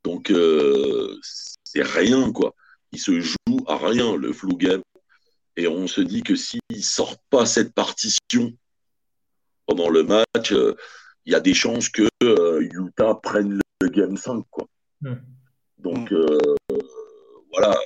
Donc, 0.04 0.32
euh, 0.32 1.18
c'est 1.64 1.84
rien, 1.84 2.32
quoi. 2.32 2.56
Il 2.92 3.00
se 3.00 3.20
joue 3.20 3.64
à 3.68 3.78
rien, 3.78 4.16
le 4.16 4.34
flou 4.34 4.58
game. 4.58 4.82
Et 5.56 5.68
on 5.68 5.88
se 5.88 6.02
dit 6.02 6.24
que 6.24 6.36
s'il 6.36 6.60
ne 6.72 6.82
sort 6.82 7.18
pas 7.30 7.46
cette 7.46 7.74
partition 7.74 8.54
pendant 9.70 9.90
le 9.90 10.04
match, 10.04 10.52
euh, 10.52 10.76
il 11.26 11.34
y 11.34 11.36
a 11.36 11.40
des 11.40 11.54
chances 11.54 11.90
que 11.90 12.08
euh, 12.24 12.68
Utah 12.74 13.16
prenne 13.16 13.60
le 13.82 13.90
game 13.90 14.18
5, 14.18 14.44
quoi. 14.50 14.68
Hmm. 15.02 15.16
Donc, 15.78 16.12
voilà. 17.52 17.78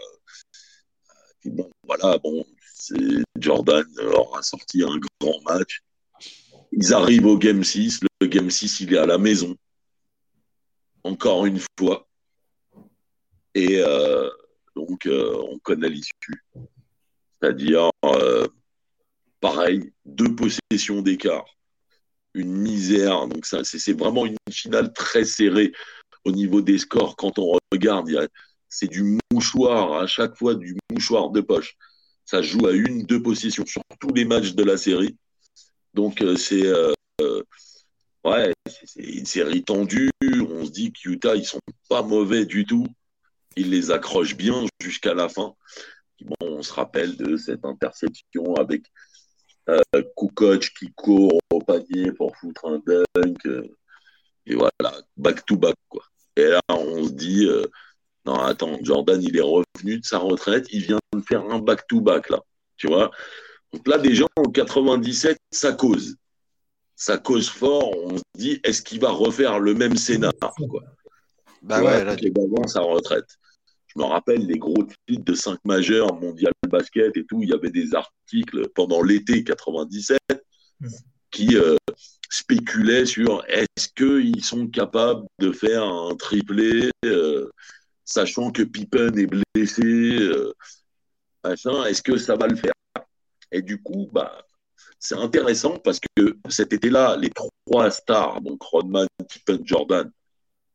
bon, 1.45 1.69
voilà, 1.85 2.17
bon, 2.17 2.43
Jordan 3.37 3.85
aura 4.15 4.41
sorti 4.41 4.83
un 4.83 4.97
grand 5.19 5.39
match. 5.43 5.81
Ils 6.71 6.93
arrivent 6.93 7.27
au 7.27 7.37
Game 7.37 7.63
6. 7.63 7.99
Le 8.19 8.27
Game 8.27 8.49
6, 8.49 8.79
il 8.81 8.93
est 8.93 8.97
à 8.97 9.05
la 9.05 9.19
maison. 9.19 9.55
Encore 11.03 11.45
une 11.45 11.59
fois. 11.77 12.07
Et 13.53 13.79
euh, 13.79 14.29
donc, 14.75 15.05
euh, 15.05 15.35
on 15.49 15.59
connaît 15.59 15.89
l'issue. 15.89 16.43
C'est-à-dire, 17.31 17.91
euh, 18.05 18.47
pareil, 19.39 19.93
deux 20.05 20.35
possessions 20.35 21.01
d'écart. 21.01 21.45
Une 22.33 22.51
misère. 22.53 23.27
Donc, 23.27 23.45
ça, 23.45 23.63
c'est 23.63 23.97
vraiment 23.97 24.25
une 24.25 24.37
finale 24.51 24.93
très 24.93 25.25
serrée 25.25 25.71
au 26.25 26.31
niveau 26.31 26.61
des 26.61 26.77
scores. 26.77 27.15
Quand 27.15 27.37
on 27.39 27.57
regarde, 27.71 28.09
c'est 28.69 28.87
du 28.87 29.19
mouchoir, 29.31 29.93
à 29.93 30.07
chaque 30.07 30.35
fois 30.35 30.55
du 30.55 30.75
mouchoir 30.91 31.29
de 31.29 31.41
poche. 31.41 31.75
Ça 32.25 32.41
joue 32.41 32.65
à 32.67 32.73
une, 32.73 33.03
deux 33.03 33.21
positions 33.21 33.65
sur 33.65 33.81
tous 33.99 34.13
les 34.13 34.25
matchs 34.25 34.53
de 34.53 34.63
la 34.63 34.77
série. 34.77 35.17
Donc, 35.93 36.21
euh, 36.21 36.35
c'est. 36.35 36.65
Euh, 36.65 36.93
ouais, 38.23 38.53
c'est 38.85 39.03
une 39.03 39.25
série 39.25 39.63
tendue. 39.63 40.09
On 40.21 40.65
se 40.65 40.71
dit 40.71 40.91
que 40.91 41.09
Utah, 41.09 41.35
ils 41.35 41.45
sont 41.45 41.59
pas 41.89 42.01
mauvais 42.01 42.45
du 42.45 42.65
tout. 42.65 42.87
Ils 43.55 43.69
les 43.69 43.91
accrochent 43.91 44.35
bien 44.35 44.65
jusqu'à 44.81 45.13
la 45.13 45.29
fin. 45.29 45.53
Bon, 46.21 46.35
on 46.41 46.63
se 46.63 46.73
rappelle 46.73 47.17
de 47.17 47.35
cette 47.37 47.65
interception 47.65 48.55
avec 48.55 48.85
euh, 49.69 49.81
Kukoc 50.17 50.71
qui 50.77 50.91
court 50.93 51.39
au 51.51 51.59
panier 51.59 52.11
pour 52.11 52.35
foutre 52.37 52.65
un 52.65 52.81
dunk. 52.85 53.45
Euh, 53.45 53.67
et 54.45 54.55
voilà, 54.55 55.01
back 55.15 55.45
to 55.45 55.55
back. 55.55 55.75
Quoi. 55.89 56.03
Et 56.35 56.45
là, 56.45 56.59
on 56.69 57.05
se 57.05 57.11
dit, 57.11 57.45
euh, 57.47 57.65
non, 58.25 58.35
attends, 58.35 58.77
Jordan, 58.81 59.21
il 59.21 59.37
est 59.37 59.41
revenu 59.41 59.99
de 59.99 60.05
sa 60.05 60.17
retraite, 60.17 60.67
il 60.71 60.81
vient 60.81 60.99
de 61.13 61.21
faire 61.21 61.41
un 61.43 61.59
back 61.59 61.87
to 61.87 62.01
back, 62.01 62.29
là. 62.29 62.41
Tu 62.75 62.87
vois 62.87 63.11
Donc 63.71 63.87
là, 63.87 63.97
déjà, 63.97 64.25
en 64.35 64.43
97, 64.43 65.37
ça 65.51 65.73
cause. 65.73 66.15
Ça 66.95 67.17
cause 67.17 67.49
fort. 67.49 67.91
On 67.97 68.17
se 68.17 68.23
dit, 68.35 68.59
est-ce 68.63 68.81
qu'il 68.81 68.99
va 68.99 69.09
refaire 69.11 69.59
le 69.59 69.73
même 69.73 69.95
scénario 69.95 70.33
quoi? 70.69 70.83
Bah 71.61 71.81
ouais, 71.81 72.03
là, 72.03 72.11
avant 72.11 72.67
sa 72.67 72.81
retraite 72.81 73.37
je 73.95 74.01
me 74.01 74.05
rappelle 74.05 74.45
les 74.45 74.57
gros 74.57 74.87
titres 75.07 75.23
de 75.23 75.33
5 75.33 75.59
majeurs, 75.65 76.19
mondial 76.19 76.51
basket 76.67 77.15
et 77.15 77.25
tout, 77.25 77.41
il 77.43 77.49
y 77.49 77.53
avait 77.53 77.69
des 77.69 77.93
articles 77.93 78.67
pendant 78.69 79.01
l'été 79.03 79.43
97 79.43 80.19
hmm. 80.79 80.87
qui 81.31 81.55
euh, 81.55 81.77
spéculaient 82.29 83.05
sur 83.05 83.43
est-ce 83.47 83.89
qu'ils 83.89 84.43
sont 84.43 84.67
capables 84.67 85.25
de 85.39 85.51
faire 85.51 85.83
un 85.83 86.15
triplé, 86.15 86.89
euh, 87.05 87.49
sachant 88.05 88.51
que 88.51 88.63
Pippen 88.63 89.15
est 89.17 89.27
blessé, 89.27 89.83
euh, 89.83 90.53
est-ce 91.45 92.01
que 92.01 92.17
ça 92.17 92.35
va 92.35 92.47
le 92.47 92.55
faire? 92.55 92.73
Et 93.51 93.61
du 93.61 93.81
coup, 93.81 94.09
bah, 94.11 94.43
c'est 94.99 95.15
intéressant 95.15 95.77
parce 95.77 95.99
que 95.99 96.37
cet 96.49 96.73
été-là, 96.73 97.17
les 97.17 97.29
trois 97.29 97.91
stars, 97.91 98.41
donc 98.41 98.63
Rodman, 98.63 99.07
Pippen, 99.29 99.59
Jordan, 99.63 100.11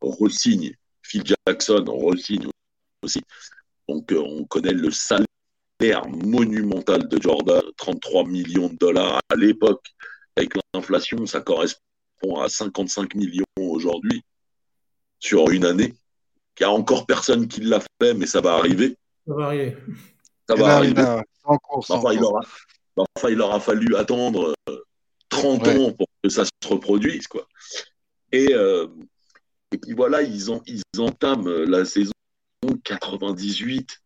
re-signent. 0.01 0.75
Phil 1.03 1.25
Jackson 1.25 1.85
re-signe 1.87 2.49
aussi. 3.03 3.23
Donc, 3.89 4.13
euh, 4.13 4.19
on 4.19 4.45
connaît 4.45 4.73
le 4.73 4.91
salaire 4.91 6.07
monumental 6.09 7.09
de 7.09 7.21
Jordan, 7.21 7.63
33 7.77 8.27
millions 8.27 8.69
de 8.69 8.77
dollars 8.77 9.21
à 9.29 9.37
l'époque. 9.37 9.85
Avec 10.37 10.53
l'inflation, 10.75 11.27
ça 11.27 11.41
correspond 11.41 12.41
à 12.41 12.49
55 12.49 13.15
millions 13.15 13.45
aujourd'hui 13.57 14.23
sur 15.19 15.51
une 15.51 15.65
année. 15.65 15.95
Il 16.59 16.63
n'y 16.63 16.67
a 16.67 16.73
encore 16.73 17.07
personne 17.07 17.49
qui 17.49 17.61
l'a 17.61 17.81
fait, 17.81 18.15
mais 18.15 18.27
ça 18.27 18.41
va 18.41 18.55
arriver. 18.55 18.97
Ça 19.27 19.35
va 19.35 19.47
arriver. 19.47 19.77
Ça 20.49 20.55
va 20.55 20.77
arriver. 20.77 21.03
enfin, 21.45 22.13
il 22.13 22.23
aura, 22.25 22.41
enfin, 22.97 23.31
il 23.31 23.41
aura 23.41 23.61
fallu 23.61 23.95
attendre 23.97 24.55
30 25.29 25.67
euh, 25.67 25.79
ans 25.79 25.93
pour 25.93 26.07
que 26.23 26.29
ça 26.29 26.45
se 26.45 26.69
reproduise. 26.69 27.27
Quoi. 27.27 27.47
Et, 28.33 28.55
euh, 28.55 28.89
et 29.73 29.79
puis 29.79 29.93
voilà, 29.93 30.23
ils, 30.23 30.51
ont, 30.51 30.63
ils 30.67 30.83
entament 30.99 31.49
la 31.49 31.85
saison 31.85 32.13
98 32.89 34.01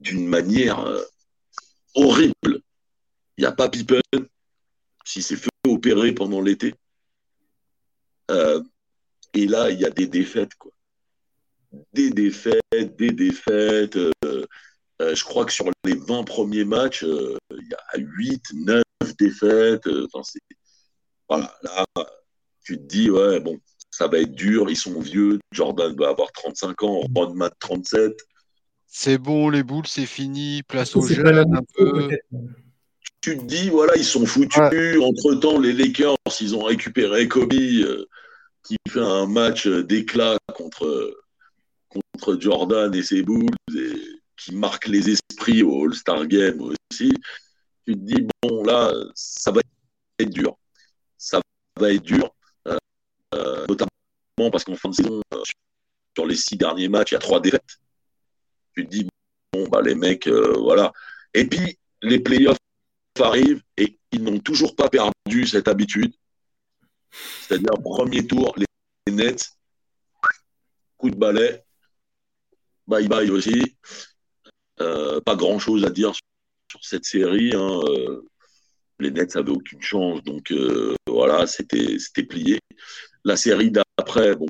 d'une 0.00 0.26
manière 0.26 0.80
euh, 0.80 1.02
horrible. 1.94 2.62
Il 3.36 3.42
n'y 3.42 3.44
a 3.44 3.52
pas 3.52 3.68
Pippen, 3.68 4.00
si 5.04 5.22
c'est 5.22 5.36
fait 5.36 5.50
opérer 5.66 6.12
pendant 6.12 6.40
l'été. 6.40 6.74
Euh, 8.30 8.62
et 9.34 9.46
là, 9.46 9.70
il 9.70 9.78
y 9.78 9.84
a 9.84 9.90
des 9.90 10.06
défaites, 10.06 10.54
quoi. 10.54 10.72
Des 11.92 12.10
défaites, 12.10 12.96
des 12.96 13.12
défaites. 13.12 13.96
Euh, 13.96 14.46
je 15.00 15.24
crois 15.24 15.44
que 15.44 15.52
sur 15.52 15.70
les 15.84 15.94
20 15.94 16.24
premiers 16.24 16.64
matchs, 16.64 17.02
il 17.02 17.68
y 17.68 17.74
a 17.74 17.98
8, 17.98 18.42
9 18.54 18.82
défaites. 19.18 19.88
voilà, 21.28 21.54
là, 21.62 21.84
tu 22.62 22.78
te 22.78 22.82
dis, 22.84 23.10
ouais, 23.10 23.38
bon, 23.40 23.60
ça 23.98 24.06
va 24.06 24.20
être 24.20 24.32
dur, 24.32 24.70
ils 24.70 24.76
sont 24.76 25.00
vieux, 25.00 25.40
Jordan 25.50 25.92
va 25.98 26.10
avoir 26.10 26.30
35 26.30 26.84
ans, 26.84 27.00
Rodman 27.16 27.50
37. 27.58 28.16
C'est 28.86 29.18
bon, 29.18 29.50
les 29.50 29.64
boules, 29.64 29.88
c'est 29.88 30.06
fini, 30.06 30.62
place 30.62 30.94
aux 30.94 31.04
jeunes 31.04 31.56
un 31.56 31.62
peu. 31.74 32.08
Tu 33.20 33.36
te 33.36 33.44
dis, 33.44 33.70
voilà, 33.70 33.96
ils 33.96 34.04
sont 34.04 34.24
foutus. 34.24 35.02
Entre-temps, 35.02 35.58
les 35.58 35.72
Lakers, 35.72 36.14
ils 36.40 36.54
ont 36.54 36.62
récupéré 36.62 37.26
Kobe, 37.26 37.52
euh, 37.52 38.06
qui 38.62 38.76
fait 38.88 39.00
un 39.00 39.26
match 39.26 39.66
d'éclat 39.66 40.38
contre, 40.54 41.18
contre 41.88 42.40
Jordan 42.40 42.94
et 42.94 43.02
ses 43.02 43.22
boules, 43.22 43.50
et 43.76 43.94
qui 44.36 44.54
marque 44.54 44.86
les 44.86 45.10
esprits 45.10 45.64
au 45.64 45.86
All-Star 45.86 46.24
Game 46.28 46.60
aussi. 46.60 47.12
Tu 47.84 47.94
te 47.94 47.98
dis, 47.98 48.28
bon, 48.44 48.62
là, 48.62 48.92
ça 49.16 49.50
va 49.50 49.60
être 50.20 50.30
dur. 50.30 50.56
Ça 51.16 51.40
va 51.80 51.92
être 51.92 52.04
dur. 52.04 52.32
Euh, 53.34 53.66
notamment 53.68 54.50
parce 54.50 54.64
qu'en 54.64 54.76
fin 54.76 54.88
de 54.88 54.94
saison, 54.94 55.20
euh, 55.34 55.42
sur 56.16 56.26
les 56.26 56.36
six 56.36 56.56
derniers 56.56 56.88
matchs, 56.88 57.12
il 57.12 57.14
y 57.14 57.16
a 57.16 57.20
trois 57.20 57.40
défaites. 57.40 57.78
Tu 58.74 58.86
te 58.86 58.90
dis, 58.90 59.08
bon, 59.52 59.68
bah, 59.68 59.82
les 59.82 59.94
mecs, 59.94 60.26
euh, 60.28 60.56
voilà. 60.58 60.92
Et 61.34 61.44
puis, 61.46 61.78
les 62.02 62.20
playoffs 62.20 62.56
arrivent 63.20 63.62
et 63.76 63.98
ils 64.12 64.22
n'ont 64.22 64.38
toujours 64.38 64.76
pas 64.76 64.88
perdu 64.88 65.46
cette 65.46 65.68
habitude. 65.68 66.14
C'est-à-dire, 67.42 67.72
premier 67.82 68.26
tour, 68.26 68.54
les 68.56 69.12
Nets, 69.12 69.50
coup 70.96 71.10
de 71.10 71.16
balai, 71.16 71.64
bye 72.86 73.08
bye 73.08 73.30
aussi. 73.30 73.76
pas 74.76 75.36
grand 75.36 75.58
chose 75.58 75.84
à 75.84 75.90
dire 75.90 76.12
sur, 76.70 76.84
cette 76.84 77.04
série. 77.04 77.52
Hein. 77.54 77.80
les 79.00 79.10
Nets 79.10 79.34
n'avaient 79.34 79.50
aucune 79.50 79.82
chance, 79.82 80.22
donc 80.22 80.52
voilà, 81.08 81.46
c'était 81.46 82.22
plié. 82.22 82.60
La 83.28 83.36
série 83.36 83.70
d'après, 83.70 84.34
bon, 84.34 84.46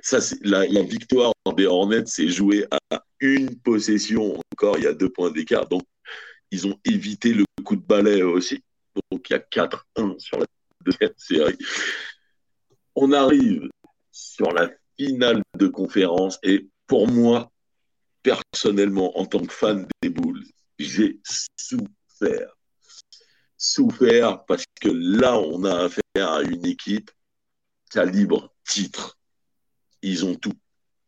ça, 0.00 0.18
la, 0.42 0.64
victoire 0.82 1.32
des 1.56 1.66
Hornets 1.66 2.06
s'est 2.06 2.28
jouée 2.28 2.64
à 2.70 3.02
une 3.18 3.58
possession 3.58 4.40
encore, 4.52 4.78
il 4.78 4.84
y 4.84 4.86
a 4.86 4.92
deux 4.94 5.08
points 5.08 5.32
d'écart. 5.32 5.66
Donc, 5.66 5.82
ils 6.52 6.68
ont 6.68 6.78
évité 6.84 7.34
le 7.34 7.44
coup 7.64 7.74
de 7.74 7.82
balai 7.82 8.22
aussi. 8.22 8.62
Donc, 9.10 9.28
il 9.28 9.32
y 9.32 9.36
a 9.36 9.40
4-1 9.40 10.20
sur 10.20 10.38
la 10.38 10.46
deuxième 10.84 11.14
série. 11.16 11.58
On 12.94 13.10
arrive 13.10 13.68
sur 14.12 14.52
la 14.52 14.70
finale 14.96 15.42
de 15.58 15.66
conférence 15.66 16.38
et 16.44 16.68
pour 16.86 17.08
moi, 17.08 17.50
personnellement, 18.22 19.18
en 19.18 19.26
tant 19.26 19.44
que 19.44 19.52
fan 19.52 19.88
des 20.00 20.10
Bulls, 20.10 20.46
j'ai 20.78 21.18
souffert 21.58 22.56
souffert 23.56 24.44
parce 24.44 24.64
que 24.80 24.88
là, 24.88 25.38
on 25.38 25.64
a 25.64 25.84
affaire 25.84 26.30
à 26.30 26.42
une 26.42 26.64
équipe 26.66 27.10
calibre 27.90 28.54
titre. 28.64 29.18
Ils 30.02 30.24
ont 30.24 30.34
tout. 30.34 30.54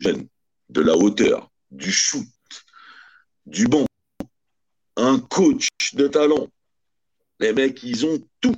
Jeune, 0.00 0.28
de 0.68 0.80
la 0.80 0.96
hauteur, 0.96 1.50
du 1.70 1.90
shoot, 1.90 2.26
du 3.46 3.66
bon, 3.66 3.84
un 4.96 5.18
coach 5.18 5.68
de 5.94 6.06
talent. 6.06 6.48
Les 7.40 7.52
mecs, 7.52 7.82
ils 7.82 8.06
ont 8.06 8.18
tout. 8.40 8.56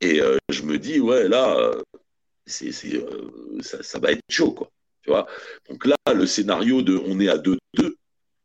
Et 0.00 0.20
euh, 0.20 0.38
je 0.48 0.62
me 0.62 0.78
dis, 0.78 1.00
ouais, 1.00 1.28
là, 1.28 1.56
euh, 1.56 1.82
c'est, 2.46 2.72
euh, 2.94 3.60
ça, 3.60 3.82
ça, 3.82 3.98
va 3.98 4.12
être 4.12 4.22
chaud, 4.30 4.52
quoi. 4.52 4.70
Tu 5.02 5.10
vois? 5.10 5.26
Donc 5.68 5.84
là, 5.86 5.96
le 6.14 6.26
scénario 6.26 6.82
de 6.82 6.96
on 6.96 7.20
est 7.20 7.28
à 7.28 7.36
2-2, 7.36 7.58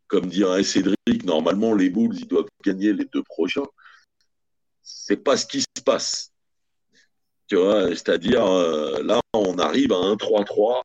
comme 0.07 0.27
dirait 0.27 0.63
Cédric, 0.63 1.23
normalement, 1.23 1.73
les 1.73 1.89
Bulls, 1.89 2.17
ils 2.17 2.27
doivent 2.27 2.47
gagner 2.63 2.93
les 2.93 3.05
deux 3.05 3.23
prochains. 3.23 3.65
C'est 4.81 5.17
pas 5.17 5.37
ce 5.37 5.45
qui 5.45 5.61
se 5.61 5.83
passe. 5.83 6.31
Tu 7.47 7.55
vois, 7.55 7.89
c'est-à-dire, 7.89 8.45
euh, 8.45 9.03
là, 9.03 9.19
on 9.33 9.57
arrive 9.59 9.91
à 9.91 9.97
un 9.97 10.15
3-3 10.15 10.81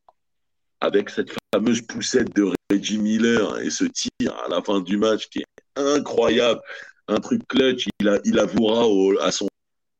avec 0.80 1.10
cette 1.10 1.30
fameuse 1.52 1.82
poussette 1.82 2.34
de 2.34 2.52
Reggie 2.70 2.98
Miller 2.98 3.58
et 3.60 3.70
ce 3.70 3.84
tir 3.84 4.34
à 4.44 4.48
la 4.48 4.62
fin 4.62 4.80
du 4.80 4.96
match 4.98 5.28
qui 5.28 5.40
est 5.40 5.46
incroyable. 5.76 6.60
Un 7.08 7.20
truc 7.20 7.46
clutch, 7.48 7.88
il, 8.00 8.08
a, 8.08 8.18
il 8.24 8.38
avouera 8.38 8.84
à 9.24 9.32
son 9.32 9.48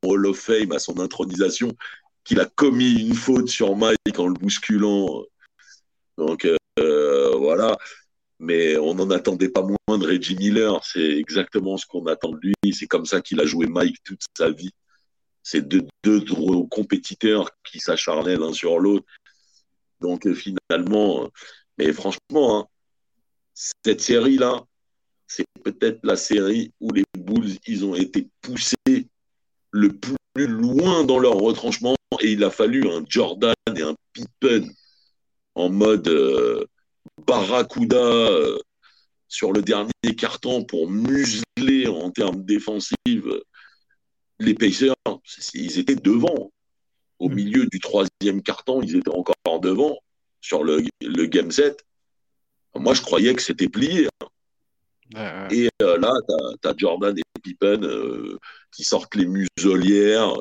Hall 0.04 0.26
of 0.26 0.38
Fame, 0.38 0.72
à 0.72 0.78
son 0.78 0.98
intronisation, 1.00 1.72
qu'il 2.24 2.40
a 2.40 2.46
commis 2.46 2.92
une 2.92 3.14
faute 3.14 3.48
sur 3.48 3.74
Mike 3.76 4.18
en 4.18 4.28
le 4.28 4.34
bousculant. 4.34 5.24
Donc, 6.18 6.46
euh, 6.78 7.36
voilà 7.36 7.76
mais 8.40 8.78
on 8.78 8.94
n'en 8.94 9.10
attendait 9.10 9.50
pas 9.50 9.62
moins 9.62 9.98
de 9.98 10.06
Reggie 10.06 10.34
Miller. 10.34 10.82
C'est 10.82 11.18
exactement 11.18 11.76
ce 11.76 11.86
qu'on 11.86 12.06
attend 12.06 12.30
de 12.30 12.40
lui. 12.42 12.72
C'est 12.72 12.86
comme 12.86 13.04
ça 13.04 13.20
qu'il 13.20 13.38
a 13.38 13.44
joué 13.44 13.66
Mike 13.66 14.02
toute 14.02 14.22
sa 14.36 14.50
vie. 14.50 14.72
C'est 15.42 15.66
deux, 15.66 15.86
deux, 16.04 16.22
compétiteurs 16.70 17.50
qui 17.64 17.80
s'acharnaient 17.80 18.36
l'un 18.36 18.52
sur 18.52 18.78
l'autre. 18.78 19.06
Donc 20.00 20.30
finalement, 20.32 21.30
mais 21.78 21.92
franchement, 21.92 22.58
hein, 22.58 22.66
cette 23.54 24.00
série-là, 24.00 24.64
c'est 25.26 25.44
peut-être 25.64 26.00
la 26.02 26.16
série 26.16 26.72
où 26.80 26.92
les 26.92 27.04
Bulls, 27.18 27.56
ils 27.66 27.84
ont 27.84 27.94
été 27.94 28.28
poussés 28.40 29.08
le 29.70 29.88
plus 29.88 30.16
loin 30.36 31.04
dans 31.04 31.18
leur 31.18 31.34
retranchement 31.34 31.94
et 32.20 32.32
il 32.32 32.44
a 32.44 32.50
fallu 32.50 32.88
un 32.88 33.04
Jordan 33.08 33.54
et 33.76 33.82
un 33.82 33.94
Pippen 34.12 34.68
en 35.54 35.70
mode 35.70 36.08
euh, 36.08 36.64
barracuda 37.26 37.96
euh, 37.96 38.58
sur 39.28 39.52
le 39.52 39.62
dernier 39.62 40.16
carton 40.16 40.64
pour 40.64 40.90
museler 40.90 41.86
en 41.86 42.10
termes 42.10 42.44
défensifs 42.44 42.96
les 44.38 44.54
Pacers. 44.54 44.94
Ils 45.54 45.78
étaient 45.78 45.96
devant. 45.96 46.52
Au 47.18 47.28
mm. 47.28 47.34
milieu 47.34 47.66
du 47.66 47.80
troisième 47.80 48.42
carton, 48.42 48.82
ils 48.82 48.96
étaient 48.96 49.10
encore 49.10 49.60
devant 49.60 49.98
sur 50.40 50.64
le, 50.64 50.82
le 51.02 51.26
game 51.26 51.50
set. 51.50 51.84
Moi, 52.74 52.94
je 52.94 53.02
croyais 53.02 53.34
que 53.34 53.42
c'était 53.42 53.68
plié. 53.68 54.08
Hein. 55.14 55.48
Et 55.50 55.68
euh, 55.82 55.98
là, 55.98 56.12
tu 56.62 56.68
as, 56.68 56.74
Jordan 56.76 57.16
et 57.18 57.22
Pippen 57.42 57.80
qui 58.72 58.84
sortent 58.84 59.14
les 59.16 59.26
muselières. 59.26 60.32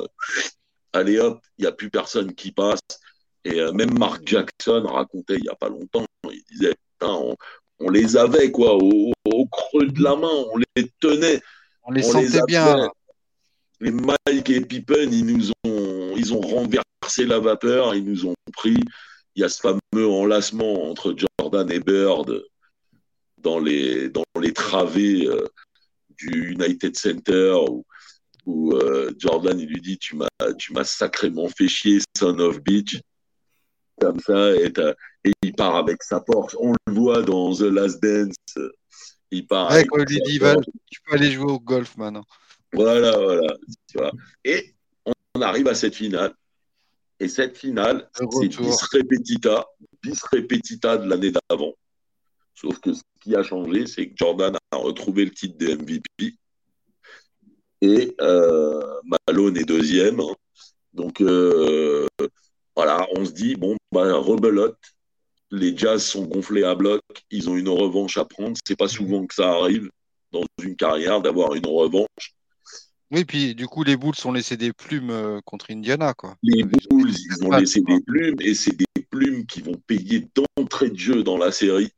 Allez 0.93 1.19
hop, 1.19 1.41
il 1.57 1.63
n'y 1.63 1.67
a 1.67 1.71
plus 1.71 1.89
personne 1.89 2.33
qui 2.33 2.51
passe. 2.51 2.79
Et 3.45 3.59
euh, 3.59 3.71
même 3.71 3.97
Mark 3.97 4.21
Jackson 4.25 4.85
racontait 4.85 5.35
il 5.35 5.43
n'y 5.43 5.49
a 5.49 5.55
pas 5.55 5.69
longtemps, 5.69 6.05
il 6.25 6.43
disait, 6.51 6.75
on, 7.01 7.35
les 7.89 8.17
avait 8.17 8.51
quoi, 8.51 8.75
au, 8.75 9.13
creux 9.51 9.87
de 9.87 10.03
la 10.03 10.15
main, 10.15 10.27
on 10.27 10.57
les 10.75 10.91
tenait. 10.99 11.41
On 11.83 11.91
les 11.91 12.03
sentait 12.03 12.41
bien. 12.47 12.89
Les 13.81 13.91
Mike 13.91 14.49
et 14.49 14.61
Pippen, 14.61 15.09
ils 15.11 15.25
nous 15.25 15.51
ont, 15.65 16.13
ils 16.17 16.33
ont 16.33 16.41
renversé 16.41 17.25
la 17.25 17.39
vapeur, 17.39 17.95
ils 17.95 18.03
nous 18.03 18.25
ont 18.25 18.35
pris. 18.53 18.77
Il 19.35 19.41
y 19.41 19.43
a 19.43 19.49
ce 19.49 19.61
fameux 19.61 20.07
enlacement 20.07 20.89
entre 20.89 21.15
Jordan 21.39 21.71
et 21.71 21.79
Bird 21.79 22.43
dans 23.37 23.59
les, 23.59 24.09
dans 24.09 24.25
les 24.41 24.51
travées 24.51 25.27
euh, 25.27 25.47
du 26.17 26.51
United 26.51 26.97
Center 26.97 27.55
où, 28.45 28.73
euh, 28.73 29.11
Jordan 29.17 29.57
il 29.59 29.67
lui 29.67 29.79
dit 29.79 29.97
tu 29.97 30.15
m'as 30.15 30.27
tu 30.57 30.73
m'as 30.73 30.83
sacrément 30.83 31.47
fait 31.49 31.67
chier 31.67 31.99
son 32.17 32.39
of 32.39 32.61
beach 32.61 32.99
comme 33.99 34.19
ça 34.19 34.55
et, 34.55 34.73
il 35.43 35.53
part 35.53 35.75
avec 35.75 36.01
sa 36.01 36.21
Porsche. 36.21 36.55
On 36.59 36.73
le 36.87 36.93
voit 36.93 37.21
dans 37.21 37.53
The 37.53 37.63
Last 37.63 38.01
Dance. 38.01 38.35
Il 39.31 39.45
part. 39.45 39.71
Ouais, 39.71 39.85
quand 39.85 39.97
il 39.97 40.05
lui 40.05 40.21
dit 40.21 40.39
tu 40.89 41.01
peux 41.01 41.15
aller 41.15 41.31
jouer 41.31 41.51
au 41.51 41.59
golf 41.59 41.97
maintenant. 41.97 42.25
Voilà, 42.73 43.17
voilà. 43.93 44.11
Et 44.43 44.75
on 45.35 45.41
arrive 45.41 45.67
à 45.67 45.75
cette 45.75 45.95
finale. 45.95 46.33
Et 47.19 47.27
cette 47.27 47.57
finale, 47.57 48.09
c'est 48.13 48.47
bis 48.47 48.81
repetita, 48.93 49.67
bis 50.01 50.21
repetita 50.31 50.97
de 50.97 51.09
l'année 51.09 51.31
d'avant. 51.31 51.73
Sauf 52.55 52.79
que 52.79 52.93
ce 52.93 53.01
qui 53.21 53.35
a 53.35 53.43
changé, 53.43 53.87
c'est 53.87 54.09
que 54.09 54.13
Jordan 54.15 54.55
a 54.71 54.77
retrouvé 54.77 55.25
le 55.25 55.31
titre 55.31 55.57
de 55.57 55.75
MVP. 55.75 56.37
Et 57.81 58.15
euh, 58.21 58.81
Malone 59.27 59.57
est 59.57 59.65
deuxième. 59.65 60.21
Donc, 60.93 61.21
euh, 61.21 62.05
voilà, 62.75 63.07
on 63.15 63.25
se 63.25 63.31
dit, 63.31 63.55
bon, 63.55 63.75
bah, 63.91 64.13
rebelote. 64.15 64.77
Les 65.51 65.75
Jazz 65.75 66.03
sont 66.03 66.25
gonflés 66.25 66.63
à 66.63 66.75
bloc. 66.75 67.01
Ils 67.31 67.49
ont 67.49 67.57
une 67.57 67.69
revanche 67.69 68.17
à 68.17 68.25
prendre. 68.25 68.55
C'est 68.65 68.77
pas 68.77 68.87
souvent 68.87 69.25
que 69.25 69.33
ça 69.33 69.49
arrive 69.49 69.89
dans 70.31 70.43
une 70.61 70.75
carrière 70.75 71.21
d'avoir 71.21 71.55
une 71.55 71.65
revanche. 71.65 72.35
Oui, 73.11 73.25
puis 73.25 73.55
du 73.55 73.65
coup, 73.67 73.83
les 73.83 73.97
Bulls 73.97 74.13
ont 74.25 74.31
laissé 74.31 74.55
des 74.55 74.71
plumes 74.71 75.09
euh, 75.09 75.39
contre 75.43 75.71
Indiana. 75.71 76.13
Quoi. 76.13 76.35
Les 76.43 76.63
Bulls, 76.63 77.11
ils 77.11 77.43
ont 77.43 77.51
laissé 77.51 77.81
des 77.81 77.99
plumes 78.01 78.35
et 78.39 78.53
c'est 78.53 78.75
des 78.75 78.85
plumes 79.09 79.45
qui 79.47 79.61
vont 79.61 79.81
payer 79.87 80.27
d'entrée 80.35 80.91
de 80.91 80.97
jeu 80.97 81.23
dans 81.23 81.37
la 81.37 81.51
série 81.51 81.91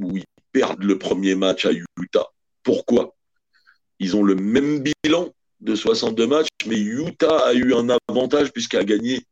où 0.00 0.16
ils 0.16 0.24
perdent 0.52 0.82
le 0.82 0.98
premier 0.98 1.34
match 1.34 1.66
à 1.66 1.70
Utah. 1.72 2.26
Pourquoi? 2.64 3.14
Ils 3.98 4.16
ont 4.16 4.24
le 4.24 4.34
même 4.34 4.82
bilan 4.82 5.32
de 5.60 5.74
62 5.74 6.26
matchs, 6.26 6.48
mais 6.66 6.78
Utah 6.78 7.46
a 7.46 7.54
eu 7.54 7.72
un 7.72 7.88
avantage 8.08 8.52
puisqu'il 8.52 8.78
a 8.78 8.84
gagné 8.84 9.24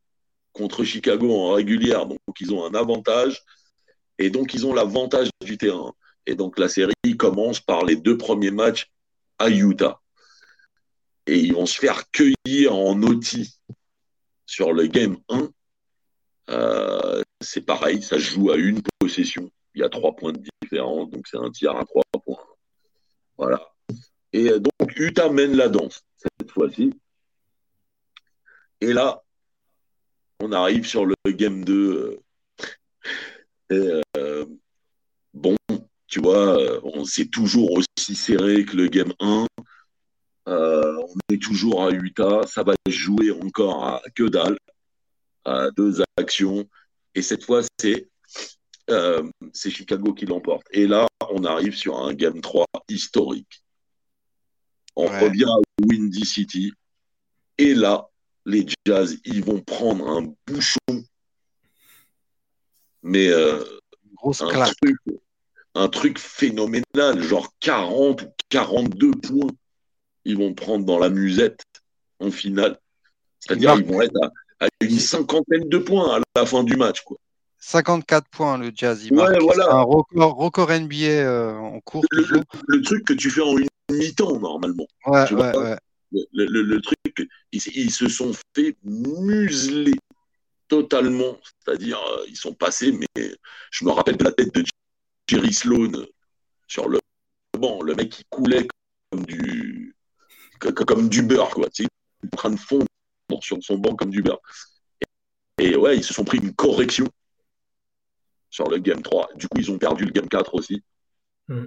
contre 0.52 0.84
Chicago 0.84 1.32
en 1.32 1.52
régulière, 1.52 2.07
donc 2.07 2.18
ils 2.40 2.55
ont 2.55 2.64
un 2.64 2.74
avantage, 2.74 3.42
et 4.18 4.30
donc 4.30 4.55
ils 4.55 4.66
ont 4.66 4.72
l'avantage 4.72 5.28
du 5.44 5.59
terrain. 5.59 5.92
Et 6.26 6.36
donc 6.36 6.59
la 6.59 6.68
série 6.68 6.94
commence 7.18 7.61
par 7.61 7.84
les 7.84 7.96
deux 7.96 8.16
premiers 8.16 8.52
matchs 8.52 8.90
à 9.38 9.50
Utah. 9.50 10.00
Et 11.26 11.38
ils 11.38 11.54
vont 11.54 11.66
se 11.66 11.78
faire 11.78 12.10
cueillir 12.10 12.74
en 12.74 13.02
OT 13.02 13.36
sur 14.46 14.72
le 14.72 14.86
game 14.86 15.16
1. 15.28 15.48
Euh, 16.50 17.22
c'est 17.40 17.62
pareil, 17.62 18.02
ça 18.02 18.16
se 18.16 18.24
joue 18.24 18.50
à 18.50 18.56
une 18.56 18.82
possession. 18.98 19.50
Il 19.74 19.80
y 19.80 19.84
a 19.84 19.88
trois 19.88 20.14
points 20.14 20.32
de 20.32 20.42
différence, 20.62 21.10
donc 21.10 21.26
c'est 21.26 21.38
un 21.38 21.50
tir 21.50 21.76
à 21.76 21.84
trois 21.84 22.02
points. 22.24 22.38
Voilà. 23.38 23.60
Et 24.32 24.50
donc 24.58 24.96
Utah 24.96 25.30
mène 25.30 25.56
la 25.56 25.68
danse 25.68 26.02
cette 26.16 26.50
fois-ci. 26.50 26.92
Et 28.80 28.92
là, 28.92 29.22
on 30.40 30.52
arrive 30.52 30.86
sur 30.86 31.06
le 31.06 31.14
game 31.26 31.64
2. 31.64 32.20
Euh, 33.72 34.00
euh, 34.16 34.46
bon, 35.32 35.56
tu 36.06 36.20
vois, 36.20 36.58
c'est 37.06 37.30
toujours 37.30 37.72
aussi 37.72 38.14
serré 38.14 38.64
que 38.64 38.76
le 38.76 38.88
game 38.88 39.12
1. 39.20 39.46
Euh, 40.49 40.97
on 40.97 41.34
est 41.34 41.42
toujours 41.42 41.84
à 41.84 41.90
Utah. 41.90 42.47
Ça 42.47 42.62
va 42.62 42.74
jouer 42.88 43.30
encore 43.30 43.84
à 43.84 44.03
que 44.14 44.24
dalle, 44.24 44.59
à 45.45 45.70
deux 45.76 46.03
actions. 46.16 46.68
Et 47.14 47.22
cette 47.22 47.45
fois, 47.45 47.62
c'est 47.80 48.09
c'est 49.55 49.70
Chicago 49.70 50.12
qui 50.12 50.26
l'emporte. 50.26 50.66
Et 50.70 50.86
là, 50.86 51.07
on 51.30 51.45
arrive 51.45 51.74
sur 51.74 51.99
un 51.99 52.12
game 52.12 52.40
3 52.42 52.66
historique. 52.88 53.64
On 54.95 55.07
revient 55.07 55.45
à 55.45 55.84
Windy 55.86 56.26
City. 56.26 56.72
Et 57.57 57.74
là, 57.74 58.09
les 58.47 58.66
Jazz, 58.86 59.18
ils 59.24 59.45
vont 59.45 59.61
prendre 59.61 60.09
un 60.09 60.34
bouchon, 60.47 61.05
mais 63.03 63.28
euh, 63.28 63.62
un, 64.22 64.64
truc, 64.64 64.97
un, 65.74 65.88
truc, 65.88 66.18
phénoménal, 66.18 67.22
genre 67.22 67.49
40 67.61 68.22
ou 68.22 68.26
42 68.49 69.11
points, 69.12 69.51
ils 70.24 70.36
vont 70.36 70.54
prendre 70.54 70.84
dans 70.84 70.98
la 70.98 71.10
musette 71.10 71.62
en 72.20 72.30
finale. 72.30 72.78
C'est-à-dire 73.40 73.74
qu'ils 73.74 73.86
vont 73.86 74.02
être 74.02 74.18
à, 74.60 74.68
une 74.80 74.98
cinquantaine 74.98 75.68
de 75.68 75.78
points 75.78 76.16
à 76.16 76.20
la 76.36 76.46
fin 76.46 76.64
du 76.64 76.76
match. 76.76 77.02
Quoi. 77.02 77.18
54 77.58 78.28
points 78.30 78.58
le 78.58 78.70
Jazz. 78.74 79.04
Il 79.04 79.14
ouais, 79.14 79.38
voilà. 79.40 79.72
un 79.72 79.82
record, 79.82 80.36
record 80.36 80.70
NBA 80.70 80.94
euh, 80.96 81.56
en 81.56 81.80
cours. 81.80 82.04
Le, 82.10 82.82
truc 82.82 83.04
que 83.04 83.14
tu 83.14 83.30
fais 83.30 83.40
en 83.40 83.56
une 83.56 83.68
mi-temps 83.90 84.38
normalement. 84.38 84.86
Ouais, 85.06 85.32
ouais, 85.32 85.56
ouais 85.56 85.76
le, 86.32 86.80
truc, 86.80 87.28
ils, 87.52 87.90
se 87.90 88.08
sont 88.08 88.32
fait 88.54 88.76
museler 88.84 89.94
totalement. 90.68 91.38
C'est-à-dire, 91.64 91.98
euh, 91.98 92.24
ils 92.28 92.36
sont 92.36 92.54
passés, 92.54 92.92
mais 92.92 93.36
je 93.70 93.84
me 93.84 93.90
rappelle 93.90 94.16
de 94.16 94.24
la 94.24 94.32
tête 94.32 94.54
de 94.54 94.64
Jerry 95.28 95.52
Sloan 95.52 95.92
sur 96.68 96.88
le 96.88 97.00
banc. 97.58 97.82
Le 97.82 97.94
mec, 97.94 98.10
qui 98.10 98.24
coulait 98.30 98.66
comme 99.10 99.24
du, 99.24 99.93
comme 100.72 101.08
du 101.08 101.22
beurre, 101.22 101.50
quoi. 101.50 101.68
Tu 101.70 101.86
en 102.32 102.36
train 102.36 102.50
de 102.50 102.56
fondre 102.58 102.86
sur 103.40 103.58
son 103.62 103.78
banc 103.78 103.94
comme 103.96 104.10
du 104.10 104.22
beurre. 104.22 104.40
Et, 105.58 105.76
ouais, 105.76 105.96
ils 105.96 106.04
se 106.04 106.14
sont 106.14 106.24
pris 106.24 106.38
une 106.38 106.54
correction 106.54 107.06
sur 108.50 108.68
le 108.68 108.78
Game 108.78 109.02
3. 109.02 109.28
Du 109.36 109.48
coup, 109.48 109.58
ils 109.58 109.70
ont 109.70 109.78
perdu 109.78 110.04
le 110.04 110.10
Game 110.10 110.28
4 110.28 110.54
aussi. 110.54 110.82
Hmm. 111.48 111.66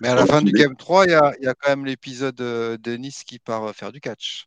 Mais 0.00 0.08
à 0.08 0.14
la 0.14 0.26
fin 0.26 0.42
du 0.42 0.52
Game 0.52 0.76
3, 0.76 1.06
il 1.06 1.10
y 1.10 1.14
a, 1.14 1.54
quand 1.54 1.70
même 1.70 1.86
l'épisode 1.86 2.40
euh, 2.40 2.76
de 2.76 2.92
Nice 2.92 3.24
qui 3.24 3.38
part 3.38 3.64
euh, 3.64 3.72
faire 3.72 3.92
du 3.92 4.00
catch. 4.00 4.46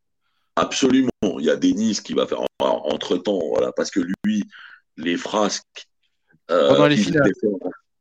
Absolument. 0.55 1.09
Il 1.39 1.45
y 1.45 1.49
a 1.49 1.55
Denis 1.55 1.99
qui 2.03 2.13
va 2.13 2.27
faire 2.27 2.41
entre-temps, 2.59 3.39
voilà, 3.49 3.71
parce 3.71 3.89
que 3.89 4.01
lui, 4.25 4.43
les 4.97 5.17
frasques, 5.17 5.87
euh, 6.49 6.87
les 6.87 7.01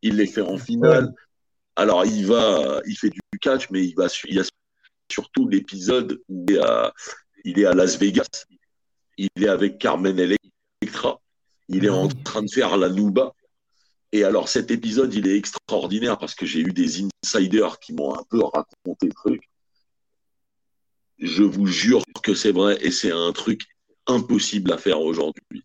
il, 0.02 0.16
les 0.16 0.26
fait, 0.26 0.42
en 0.42 0.58
finale. 0.58 1.12
Alors, 1.76 2.04
il 2.04 2.26
va, 2.26 2.80
il 2.86 2.96
fait 2.96 3.10
du 3.10 3.20
catch, 3.40 3.70
mais 3.70 3.84
il, 3.86 3.94
va, 3.94 4.08
il 4.24 4.34
y 4.34 4.40
a 4.40 4.44
surtout 5.10 5.48
l'épisode 5.48 6.20
où 6.28 6.44
il 6.48 6.56
est, 6.56 6.60
à, 6.60 6.92
il 7.44 7.58
est 7.58 7.66
à 7.66 7.74
Las 7.74 7.98
Vegas. 7.98 8.46
Il 9.16 9.28
est 9.36 9.48
avec 9.48 9.78
Carmen 9.78 10.18
Electra. 10.18 11.20
Il 11.68 11.84
est 11.84 11.90
en 11.90 12.08
train 12.08 12.42
de 12.42 12.50
faire 12.50 12.76
la 12.76 12.88
Nuba. 12.88 13.34
Et 14.12 14.24
alors 14.24 14.48
cet 14.48 14.70
épisode, 14.70 15.14
il 15.14 15.28
est 15.28 15.36
extraordinaire 15.36 16.18
parce 16.18 16.34
que 16.34 16.46
j'ai 16.46 16.60
eu 16.60 16.72
des 16.72 17.02
insiders 17.24 17.78
qui 17.78 17.92
m'ont 17.92 18.14
un 18.18 18.24
peu 18.28 18.42
raconté 18.42 19.06
le 19.06 19.12
truc. 19.12 19.48
Je 21.18 21.42
vous 21.42 21.66
jure 21.66 22.02
que 22.22 22.34
c'est 22.34 22.52
vrai 22.52 22.78
et 22.80 22.90
c'est 22.90 23.12
un 23.12 23.32
truc 23.32 23.62
impossible 24.06 24.72
à 24.72 24.78
faire 24.78 25.00
aujourd'hui. 25.00 25.62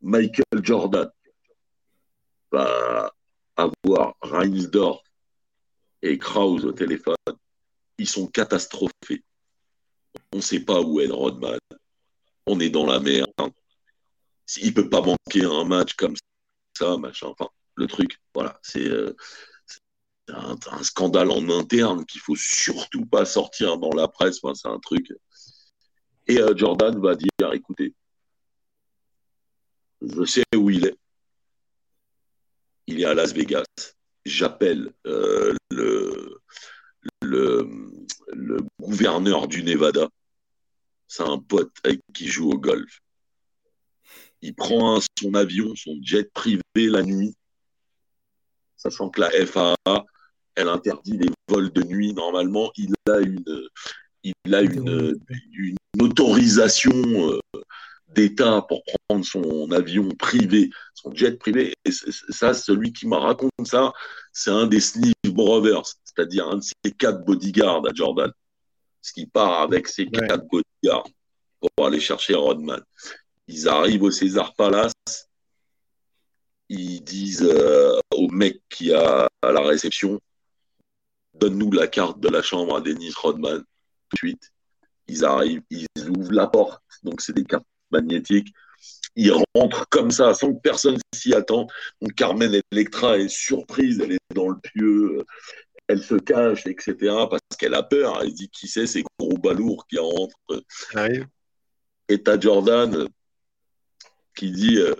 Michael 0.00 0.62
Jordan 0.62 1.10
va 2.52 3.12
avoir 3.56 4.14
Reinsdorf 4.20 5.02
et 6.02 6.18
Krause 6.18 6.64
au 6.64 6.72
téléphone. 6.72 7.16
Ils 7.98 8.08
sont 8.08 8.26
catastrophés. 8.26 9.24
On 10.32 10.36
ne 10.36 10.42
sait 10.42 10.60
pas 10.60 10.80
où 10.80 11.00
est 11.00 11.08
Rodman. 11.08 11.58
On 12.46 12.60
est 12.60 12.70
dans 12.70 12.86
la 12.86 13.00
merde 13.00 13.28
il 14.56 14.74
peut 14.74 14.88
pas 14.88 15.02
manquer 15.02 15.44
un 15.44 15.64
match 15.64 15.94
comme 15.94 16.14
ça, 16.76 16.96
machin. 16.96 17.28
Enfin, 17.28 17.48
le 17.74 17.86
truc, 17.86 18.18
voilà, 18.34 18.58
c'est. 18.62 18.86
Euh, 18.86 19.14
un, 20.30 20.82
scandale 20.82 21.30
en 21.30 21.48
interne 21.48 22.04
qu'il 22.04 22.20
faut 22.20 22.36
surtout 22.36 23.06
pas 23.06 23.24
sortir 23.24 23.78
dans 23.78 23.92
la 23.92 24.08
presse. 24.08 24.40
c'est 24.54 24.68
un 24.68 24.78
truc. 24.78 25.10
Et 26.26 26.38
euh, 26.38 26.54
Jordan 26.54 27.00
va 27.00 27.14
dire 27.14 27.52
écoutez, 27.54 27.94
je 30.02 30.24
sais 30.26 30.44
où 30.54 30.68
il 30.68 30.84
est. 30.84 30.98
Il 32.86 33.00
est 33.00 33.06
à 33.06 33.14
Las 33.14 33.32
Vegas. 33.32 33.64
J'appelle 34.24 34.92
euh, 35.06 35.54
le, 35.70 36.40
le, 37.22 37.68
le 38.32 38.58
gouverneur 38.80 39.48
du 39.48 39.62
Nevada. 39.62 40.08
C'est 41.06 41.22
un 41.22 41.38
pote 41.38 41.72
avec 41.84 42.00
qui 42.12 42.26
joue 42.26 42.50
au 42.50 42.58
golf. 42.58 43.00
Il 44.42 44.54
prend 44.54 45.00
son 45.18 45.34
avion, 45.34 45.74
son 45.74 45.98
jet 46.02 46.30
privé 46.32 46.62
la 46.76 47.02
nuit, 47.02 47.34
sachant 48.76 49.08
que 49.08 49.20
la 49.20 49.30
FAA 49.46 49.74
elle 50.58 50.68
interdit 50.68 51.16
les 51.16 51.30
vols 51.48 51.72
de 51.72 51.82
nuit. 51.84 52.12
Normalement, 52.12 52.72
il 52.76 52.92
a 53.08 53.20
une, 53.20 53.68
il 54.24 54.54
a 54.54 54.62
une, 54.62 55.16
une 55.52 55.76
autorisation 56.00 56.92
euh, 56.92 57.40
d'État 58.08 58.64
pour 58.68 58.82
prendre 58.84 59.24
son 59.24 59.70
avion 59.70 60.08
privé, 60.18 60.70
son 60.94 61.14
jet 61.14 61.38
privé. 61.38 61.74
Et 61.84 61.90
ça, 61.90 62.54
celui 62.54 62.92
qui 62.92 63.06
m'a 63.06 63.18
raconté 63.18 63.64
ça, 63.64 63.92
c'est 64.32 64.50
un 64.50 64.66
des 64.66 64.80
Sniff 64.80 65.14
Brothers, 65.24 65.84
c'est-à-dire 66.04 66.48
un 66.48 66.56
de 66.56 66.62
ses 66.62 66.92
quatre 66.92 67.24
bodyguards 67.24 67.86
à 67.86 67.94
Jordan. 67.94 68.30
Ce 69.02 69.12
qui 69.12 69.26
part 69.26 69.60
avec 69.62 69.88
ses 69.88 70.06
quatre 70.06 70.46
bodyguards 70.46 71.08
pour 71.60 71.86
aller 71.86 72.00
chercher 72.00 72.34
Rodman. 72.34 72.82
Ils 73.46 73.68
arrivent 73.68 74.02
au 74.02 74.10
César 74.10 74.54
Palace. 74.54 74.92
Ils 76.68 77.00
disent 77.02 77.48
euh, 77.50 77.98
au 78.14 78.28
mec 78.28 78.60
qui 78.68 78.92
a 78.92 79.28
à 79.42 79.52
la 79.52 79.60
réception 79.60 80.20
donne-nous 81.34 81.70
la 81.72 81.86
carte 81.86 82.20
de 82.20 82.28
la 82.28 82.42
chambre 82.42 82.76
à 82.76 82.80
Dennis 82.80 83.12
Rodman. 83.16 83.58
Tout 83.60 84.14
de 84.14 84.18
suite, 84.18 84.52
ils 85.06 85.24
arrivent, 85.24 85.62
ils 85.70 85.86
ouvrent 86.08 86.32
la 86.32 86.46
porte, 86.46 86.82
donc 87.02 87.20
c'est 87.20 87.32
des 87.32 87.44
cartes 87.44 87.66
magnétiques. 87.90 88.52
Ils 89.16 89.32
rentrent 89.54 89.88
comme 89.88 90.10
ça, 90.10 90.34
sans 90.34 90.54
que 90.54 90.60
personne 90.60 90.96
s'y 91.14 91.34
attend. 91.34 91.66
Donc 92.00 92.14
Carmen 92.14 92.60
Electra 92.70 93.18
est 93.18 93.28
surprise, 93.28 94.00
elle 94.00 94.12
est 94.12 94.34
dans 94.34 94.48
le 94.48 94.58
pieu, 94.60 95.24
elle 95.88 96.02
se 96.02 96.14
cache, 96.14 96.66
etc. 96.66 96.94
Parce 97.28 97.40
qu'elle 97.58 97.74
a 97.74 97.82
peur. 97.82 98.20
Elle 98.22 98.32
dit 98.32 98.48
qui 98.48 98.68
c'est 98.68 98.86
ces 98.86 99.02
gros 99.18 99.36
balourds 99.38 99.86
qui 99.88 99.98
rentrent? 99.98 100.36
Et 102.08 102.22
t'as 102.22 102.38
Jordan 102.38 103.08
qui 104.36 104.52
dit 104.52 104.78
euh, 104.78 104.94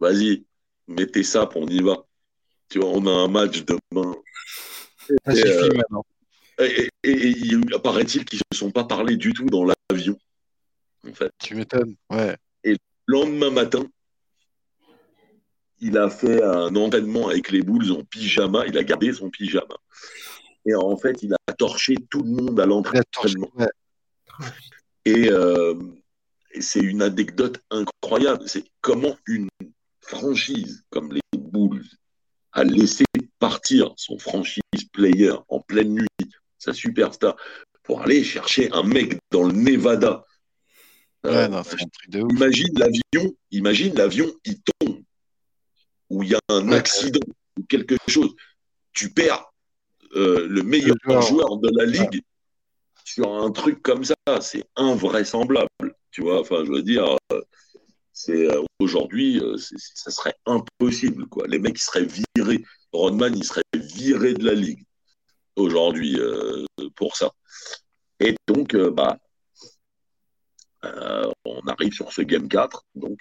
vas-y, 0.00 0.44
mettez 0.88 1.22
ça, 1.22 1.48
on 1.54 1.66
y 1.68 1.80
va. 1.80 2.04
Tu 2.68 2.78
vois, 2.78 2.90
on 2.90 3.06
a 3.06 3.10
un 3.10 3.28
match 3.28 3.64
demain. 3.64 4.14
Euh, 6.60 6.88
et, 7.04 7.28
il 7.28 7.74
apparaît-il 7.74 8.24
qu'ils 8.24 8.40
ne 8.50 8.56
se 8.56 8.58
sont 8.58 8.70
pas 8.70 8.84
parlé 8.84 9.16
du 9.16 9.32
tout 9.32 9.46
dans 9.46 9.64
l'avion. 9.64 10.16
En 11.08 11.14
fait. 11.14 11.32
Tu 11.38 11.54
m'étonnes, 11.54 11.96
ouais. 12.10 12.36
Et 12.64 12.72
le 12.72 12.78
lendemain 13.06 13.50
matin, 13.50 13.86
il 15.80 15.96
a 15.96 16.10
fait 16.10 16.42
un 16.42 16.74
entraînement 16.76 17.28
avec 17.28 17.50
les 17.50 17.62
Bulls 17.62 17.92
en 17.92 18.04
pyjama. 18.04 18.66
Il 18.66 18.76
a 18.76 18.84
gardé 18.84 19.12
son 19.12 19.30
pyjama. 19.30 19.76
Et 20.66 20.74
en 20.74 20.96
fait, 20.96 21.22
il 21.22 21.32
a 21.32 21.52
torché 21.54 21.96
tout 22.10 22.22
le 22.22 22.30
monde 22.30 22.60
à 22.60 22.66
l'entraînement. 22.66 23.50
Euh, 25.08 25.74
et, 26.52 26.60
c'est 26.60 26.80
une 26.80 27.02
anecdote 27.02 27.62
incroyable. 27.70 28.42
C'est 28.46 28.64
comment 28.80 29.16
une 29.26 29.48
franchise 30.00 30.84
comme 30.90 31.12
les 31.12 31.38
Bulls 31.38 31.86
a 32.52 32.64
laissé 32.64 33.04
partir 33.38 33.94
son 33.96 34.18
franchise 34.18 34.60
player 34.92 35.32
en 35.48 35.60
pleine 35.60 35.94
nuit, 35.94 36.30
sa 36.58 36.74
superstar, 36.74 37.36
pour 37.84 38.02
aller 38.02 38.22
chercher 38.22 38.70
un 38.72 38.82
mec 38.82 39.18
dans 39.30 39.44
le 39.44 39.52
Nevada. 39.52 40.24
Euh, 41.26 41.62
imagine 42.30 42.78
l'avion, 42.78 43.34
imagine 43.50 43.94
l'avion, 43.94 44.32
il 44.44 44.56
tombe, 44.62 45.02
ou 46.08 46.22
il 46.22 46.30
y 46.30 46.34
a 46.34 46.40
un 46.48 46.72
accident, 46.72 47.20
ou 47.58 47.64
quelque 47.64 47.96
chose. 48.08 48.34
Tu 48.92 49.10
perds 49.10 49.52
euh, 50.16 50.46
le 50.48 50.62
meilleur 50.62 50.96
joueur. 51.06 51.58
de 51.58 51.70
la 51.76 51.84
ligue 51.84 52.22
sur 53.04 53.32
un 53.34 53.50
truc 53.50 53.82
comme 53.82 54.04
ça, 54.04 54.14
c'est 54.40 54.64
invraisemblable. 54.76 55.68
Tu 56.10 56.22
vois, 56.22 56.40
enfin, 56.40 56.64
je 56.64 56.70
veux 56.70 56.82
dire, 56.82 57.16
euh, 57.32 57.40
c'est 58.12 58.48
aujourd'hui, 58.78 59.40
ça 59.58 60.10
serait 60.10 60.34
impossible. 60.46 61.26
Quoi. 61.26 61.46
Les 61.48 61.58
mecs 61.58 61.78
seraient 61.78 62.08
virés. 62.36 62.64
Rodman, 62.92 63.36
il 63.36 63.44
serait 63.44 63.62
viré 63.74 64.34
de 64.34 64.44
la 64.44 64.54
ligue 64.54 64.84
aujourd'hui 65.56 66.18
euh, 66.18 66.64
pour 66.96 67.16
ça. 67.16 67.30
Et 68.18 68.34
donc, 68.48 68.74
euh, 68.74 68.90
bah, 68.90 69.18
euh, 70.84 71.30
on 71.44 71.60
arrive 71.66 71.92
sur 71.92 72.12
ce 72.12 72.22
game 72.22 72.48
4, 72.48 72.84
donc, 72.94 73.20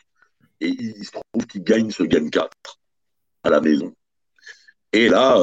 et 0.61 0.69
il 0.69 1.05
se 1.05 1.11
trouve 1.11 1.47
qu'il 1.47 1.63
gagne 1.63 1.91
ce 1.91 2.03
game 2.03 2.29
4 2.29 2.51
à 3.43 3.49
la 3.49 3.61
maison. 3.61 3.93
Et 4.91 5.07
là, 5.07 5.39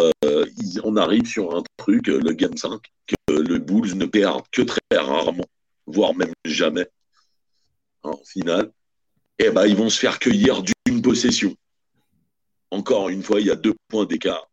on 0.83 0.97
arrive 0.97 1.25
sur 1.25 1.57
un 1.57 1.63
truc, 1.77 2.09
le 2.09 2.33
game 2.33 2.57
5, 2.57 2.81
que 3.07 3.33
le 3.33 3.59
Bulls 3.59 3.97
ne 3.97 4.07
perd 4.07 4.43
que 4.51 4.63
très 4.63 4.81
rarement, 4.93 5.47
voire 5.87 6.15
même 6.15 6.33
jamais 6.45 6.89
en 8.03 8.17
finale. 8.25 8.73
Et 9.39 9.51
bah, 9.51 9.69
ils 9.69 9.77
vont 9.77 9.89
se 9.89 10.01
faire 10.01 10.19
cueillir 10.19 10.63
d'une 10.63 11.01
possession. 11.01 11.55
Encore 12.73 13.09
une 13.09 13.23
fois, 13.23 13.41
il 13.41 13.47
y 13.47 13.51
a 13.51 13.57
deux 13.57 13.75
points 13.89 14.05
d'écart 14.05 14.49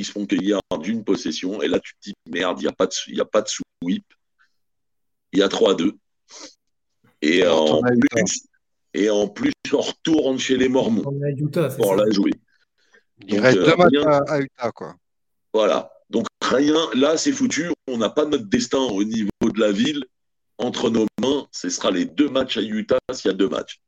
ils 0.00 0.04
se 0.04 0.12
font 0.12 0.26
cueillir 0.26 0.60
d'une 0.80 1.04
possession. 1.04 1.62
Et 1.62 1.68
là, 1.68 1.78
tu 1.78 1.94
te 1.94 1.98
dis, 2.02 2.14
merde, 2.26 2.58
il 2.60 2.62
n'y 2.62 2.68
a, 2.68 2.72
pas 2.72 2.86
de, 2.86 3.20
a 3.20 3.24
pas. 3.24 3.44
Il 3.82 4.00
y 5.38 5.42
a 5.42 5.48
3-2. 5.48 5.96
Et, 7.22 7.46
en 7.46 7.82
plus, 7.82 8.42
et 8.94 9.10
en 9.10 9.28
plus, 9.28 9.52
on 9.72 9.80
retourne 9.80 10.38
chez 10.38 10.56
les 10.56 10.68
Mormons 10.68 11.02
pour 11.02 11.94
la 11.96 12.10
jouer. 12.10 12.32
Il 13.28 13.38
reste 13.38 13.58
euh, 13.58 13.66
deux 13.66 13.76
matchs 13.76 14.28
à, 14.28 14.40
Utah, 14.40 14.70
quoi. 14.72 14.94
Voilà. 15.52 15.92
Donc 16.08 16.26
rien, 16.42 16.78
là, 16.94 17.16
c'est 17.16 17.32
foutu. 17.32 17.70
On 17.86 17.98
n'a 17.98 18.10
pas 18.10 18.24
notre 18.24 18.46
destin 18.46 18.78
au 18.78 19.04
niveau 19.04 19.30
de 19.42 19.60
la 19.60 19.70
ville 19.70 20.04
entre 20.58 20.90
nos 20.90 21.06
mains. 21.20 21.46
Ce 21.52 21.68
sera 21.68 21.90
les 21.90 22.06
deux 22.06 22.28
matchs 22.28 22.56
à 22.56 22.62
Utah 22.62 22.98
s'il 23.12 23.30
y 23.30 23.34
a 23.34 23.36
deux 23.36 23.48
matchs. 23.48 23.80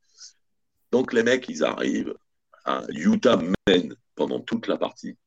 Donc 0.91 1.13
les 1.13 1.23
mecs, 1.23 1.49
ils 1.49 1.63
arrivent. 1.63 2.13
À 2.65 2.83
Utah 2.89 3.39
mène 3.67 3.95
pendant 4.15 4.39
toute 4.39 4.67
la 4.67 4.77
partie. 4.77 5.17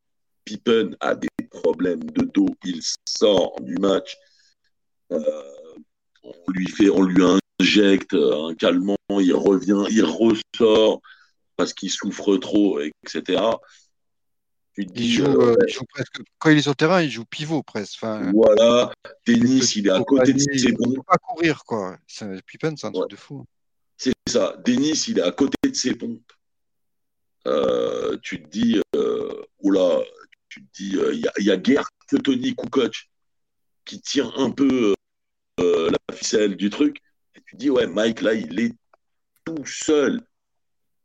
Pippen 0.45 0.97
a 1.01 1.15
des 1.15 1.29
problèmes 1.51 2.05
de 2.05 2.23
dos, 2.23 2.49
il 2.65 2.81
sort 3.07 3.61
du 3.61 3.75
match. 3.75 4.17
Euh, 5.13 5.43
on 6.23 6.33
lui 6.53 6.69
fait, 6.69 6.89
on 6.89 7.03
lui 7.03 7.23
injecte 7.61 8.15
un 8.15 8.55
calmant, 8.55 8.97
il 9.11 9.35
revient, 9.35 9.85
il 9.91 10.05
ressort 10.05 11.01
parce 11.57 11.73
qu'il 11.73 11.91
souffre 11.91 12.37
trop, 12.37 12.81
etc. 12.81 13.41
il, 14.77 15.11
joue, 15.11 15.25
euh, 15.25 15.57
il, 15.67 15.73
joue, 15.73 15.85
presque, 15.89 16.21
quand 16.39 16.51
il 16.51 16.59
est 16.59 16.63
sur 16.63 16.73
le 16.73 16.77
terrain, 16.77 17.03
il 17.03 17.11
joue 17.11 17.25
pivot 17.25 17.63
presque. 17.63 18.05
voilà, 18.35 18.93
tennis, 19.25 19.77
il 19.77 19.87
est 19.87 19.91
à 19.91 20.03
côté 20.03 20.35
de 20.35 20.39
ses 20.39 20.73
pompes. 20.73 20.89
Il 20.91 20.97
peut 20.97 21.03
pas 21.07 21.19
courir, 21.19 21.65
quoi. 21.65 21.97
Pippen, 22.47 22.77
c'est 22.77 22.87
un 22.87 22.93
truc 22.93 23.11
de 23.11 23.17
fou. 23.17 23.45
C'est 23.97 24.13
ça. 24.29 24.57
Denis, 24.65 25.05
il 25.09 25.19
est 25.19 25.23
à 25.23 25.33
côté 25.33 25.57
de 25.65 25.75
ses 25.75 25.95
pompes. 25.95 26.33
Euh, 27.47 28.19
tu 28.23 28.43
te 28.43 28.49
dis, 28.49 28.81
euh, 28.95 29.45
oula, 29.61 30.01
tu 30.49 30.65
te 30.65 30.73
dis, 30.75 30.91
il 30.91 30.99
euh, 30.99 31.15
y, 31.39 31.51
a 31.51 31.57
guère 31.57 31.89
que 32.09 32.17
Tony 32.17 32.55
Kukoc 32.55 33.09
qui 33.85 34.01
tient 34.01 34.33
un 34.37 34.51
peu 34.51 34.95
euh, 35.61 35.91
la 35.91 36.15
ficelle 36.15 36.57
du 36.57 36.71
truc. 36.71 37.01
Et 37.37 37.43
tu 37.47 37.57
dis, 37.57 37.71
ouais, 37.71 37.87
Mike, 37.87 38.23
là, 38.23 38.35
il 38.35 38.59
est 38.59 38.75
tout 39.45 39.65
seul. 39.67 40.21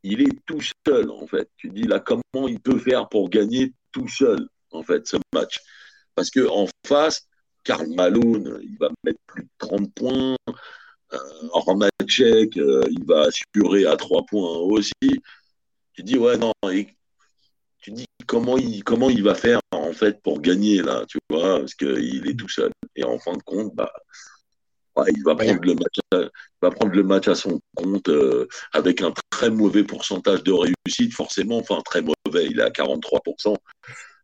Il 0.04 0.22
est 0.22 0.40
tout 0.46 0.62
seul, 0.88 1.12
en 1.12 1.28
fait. 1.28 1.50
Tu 1.58 1.70
dis, 1.70 1.84
là, 1.84 2.00
comment 2.00 2.48
il 2.48 2.60
peut 2.60 2.80
faire 2.80 3.08
pour 3.10 3.30
gagner 3.30 3.74
tout 3.92 4.08
seul, 4.08 4.48
en 4.72 4.84
fait, 4.84 5.08
ce 5.08 5.18
match? 5.34 5.60
Parce 6.16 6.30
que 6.30 6.48
en 6.48 6.68
face, 6.88 7.28
Karl 7.64 7.88
Malone, 7.90 8.60
il 8.64 8.78
va 8.78 8.90
mettre 9.04 9.20
plus 9.28 9.44
de 9.44 9.50
30 9.60 9.94
points. 9.94 10.36
Euh, 11.14 11.90
Tchèque, 12.06 12.58
euh, 12.58 12.84
il 12.90 13.06
va 13.06 13.28
assurer 13.28 13.86
à 13.86 13.96
3 13.96 14.26
points 14.26 14.58
aussi. 14.58 14.94
Tu 15.94 16.04
dis, 16.04 16.18
ouais, 16.18 16.38
non, 16.38 16.54
tu 17.82 17.92
dis 17.92 18.06
comment 18.28 18.58
il, 18.58 18.84
comment 18.84 19.10
il 19.10 19.24
va 19.24 19.36
faire 19.36 19.60
en 19.72 19.92
fait 19.92 20.22
pour 20.22 20.40
gagner 20.42 20.82
là, 20.82 21.04
tu 21.08 21.18
vois, 21.30 21.60
parce 21.60 21.74
qu'il 21.76 22.28
est 22.28 22.38
tout 22.38 22.50
seul. 22.50 22.72
Et 22.96 23.04
en 23.04 23.18
fin 23.20 23.34
de 23.34 23.44
compte, 23.44 23.76
bah, 23.76 23.92
il 25.10 25.24
va 25.24 25.36
prendre, 25.36 25.62
le 25.62 25.74
match 25.74 25.97
à, 26.14 26.18
va 26.62 26.72
prendre 26.72 26.93
le 26.93 27.04
match 27.04 27.28
à 27.28 27.36
son 27.36 27.60
compte 27.76 28.10
euh, 28.10 28.47
avec 28.74 29.02
un 29.02 29.14
très 29.30 29.49
mauvais 29.49 29.84
pourcentage 29.84 30.43
de 30.43 30.52
réussite, 30.52 31.14
forcément, 31.14 31.58
enfin 31.58 31.82
très 31.84 32.02
mauvais, 32.02 32.45
il 32.45 32.60
est 32.60 32.64
à 32.64 32.70
43%. 32.70 33.56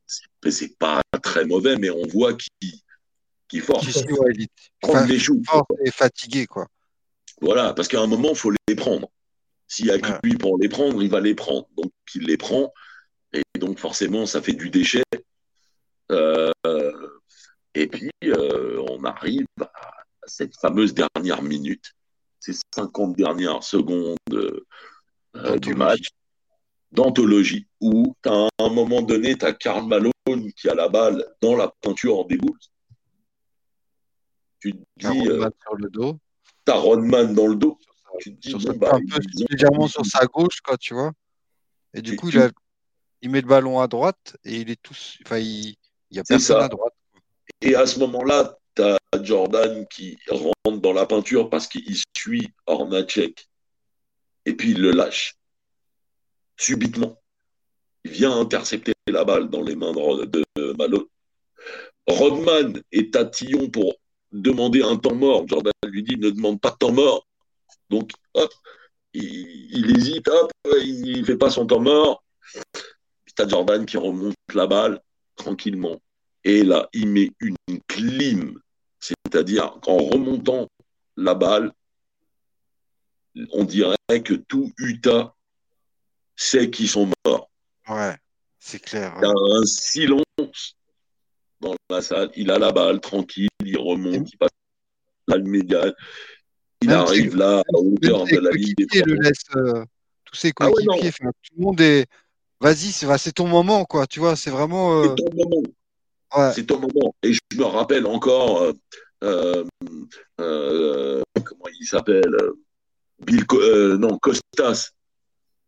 C'est 0.06 0.78
pas 0.78 1.02
très 1.22 1.46
mauvais, 1.46 1.76
mais 1.78 1.90
on 1.90 2.06
voit 2.08 2.34
qu'il 2.34 3.62
force. 3.62 3.86
il 3.86 4.48
est 5.86 5.92
fatigué, 5.92 6.46
quoi. 6.46 6.68
Voilà, 7.42 7.74
parce 7.74 7.88
qu'à 7.88 8.02
un 8.02 8.08
moment, 8.08 8.30
il 8.30 8.38
faut 8.38 8.52
les 8.68 8.76
prendre. 8.76 9.10
S'il 9.68 9.88
y 9.88 9.92
a 9.92 10.00
que 10.00 10.12
lui 10.24 10.38
pour 10.38 10.58
les 10.58 10.70
prendre, 10.70 11.02
il 11.04 11.10
va 11.10 11.20
les 11.20 11.36
prendre. 11.36 11.68
Donc, 11.76 11.92
il 12.16 12.24
les 12.24 12.38
prend. 12.38 12.72
Et 13.34 13.44
donc, 13.60 13.80
forcément, 13.80 14.26
ça 14.26 14.42
fait 14.42 14.54
du 14.54 14.70
déchet. 14.70 15.04
et 16.10 17.88
puis, 17.88 18.12
on 18.24 19.04
arrive 19.04 19.46
à 19.60 19.97
cette 20.28 20.56
fameuse 20.58 20.94
dernière 20.94 21.42
minute, 21.42 21.94
ces 22.40 22.54
50 22.76 23.16
dernières 23.16 23.64
secondes 23.64 24.18
du 25.62 25.74
match 25.76 26.10
d'anthologie 26.92 27.68
où 27.82 28.16
à 28.26 28.48
un 28.60 28.70
moment 28.70 29.02
donné, 29.02 29.38
tu 29.38 29.46
as 29.46 29.54
Karl 29.54 29.86
Malone 29.88 30.12
qui 30.56 30.70
a 30.70 30.76
la 30.76 30.90
balle 30.90 31.26
dans 31.42 31.56
la 31.56 31.72
peinture 31.82 32.26
des 32.26 32.38
Bulls. 32.38 32.58
Tu 34.60 34.74
te 34.74 34.78
dis. 34.98 35.28
Euh, 35.28 35.50
sur 35.62 35.76
le 35.76 35.90
dos. 35.90 36.20
Tu 36.66 36.72
as 36.72 36.76
Rodman 36.76 37.34
dans 37.34 37.48
le 37.48 37.56
dos. 37.56 37.78
Tu 38.20 38.36
te 38.36 38.40
dis, 38.40 38.50
sur 38.50 38.74
bah, 38.76 38.92
un 38.94 39.00
peu 39.00 39.20
légèrement 39.50 39.88
sur 39.88 40.06
sa 40.06 40.26
gauche, 40.26 40.62
quoi, 40.62 40.78
tu 40.78 40.94
vois. 40.94 41.12
Et 41.94 42.02
du 42.02 42.16
coup, 42.16 42.30
il, 42.30 42.52
il, 43.22 43.30
met 43.30 43.42
le 43.42 43.48
ballon 43.48 43.80
à 43.80 43.88
droite 43.88 44.38
et 44.44 44.62
il 44.62 44.70
est 44.70 44.82
tous. 44.82 45.18
Enfin, 45.26 45.38
il 45.38 45.76
n'y 46.12 46.20
a 46.20 46.24
personne 46.24 46.62
à 46.62 46.68
droite. 46.68 46.94
Et 47.62 47.76
à 47.76 47.86
ce 47.86 48.00
moment-là, 48.00 48.58
tu 48.78 48.84
as 48.84 49.24
Jordan 49.24 49.86
qui 49.88 50.18
rentre 50.30 50.82
dans 50.82 50.94
la 50.94 51.06
peinture 51.06 51.50
parce 51.50 51.68
qu'il 51.68 51.98
suit 52.16 52.50
Hornacek. 52.68 53.48
Et 54.46 54.54
puis 54.54 54.72
il 54.72 54.82
le 54.82 54.92
lâche 54.92 55.36
subitement. 56.58 57.22
Il 58.04 58.12
vient 58.12 58.40
intercepter 58.40 58.94
la 59.08 59.24
balle 59.26 59.50
dans 59.50 59.62
les 59.62 59.76
mains 59.76 59.94
de, 59.94 60.26
de. 60.26 60.44
Rodman 62.08 62.82
est 62.92 63.14
tatillon 63.14 63.70
pour 63.70 63.96
demander 64.32 64.82
un 64.82 64.98
temps 64.98 65.16
mort. 65.16 65.48
Jordan 65.48 65.74
lui 65.86 66.04
dit 66.04 66.18
ne 66.18 66.30
demande 66.30 66.62
pas 66.62 66.72
de 66.72 66.78
temps 66.78 66.94
mort. 66.94 67.28
Donc, 67.90 68.12
hop, 68.34 68.54
il, 69.14 69.98
hésite, 69.98 70.28
hop, 70.28 70.52
il 70.84 71.20
ne 71.20 71.26
fait 71.26 71.38
pas 71.38 71.50
son 71.50 71.66
temps 71.66 71.82
mort. 71.82 72.24
T'as 73.36 73.48
Jordan 73.48 73.86
qui 73.86 73.98
remonte 73.98 74.36
la 74.54 74.68
balle 74.68 75.02
tranquillement. 75.36 76.02
Et 76.44 76.64
là, 76.64 76.90
il 76.94 77.10
met 77.10 77.32
une 77.40 77.58
clim. 77.88 78.60
C'est-à-dire 79.00 79.78
qu'en 79.82 79.98
remontant 79.98 80.68
la 81.16 81.36
balle, 81.36 81.72
on 83.52 83.64
dirait 83.64 83.96
que 84.24 84.34
tout 84.34 84.72
Utah 84.80 85.36
c'est 86.38 86.70
qu'ils 86.70 86.88
sont 86.88 87.10
morts. 87.26 87.50
Ouais, 87.90 88.16
c'est 88.60 88.80
clair. 88.80 89.16
Il 89.18 89.24
y 89.24 89.26
a 89.26 89.32
un 89.32 89.66
silence 89.66 90.76
dans 91.60 91.76
la 91.90 92.02
salle. 92.02 92.32
Il 92.36 92.52
a 92.52 92.60
la 92.60 92.72
balle, 92.72 93.02
tranquille, 93.02 93.50
il 93.66 93.78
remonte, 93.78 94.32
il 94.32 94.38
passe 94.38 94.52
la 95.28 95.40
médiane. 95.40 95.94
Il 96.82 96.92
arrive 96.92 97.36
là, 97.36 97.60
à 97.60 97.78
hauteur 97.78 98.26
de 98.26 98.38
la 98.38 98.52
ligne 98.52 98.74
des 98.78 99.02
le 99.02 99.16
laisse, 99.16 99.44
euh, 99.56 99.84
tous 100.26 100.36
ses 100.36 100.54
ah 100.60 100.70
coéquipiers, 100.70 101.12
tout 101.42 101.54
le 101.58 101.64
monde 101.64 101.82
est. 101.82 102.06
Vas-y, 102.60 102.92
c'est 102.92 103.32
ton 103.34 103.48
moment, 103.48 103.86
quoi. 103.86 104.06
Tu 104.06 104.20
vois, 104.20 104.36
c'est 104.36 104.52
vraiment. 104.52 105.02
Euh, 105.02 105.16
c'est 105.18 105.24
ton 105.24 105.36
moment. 105.36 105.64
Ouais. 106.36 106.52
C'est 106.54 106.66
ton 106.66 106.80
moment. 106.80 107.16
Et 107.24 107.34
je 107.34 107.40
me 107.56 107.64
rappelle 107.64 108.06
encore. 108.06 108.72
Euh, 109.24 109.64
comment 110.38 111.68
il 111.80 111.86
s'appelle 111.86 112.36
Bill, 113.20 113.46
non, 114.00 114.18
Costas, 114.20 114.92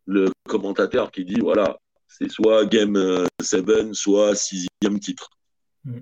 le 0.06 0.30
commentateur 0.48 1.10
qui 1.10 1.24
dit 1.24 1.40
voilà, 1.40 1.78
c'est 2.06 2.30
soit 2.30 2.66
Game 2.66 2.96
7, 3.40 3.68
euh, 3.68 3.92
soit 3.92 4.34
sixième 4.34 5.00
titre. 5.00 5.30
Mm. 5.84 6.00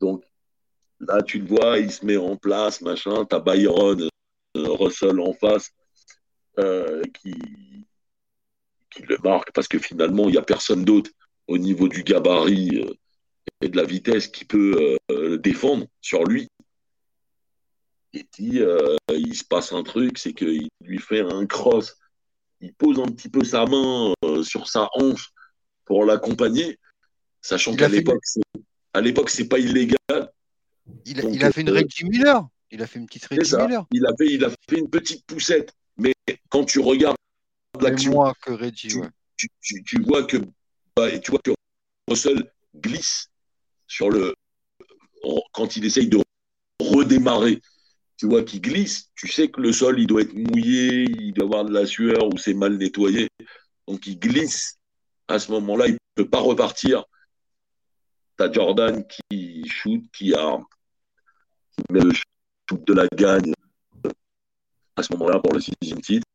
Donc 0.00 0.24
là, 1.00 1.22
tu 1.22 1.38
le 1.38 1.46
vois, 1.46 1.78
il 1.78 1.90
se 1.90 2.04
met 2.04 2.16
en 2.16 2.36
place, 2.36 2.80
machin. 2.80 3.24
Tu 3.24 3.36
as 3.36 3.40
Byron 3.40 4.08
euh, 4.56 4.68
Russell 4.72 5.20
en 5.20 5.32
face 5.32 5.70
euh, 6.58 7.02
qui, 7.20 7.34
qui 8.90 9.02
le 9.02 9.18
marque 9.22 9.52
parce 9.52 9.68
que 9.68 9.78
finalement, 9.78 10.28
il 10.28 10.32
n'y 10.32 10.38
a 10.38 10.42
personne 10.42 10.84
d'autre 10.84 11.10
au 11.50 11.58
niveau 11.58 11.88
du 11.88 12.02
gabarit 12.02 12.84
et 13.60 13.68
de 13.68 13.76
la 13.76 13.84
vitesse 13.84 14.28
qui 14.28 14.44
peut 14.44 14.96
défendre 15.42 15.86
sur 16.00 16.24
lui. 16.24 16.48
Et 18.12 18.24
puis, 18.24 18.60
il 19.10 19.34
se 19.34 19.44
passe 19.44 19.72
un 19.72 19.82
truc, 19.82 20.16
c'est 20.18 20.32
qu'il 20.32 20.68
lui 20.80 20.98
fait 20.98 21.20
un 21.20 21.46
cross 21.46 21.96
il 22.60 22.72
pose 22.74 22.98
un 22.98 23.06
petit 23.06 23.28
peu 23.28 23.44
sa 23.44 23.64
main 23.66 24.12
euh, 24.24 24.42
sur 24.42 24.68
sa 24.68 24.88
hanche 24.94 25.32
pour 25.84 26.04
l'accompagner, 26.04 26.78
sachant 27.40 27.74
qu'à 27.74 27.88
l'époque, 27.88 28.22
à 28.92 29.00
l'époque, 29.00 29.30
c'est 29.30 29.48
pas 29.48 29.58
illégal. 29.58 29.96
Il 31.06 31.44
a, 31.44 31.52
fait 31.52 31.62
une 31.62 31.70
euh, 31.70 31.74
Reggie 31.74 32.04
Miller. 32.04 32.46
Il 32.70 32.82
a 32.82 32.86
fait 32.86 32.98
une 32.98 33.06
petite 33.06 33.26
Reggie 33.26 33.56
Miller. 33.56 33.86
Il 33.92 34.06
a, 34.06 34.14
fait, 34.16 34.26
il 34.26 34.44
a 34.44 34.50
fait 34.50 34.78
une 34.78 34.90
petite 34.90 35.24
poussette. 35.26 35.72
Mais 35.96 36.12
quand 36.48 36.64
tu 36.64 36.80
regardes 36.80 37.16
l'action, 37.80 38.32
que 38.42 38.52
Reggie, 38.52 38.94
tu, 39.36 39.48
tu, 39.84 40.02
vois 40.02 40.24
que 40.24 40.36
bah, 40.96 41.18
tu 41.18 41.30
vois 41.30 41.40
que 41.42 41.52
Russell 42.08 42.50
glisse 42.76 43.28
sur 43.86 44.10
le 44.10 44.34
quand 45.52 45.76
il 45.76 45.84
essaye 45.84 46.08
de 46.08 46.18
redémarrer 46.80 47.60
tu 48.20 48.26
vois, 48.26 48.44
qui 48.44 48.60
glisse, 48.60 49.10
tu 49.14 49.28
sais 49.28 49.48
que 49.48 49.62
le 49.62 49.72
sol, 49.72 49.98
il 49.98 50.06
doit 50.06 50.20
être 50.20 50.34
mouillé, 50.34 51.04
il 51.08 51.32
doit 51.32 51.46
avoir 51.46 51.64
de 51.64 51.72
la 51.72 51.86
sueur 51.86 52.26
ou 52.26 52.36
c'est 52.36 52.52
mal 52.52 52.76
nettoyé. 52.76 53.30
Donc, 53.88 54.06
il 54.06 54.18
glisse. 54.18 54.78
À 55.26 55.38
ce 55.38 55.50
moment-là, 55.52 55.86
il 55.86 55.92
ne 55.92 55.98
peut 56.16 56.28
pas 56.28 56.40
repartir. 56.40 57.02
Tu 58.36 58.44
as 58.44 58.52
Jordan 58.52 59.02
qui 59.06 59.66
shoot, 59.66 60.02
qui, 60.12 60.34
a, 60.34 60.58
met 61.88 62.00
le 62.00 62.12
shoot 62.12 62.86
de 62.86 62.92
la 62.92 63.06
gagne 63.08 63.54
à 64.96 65.02
ce 65.02 65.14
moment-là 65.14 65.38
pour 65.38 65.54
le 65.54 65.60
sixième 65.60 66.02
titre. 66.02 66.26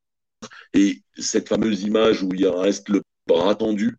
Et 0.73 1.03
cette 1.19 1.47
fameuse 1.47 1.83
image 1.83 2.23
où 2.23 2.33
il 2.33 2.47
reste 2.47 2.89
le 2.89 3.03
bras 3.27 3.53
tendu, 3.53 3.95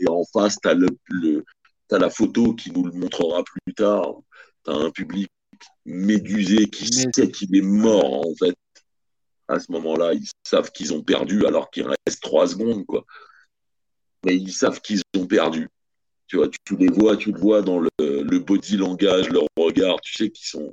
et 0.00 0.08
en 0.08 0.24
face, 0.32 0.56
tu 0.60 0.68
as, 0.68 0.74
le, 0.74 1.44
as 1.90 1.98
la 1.98 2.10
photo 2.10 2.54
qui 2.54 2.70
nous 2.72 2.84
le 2.86 2.92
montrera 2.92 3.44
plus 3.44 3.74
tard, 3.74 4.14
tu 4.64 4.70
as 4.70 4.74
un 4.74 4.90
public 4.90 5.28
médusé 5.84 6.68
qui 6.68 6.86
sait 6.86 7.30
qu'il 7.30 7.54
est 7.54 7.62
mort, 7.62 8.26
en 8.26 8.34
fait. 8.38 8.54
À 9.48 9.58
ce 9.58 9.70
moment-là, 9.72 10.14
ils 10.14 10.28
savent 10.44 10.70
qu'ils 10.70 10.94
ont 10.94 11.02
perdu 11.02 11.44
alors 11.44 11.70
qu'il 11.70 11.86
reste 11.86 12.22
trois 12.22 12.46
secondes, 12.46 12.86
quoi. 12.86 13.04
Mais 14.24 14.36
ils 14.36 14.52
savent 14.52 14.80
qu'ils 14.80 15.02
ont 15.16 15.26
perdu. 15.26 15.68
Tu 16.28 16.36
vois, 16.36 16.48
tu, 16.48 16.76
les 16.76 16.86
vois, 16.86 17.16
tu 17.16 17.32
le 17.32 17.40
vois 17.40 17.60
dans 17.60 17.80
le, 17.80 18.38
body 18.38 18.76
langage, 18.76 19.28
leur 19.30 19.46
regard, 19.56 20.00
tu 20.00 20.14
sais 20.14 20.30
qu'ils 20.30 20.46
sont. 20.46 20.72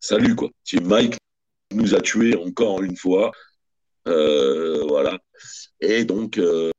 Salut, 0.00 0.34
quoi. 0.34 0.50
Tu 0.64 0.80
Mike 0.80 1.16
nous 1.72 1.94
a 1.94 2.00
tués 2.00 2.36
encore 2.36 2.82
une 2.82 2.96
fois. 2.96 3.30
Euh, 4.08 4.84
voilà. 4.88 5.16
Et 5.80 6.04
donc, 6.04 6.38
euh, 6.38 6.71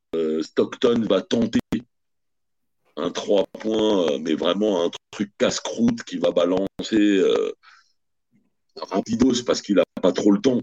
Stockton 0.44 1.06
va 1.10 1.22
tenter 1.22 1.60
un 2.96 3.10
3 3.10 3.46
points, 3.60 4.12
euh, 4.12 4.20
mais 4.20 4.36
vraiment 4.36 4.86
un 4.86 4.91
truc 5.12 5.32
casse-croûte 5.38 6.04
qui 6.04 6.18
va 6.18 6.32
balancer 6.32 6.68
euh, 6.94 7.52
rapidos 8.76 9.44
parce 9.46 9.62
qu'il 9.62 9.76
n'a 9.76 9.84
pas 10.02 10.12
trop 10.12 10.32
le 10.32 10.41
temps 10.41 10.62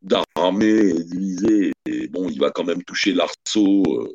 d'armer 0.00 0.90
et 0.90 1.04
diviser. 1.04 1.72
Bon, 2.10 2.28
il 2.28 2.38
va 2.38 2.50
quand 2.50 2.64
même 2.64 2.82
toucher 2.84 3.12
l'arceau, 3.12 3.82
euh, 3.86 4.14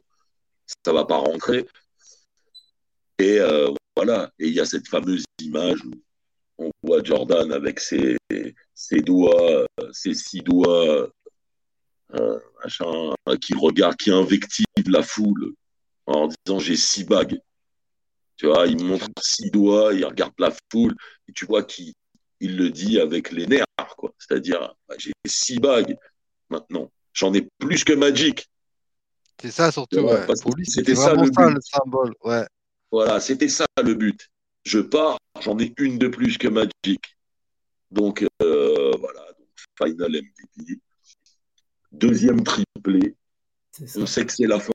ça 0.86 0.94
va 0.94 1.06
pas 1.06 1.18
rentrer. 1.18 1.66
Et 3.20 3.40
euh, 3.40 3.72
voilà, 3.96 4.32
et 4.40 4.48
il 4.48 4.54
y 4.54 4.60
a 4.60 4.66
cette 4.66 4.88
fameuse 4.88 5.24
image 5.42 5.80
où 5.84 5.92
on 6.60 6.72
voit 6.84 7.04
Jordan 7.04 7.52
avec 7.52 7.80
ses, 7.80 8.18
ses 8.74 9.02
doigts, 9.02 9.66
ses 9.92 10.14
six 10.14 10.42
doigts, 10.42 11.10
machin, 12.64 13.14
qui 13.42 13.54
regarde, 13.54 13.96
qui 13.96 14.12
invective 14.12 14.66
la 14.88 15.04
foule 15.04 15.54
en 16.06 16.28
disant 16.28 16.60
j'ai 16.60 16.76
six 16.78 17.04
bagues. 17.04 17.40
Tu 18.38 18.46
vois, 18.46 18.68
il 18.68 18.84
montre 18.84 19.08
six 19.20 19.50
doigts, 19.50 19.94
il 19.94 20.06
regarde 20.06 20.34
la 20.38 20.52
foule, 20.72 20.96
et 21.28 21.34
tu 21.34 21.46
vois 21.46 21.64
qu'il 21.64 21.94
il 22.40 22.56
le 22.58 22.70
dit 22.70 23.00
avec 23.00 23.32
les 23.32 23.48
nerfs, 23.48 23.66
quoi. 23.98 24.14
C'est-à-dire, 24.20 24.76
bah, 24.88 24.96
j'ai 24.98 25.12
six 25.26 25.60
bagues 25.60 25.98
maintenant. 26.50 26.92
J'en 27.14 27.34
ai 27.34 27.48
plus 27.58 27.84
que 27.84 27.94
Magic. 27.94 28.48
C'est 29.42 29.52
ça 29.52 29.72
surtout, 29.72 30.00
ouais. 30.00 30.26
C'était 30.64 30.96
ça, 30.96 31.14
le, 31.14 31.24
le 31.24 31.62
symbole, 31.62 32.14
ouais. 32.24 32.46
Voilà, 32.92 33.20
c'était 33.20 33.50
ça 33.50 33.66
le 33.84 33.94
but. 33.94 34.30
Je 34.66 34.80
pars, 34.80 35.18
j'en 35.42 35.58
ai 35.60 35.74
une 35.78 35.98
de 35.98 36.08
plus 36.08 36.38
que 36.38 36.48
Magic. 36.48 37.02
Donc, 37.92 38.26
euh, 38.42 38.92
voilà, 39.00 39.26
final 39.82 40.12
MVP. 40.12 40.80
Deuxième 41.98 42.44
triplé. 42.44 43.16
On 43.96 44.06
sait 44.06 44.24
que 44.24 44.32
c'est 44.32 44.46
la 44.46 44.60
fin. 44.60 44.72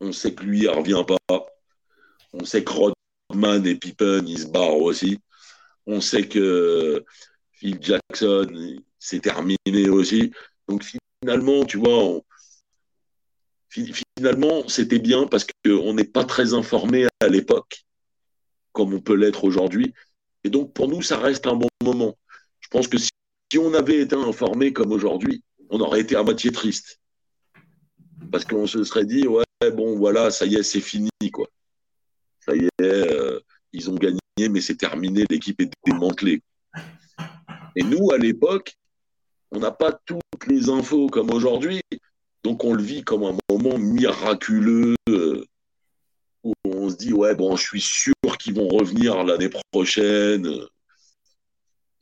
On 0.00 0.12
sait 0.12 0.34
que 0.34 0.44
lui, 0.44 0.60
il 0.60 0.64
ne 0.66 0.70
revient 0.70 1.04
pas. 1.04 1.46
On 2.32 2.44
sait 2.44 2.62
que 2.62 2.72
Rodman 3.28 3.66
et 3.66 3.74
Pippen, 3.74 4.24
ils 4.24 4.38
se 4.38 4.46
barrent 4.46 4.80
aussi. 4.80 5.18
On 5.86 6.00
sait 6.00 6.28
que 6.28 7.04
Phil 7.50 7.78
Jackson, 7.80 8.46
c'est 9.00 9.20
terminé 9.20 9.88
aussi. 9.88 10.30
Donc 10.68 10.84
finalement, 11.20 11.64
tu 11.64 11.78
vois, 11.78 12.20
finalement, 13.68 14.68
c'était 14.68 15.00
bien 15.00 15.26
parce 15.26 15.44
qu'on 15.64 15.94
n'est 15.94 16.04
pas 16.04 16.24
très 16.24 16.54
informé 16.54 17.08
à 17.18 17.26
l'époque, 17.26 17.84
comme 18.70 18.94
on 18.94 19.00
peut 19.00 19.16
l'être 19.16 19.42
aujourd'hui. 19.42 19.92
Et 20.44 20.50
donc 20.50 20.72
pour 20.72 20.86
nous, 20.86 21.02
ça 21.02 21.18
reste 21.18 21.48
un 21.48 21.56
bon 21.56 21.68
moment. 21.82 22.16
Je 22.60 22.68
pense 22.68 22.86
que 22.86 22.98
si, 22.98 23.10
on 23.58 23.74
avait 23.74 24.00
été 24.00 24.16
informé 24.16 24.72
comme 24.72 24.92
aujourd'hui, 24.92 25.42
on 25.70 25.80
aurait 25.80 26.00
été 26.00 26.16
à 26.16 26.22
moitié 26.22 26.52
triste. 26.52 27.00
Parce 28.30 28.44
qu'on 28.44 28.66
se 28.66 28.84
serait 28.84 29.04
dit, 29.04 29.26
ouais, 29.26 29.44
bon, 29.72 29.96
voilà, 29.96 30.30
ça 30.30 30.46
y 30.46 30.54
est, 30.54 30.62
c'est 30.62 30.80
fini, 30.80 31.10
quoi. 31.32 31.48
Ça 32.40 32.54
y 32.54 32.64
est, 32.64 32.82
euh, 32.82 33.40
ils 33.72 33.90
ont 33.90 33.94
gagné, 33.94 34.18
mais 34.50 34.60
c'est 34.60 34.76
terminé, 34.76 35.24
l'équipe 35.28 35.60
est 35.60 35.70
démantelée. 35.84 36.42
Et 37.76 37.82
nous, 37.82 38.10
à 38.12 38.18
l'époque, 38.18 38.74
on 39.50 39.60
n'a 39.60 39.70
pas 39.70 39.92
toutes 39.92 40.46
les 40.48 40.68
infos 40.68 41.08
comme 41.08 41.30
aujourd'hui. 41.30 41.80
Donc 42.42 42.64
on 42.64 42.74
le 42.74 42.82
vit 42.82 43.02
comme 43.02 43.22
un 43.24 43.36
moment 43.50 43.78
miraculeux 43.78 44.96
euh, 45.08 45.44
où 46.42 46.54
on 46.64 46.88
se 46.88 46.96
dit 46.96 47.12
ouais 47.12 47.36
bon 47.36 47.54
je 47.54 47.62
suis 47.62 47.80
sûr 47.80 48.14
qu'ils 48.38 48.54
vont 48.54 48.68
revenir 48.68 49.22
l'année 49.22 49.50
prochaine. 49.70 50.48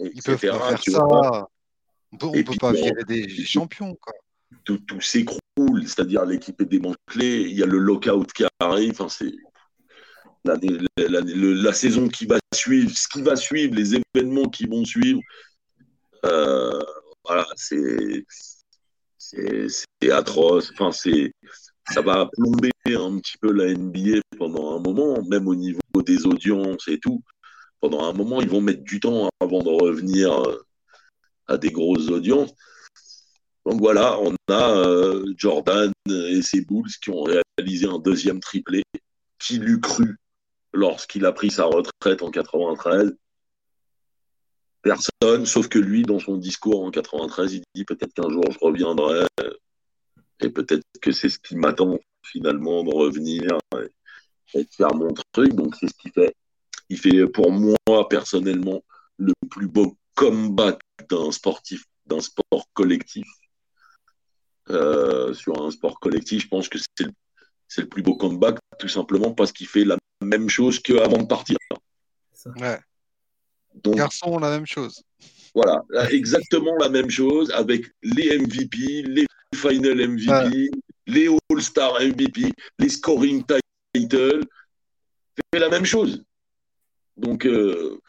Ils 0.01 0.23
peuvent 0.23 0.35
pas 0.35 0.39
faire 0.79 0.83
ça. 0.83 1.49
On 2.13 2.17
peut, 2.17 2.43
peut 2.43 2.57
pas 2.59 2.73
virer 2.73 3.05
des 3.07 3.29
champions 3.45 3.95
quoi. 3.95 4.13
Tout, 4.65 4.79
tout 4.79 5.01
s'écroule, 5.01 5.87
c'est-à-dire 5.87 6.25
l'équipe 6.25 6.61
est 6.61 6.67
démantelée, 6.67 7.43
il 7.43 7.57
y 7.57 7.63
a 7.63 7.67
le 7.67 7.79
lockout 7.79 8.33
qui 8.33 8.45
arrive, 8.59 8.91
enfin 8.91 9.09
c'est 9.09 9.33
la, 10.45 10.57
la, 10.97 11.73
saison 11.73 12.09
qui 12.09 12.27
va 12.27 12.39
suivre, 12.53 12.91
ce 12.91 13.09
qui 13.09 13.23
va 13.23 13.37
suivre, 13.37 13.75
les 13.75 13.95
événements 13.95 14.49
qui 14.49 14.67
vont 14.67 14.85
suivre. 14.85 15.21
Euh, 16.25 16.81
voilà, 17.25 17.47
c'est 17.57 18.25
c'est 19.19 20.11
atroce. 20.11 20.73
Enfin, 20.73 20.93
c'est 20.93 21.33
ça 21.91 22.01
va 22.03 22.29
plomber 22.33 22.71
un 22.87 23.19
petit 23.19 23.37
peu 23.39 23.53
la 23.53 23.73
NBA 23.75 24.21
pendant 24.39 24.77
un 24.77 24.81
moment, 24.81 25.23
même 25.25 25.49
au 25.49 25.55
niveau 25.55 25.81
des 26.05 26.27
audiences 26.27 26.89
et 26.89 26.99
tout. 26.99 27.23
Pendant 27.81 28.05
un 28.05 28.13
moment, 28.13 28.41
ils 28.41 28.49
vont 28.49 28.61
mettre 28.61 28.83
du 28.83 29.01
temps 29.01 29.29
avant 29.41 29.63
de 29.63 29.69
revenir 29.69 30.33
euh, 30.33 30.67
à 31.47 31.57
des 31.59 31.71
grosses 31.71 32.09
audiences. 32.09 32.53
Donc 33.67 33.81
voilà, 33.81 34.19
on 34.21 34.35
a 34.51 34.71
euh, 34.77 35.25
Jordan 35.37 35.93
et 36.09 36.43
ses 36.43 36.63
Bulls 36.63 36.91
qui 37.03 37.11
ont 37.11 37.25
réalisé 37.25 37.87
un 37.87 37.99
deuxième 37.99 38.41
triplé. 38.41 38.83
Qui 39.39 39.59
l'eût 39.59 39.81
cru 39.81 40.19
lorsqu'il 40.75 41.25
a 41.25 41.33
pris 41.33 41.51
sa 41.51 41.65
retraite 41.65 42.23
en 42.23 42.31
93 42.31 43.17
Personne, 44.83 45.45
sauf 45.45 45.69
que 45.69 45.79
lui, 45.79 46.03
dans 46.03 46.19
son 46.19 46.37
discours 46.37 46.85
en 46.85 46.91
93, 46.91 47.55
il 47.55 47.63
dit 47.75 47.85
peut-être 47.85 48.15
qu'un 48.15 48.31
jour 48.31 48.45
je 48.51 48.59
reviendrai 48.61 49.27
et 50.41 50.51
peut-être 50.51 50.85
que 51.03 51.13
c'est 51.13 51.29
ce 51.29 51.39
qui 51.39 51.57
m'attend 51.57 51.99
finalement 52.25 52.83
de 52.83 52.95
revenir 52.95 53.43
et, 54.55 54.65
de 54.65 54.71
faire 54.71 54.95
mon 54.95 55.13
truc. 55.33 55.53
Donc 55.55 55.77
c'est 55.77 55.89
ce 55.89 55.95
qu'il 55.95 56.13
fait. 56.13 56.35
Il 56.91 56.99
fait 56.99 57.27
pour 57.29 57.51
moi 57.51 57.77
personnellement 58.09 58.83
le 59.17 59.33
plus 59.49 59.69
beau 59.69 59.97
comeback 60.15 60.81
d'un 61.09 61.31
sportif, 61.33 61.85
d'un 62.07 62.21
sport 62.21 62.69
collectif. 62.75 63.27
Euh, 64.69 65.33
sur 65.35 65.61
un 65.63 65.71
sport 65.71 65.99
collectif, 65.99 66.43
je 66.43 66.49
pense 66.49 66.69
que 66.69 66.79
c'est 66.79 67.07
le, 67.07 67.13
le, 67.79 67.89
plus 67.89 68.03
beau 68.03 68.15
comeback, 68.17 68.59
tout 68.79 68.89
simplement 68.89 69.33
parce 69.33 69.51
qu'il 69.51 69.67
fait 69.67 69.85
la 69.85 69.97
même 70.23 70.49
chose 70.49 70.79
qu'avant 70.79 71.19
de 71.19 71.27
partir. 71.27 71.57
Ouais. 72.57 72.79
Donc, 73.75 73.97
Garçon, 73.97 74.39
la 74.39 74.51
même 74.51 74.67
chose. 74.67 75.03
Voilà, 75.55 75.83
exactement 76.11 76.77
la 76.77 76.89
même 76.89 77.11
chose 77.11 77.51
avec 77.53 77.87
les 78.03 78.39
MVP, 78.39 79.03
les 79.03 79.27
Final 79.55 80.09
MVP, 80.09 80.71
les 81.07 81.29
All-Star 81.51 82.01
MVP, 82.01 82.53
les 82.79 82.89
Scoring 82.89 83.45
Title. 83.95 84.45
C'est 85.53 85.59
la 85.59 85.69
même 85.69 85.85
chose. 85.85 86.23
Donc, 87.21 87.45
euh, 87.45 88.01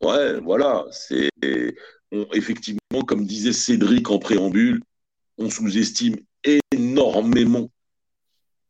ouais, 0.00 0.38
voilà, 0.40 0.86
c'est 0.92 1.28
effectivement, 2.32 3.02
comme 3.06 3.26
disait 3.26 3.52
Cédric 3.52 4.10
en 4.10 4.20
préambule, 4.20 4.80
on 5.38 5.50
sous-estime 5.50 6.16
énormément 6.72 7.68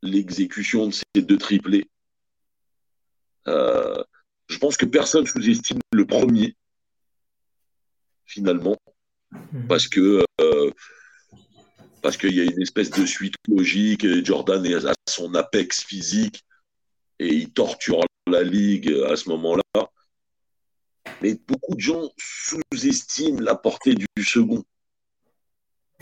l'exécution 0.03 0.87
de 0.87 0.93
ces 0.93 1.23
deux 1.23 1.37
triplés. 1.37 1.87
Euh, 3.47 4.03
je 4.49 4.57
pense 4.59 4.79
que 4.79 4.87
personne 4.87 5.27
sous-estime 5.27 5.81
le 5.93 6.07
premier, 6.07 6.57
finalement, 8.25 8.77
mhm. 9.33 9.67
parce 9.69 9.87
que 9.87 10.25
euh, 10.41 10.71
parce 12.01 12.17
qu'il 12.17 12.35
y 12.35 12.41
a 12.41 12.45
une 12.45 12.63
espèce 12.63 12.91
de 12.91 13.05
suite 13.05 13.35
logique. 13.49 14.07
Jordan 14.25 14.65
est 14.65 14.87
à 14.87 14.95
son 15.07 15.35
apex 15.35 15.85
physique 15.85 16.43
et 17.19 17.35
il 17.35 17.53
torture 17.53 18.01
la 18.27 18.43
ligue 18.43 18.93
à 19.09 19.17
ce 19.17 19.29
moment-là. 19.31 19.91
Mais 21.23 21.35
beaucoup 21.47 21.75
de 21.75 21.81
gens 21.81 22.11
sous-estiment 22.19 23.41
la 23.41 23.55
portée 23.55 23.95
du 23.95 24.07
second 24.23 24.63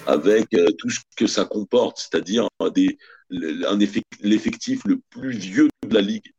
avec 0.06 0.52
euh, 0.54 0.70
tout 0.78 0.90
ce 0.90 1.00
que 1.16 1.26
ça 1.26 1.46
comporte, 1.46 1.98
c'est-à-dire 1.98 2.48
l'effectif 3.30 4.84
le 4.84 5.00
plus 5.10 5.30
vieux 5.30 5.68
de 5.86 5.94
la 5.94 6.02
ligue 6.02 6.32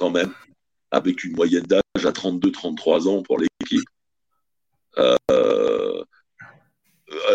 quand 0.00 0.10
même, 0.10 0.32
avec 0.90 1.24
une 1.24 1.36
moyenne 1.36 1.64
d'âge 1.64 1.82
à 2.06 2.10
32-33 2.10 3.06
ans 3.06 3.22
pour 3.22 3.38
l'équipe. 3.38 3.84
Euh, 4.96 6.02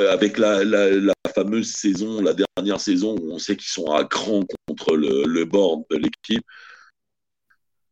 avec 0.10 0.38
la, 0.38 1.14
fameuse 1.34 1.72
saison, 1.74 2.22
la 2.22 2.34
dernière 2.34 2.80
saison 2.80 3.16
où 3.18 3.34
on 3.34 3.40
sait 3.40 3.58
qu'ils 3.58 3.70
sont 3.70 3.92
à 3.92 4.06
cran 4.06 4.42
contre 4.68 4.96
le, 4.96 5.44
board 5.46 5.84
de 5.90 5.98
l'équipe, 5.98 6.46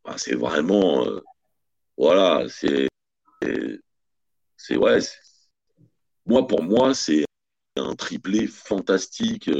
bah, 0.04 0.14
c'est 0.16 0.34
vraiment. 0.34 1.06
Euh, 1.06 1.20
voilà, 1.96 2.46
c'est. 2.48 2.88
C'est. 4.56 4.76
Ouais. 4.76 4.98
Moi, 6.26 6.46
pour 6.46 6.62
moi, 6.62 6.94
c'est 6.94 7.24
un 7.76 7.94
triplé 7.94 8.46
fantastique. 8.46 9.50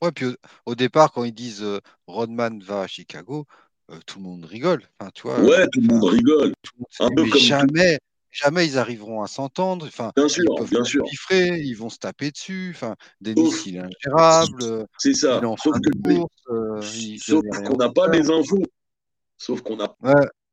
Ouais, 0.00 0.12
puis 0.12 0.34
au, 0.64 0.74
départ, 0.74 1.12
quand 1.12 1.24
ils 1.24 1.34
disent 1.34 1.64
Rodman 2.06 2.62
va 2.62 2.82
à 2.82 2.86
Chicago, 2.86 3.46
euh, 3.90 3.98
tout 4.06 4.18
le 4.18 4.24
monde 4.24 4.44
rigole. 4.44 4.84
Enfin, 4.98 5.10
tu 5.14 5.22
vois, 5.22 5.40
ouais, 5.40 5.66
tout 5.72 5.80
le 5.80 5.86
monde 5.88 6.04
rigole. 6.04 6.52
un 7.00 7.08
peu 7.08 7.28
comme 7.28 7.40
jamais, 7.40 7.98
jamais 8.30 8.66
ils 8.66 8.78
arriveront 8.78 9.22
à 9.22 9.26
s'entendre. 9.26 9.86
Enfin, 9.86 10.12
bien 10.16 10.28
sûr, 10.28 10.44
ils 10.58 10.68
bien 10.68 10.84
sûr. 10.84 11.04
ils 11.30 11.74
vont 11.74 11.90
se 11.90 11.98
taper 11.98 12.30
dessus. 12.30 12.72
Enfin, 12.74 12.96
Denis, 13.20 13.52
il 13.66 13.76
est 13.76 13.80
ingérable. 13.80 14.86
C'est 14.98 15.14
ça. 15.14 15.40
Sauf 15.62 15.74
euh, 16.48 16.80
qu'on 17.66 17.76
n'a 17.76 17.90
pas 17.90 18.08
les 18.08 18.30
infos. 18.30 18.62
Sauf 19.36 19.62
qu'on 19.62 19.76
n'a 19.76 19.94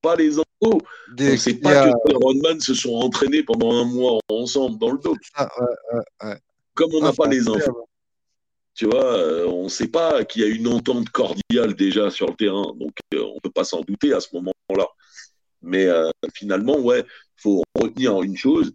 pas 0.02 0.16
les 0.16 0.40
infos. 0.40 0.46
on 0.62 0.78
ne 1.12 1.36
sait 1.36 1.56
pas 1.56 1.90
que 1.92 2.14
Rodman 2.16 2.60
se 2.60 2.74
sont 2.74 2.94
entraînés 2.96 3.44
pendant 3.44 3.72
un 3.74 3.86
mois 3.86 4.20
ensemble 4.30 4.78
dans 4.78 4.92
le 4.92 5.00
dos. 5.00 5.16
Comme 6.74 6.92
on 6.94 7.02
n'a 7.02 7.14
pas 7.14 7.28
les 7.28 7.48
infos. 7.48 7.88
Tu 8.78 8.86
vois, 8.86 9.18
euh, 9.18 9.48
on 9.48 9.64
ne 9.64 9.70
sait 9.70 9.88
pas 9.88 10.24
qu'il 10.24 10.44
y 10.44 10.46
a 10.46 10.50
une 10.50 10.68
entente 10.68 11.10
cordiale 11.10 11.74
déjà 11.74 12.12
sur 12.12 12.28
le 12.28 12.36
terrain, 12.36 12.76
donc 12.76 12.92
euh, 13.16 13.24
on 13.24 13.34
ne 13.34 13.40
peut 13.40 13.50
pas 13.50 13.64
s'en 13.64 13.82
douter 13.82 14.14
à 14.14 14.20
ce 14.20 14.28
moment-là. 14.36 14.57
Mais 15.62 15.86
euh, 15.86 16.10
finalement, 16.34 16.78
ouais, 16.80 17.02
il 17.02 17.42
faut 17.42 17.64
retenir 17.76 18.22
une 18.22 18.38
chose, 18.38 18.74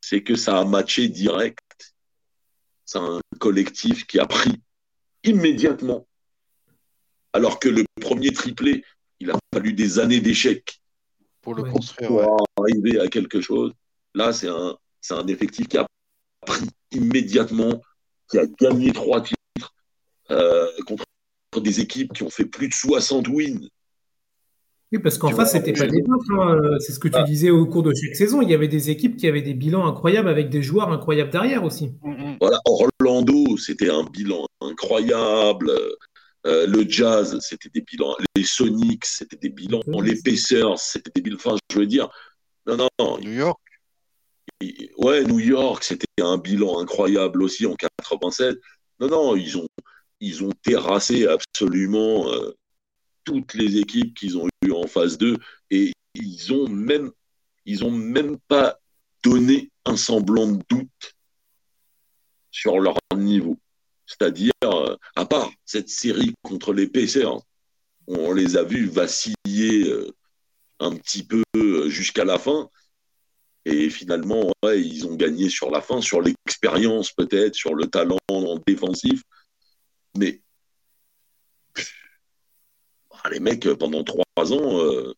c'est 0.00 0.22
que 0.22 0.34
ça 0.34 0.58
a 0.58 0.64
matché 0.64 1.08
direct. 1.08 1.94
C'est 2.84 2.98
un 2.98 3.20
collectif 3.38 4.06
qui 4.06 4.18
a 4.18 4.26
pris 4.26 4.52
immédiatement, 5.24 6.06
alors 7.32 7.58
que 7.58 7.68
le 7.68 7.84
premier 8.00 8.32
triplé, 8.32 8.84
il 9.20 9.30
a 9.30 9.38
fallu 9.54 9.72
des 9.72 9.98
années 9.98 10.20
d'échecs 10.20 10.80
pour 11.40 11.54
le 11.54 11.62
construire, 11.64 12.08
pour 12.08 12.44
arriver 12.58 13.00
à 13.00 13.08
quelque 13.08 13.40
chose. 13.40 13.72
Là, 14.14 14.32
c'est 14.32 14.48
un, 14.48 14.76
un 15.10 15.26
effectif 15.28 15.68
qui 15.68 15.78
a 15.78 15.86
pris 16.44 16.66
immédiatement, 16.90 17.80
qui 18.30 18.38
a 18.38 18.46
gagné 18.46 18.92
trois 18.92 19.22
titres 19.22 19.74
euh, 20.30 20.68
contre 20.86 21.04
des 21.60 21.80
équipes 21.80 22.12
qui 22.12 22.22
ont 22.22 22.30
fait 22.30 22.46
plus 22.46 22.68
de 22.68 22.74
60 22.74 23.28
wins. 23.28 23.68
Oui, 24.92 24.98
parce 24.98 25.16
qu'en 25.16 25.30
face, 25.30 25.52
c'était 25.52 25.72
pas 25.72 25.86
des 25.86 26.02
hein. 26.06 26.54
Euh, 26.54 26.78
C'est 26.78 26.92
ce 26.92 26.98
que 26.98 27.08
tu 27.08 27.16
ah. 27.16 27.22
disais 27.22 27.48
au 27.48 27.66
cours 27.66 27.82
de 27.82 27.92
chaque 27.94 28.14
saison. 28.14 28.42
Il 28.42 28.50
y 28.50 28.54
avait 28.54 28.68
des 28.68 28.90
équipes 28.90 29.16
qui 29.16 29.26
avaient 29.26 29.42
des 29.42 29.54
bilans 29.54 29.86
incroyables 29.86 30.28
avec 30.28 30.50
des 30.50 30.62
joueurs 30.62 30.90
incroyables 30.90 31.30
derrière 31.30 31.64
aussi. 31.64 31.92
Mm, 32.02 32.10
mm. 32.10 32.36
Voilà, 32.40 32.60
Orlando, 32.66 33.56
c'était 33.56 33.88
un 33.88 34.04
bilan 34.04 34.46
incroyable. 34.60 35.72
Euh, 36.46 36.66
le 36.66 36.86
Jazz, 36.86 37.38
c'était 37.40 37.70
des 37.70 37.80
bilans. 37.80 38.14
Les 38.36 38.44
Sonics, 38.44 39.06
c'était 39.06 39.38
des 39.38 39.48
bilans. 39.48 39.80
Les 40.02 40.20
Pacers, 40.20 40.78
c'était 40.78 41.10
des 41.14 41.22
bilans. 41.22 41.36
Enfin, 41.36 41.56
je 41.72 41.78
veux 41.78 41.86
dire, 41.86 42.10
non, 42.66 42.88
non. 42.98 43.18
New 43.18 43.32
York. 43.32 43.58
Ouais, 44.98 45.24
New 45.24 45.40
York, 45.40 45.82
c'était 45.84 46.06
un 46.20 46.36
bilan 46.36 46.80
incroyable 46.80 47.42
aussi 47.42 47.64
en 47.64 47.74
87. 47.74 48.58
Non, 49.00 49.08
non, 49.08 49.36
ils 49.36 49.56
ont, 49.56 49.66
ils 50.20 50.44
ont 50.44 50.52
terrassé 50.62 51.26
absolument 51.26 52.30
euh, 52.30 52.54
toutes 53.24 53.54
les 53.54 53.78
équipes 53.78 54.14
qu'ils 54.14 54.38
ont 54.38 54.48
eues 54.64 54.72
en 54.72 54.86
phase 54.86 55.18
2 55.18 55.38
et 55.70 55.92
ils 56.14 56.52
ont 56.52 56.68
même 56.68 57.10
ils 57.64 57.84
ont 57.84 57.90
même 57.90 58.38
pas 58.48 58.78
donné 59.22 59.70
un 59.84 59.96
semblant 59.96 60.48
de 60.48 60.62
doute 60.68 61.14
sur 62.50 62.80
leur 62.80 62.96
niveau. 63.16 63.58
C'est-à-dire, 64.06 64.52
euh, 64.64 64.96
à 65.16 65.24
part 65.24 65.50
cette 65.64 65.88
série 65.88 66.34
contre 66.42 66.72
les 66.72 66.88
Pacers, 66.88 67.38
on 68.06 68.32
les 68.32 68.56
a 68.56 68.64
vus 68.64 68.86
vaciller 68.86 69.88
euh, 69.88 70.12
un 70.80 70.96
petit 70.96 71.22
peu 71.22 71.42
jusqu'à 71.88 72.24
la 72.24 72.38
fin. 72.38 72.68
Et 73.64 73.90
finalement, 73.90 74.52
ils 74.64 75.06
ont 75.06 75.14
gagné 75.14 75.48
sur 75.48 75.70
la 75.70 75.80
fin, 75.80 76.00
sur 76.00 76.20
l'expérience 76.20 77.12
peut-être, 77.12 77.54
sur 77.54 77.76
le 77.76 77.86
talent 77.86 78.18
en 78.28 78.58
défensif. 78.66 79.22
Mais 80.18 80.42
ah, 83.24 83.30
les 83.30 83.40
mecs, 83.40 83.68
pendant 83.74 84.02
trois 84.04 84.52
ans, 84.52 84.78
euh, 84.80 85.14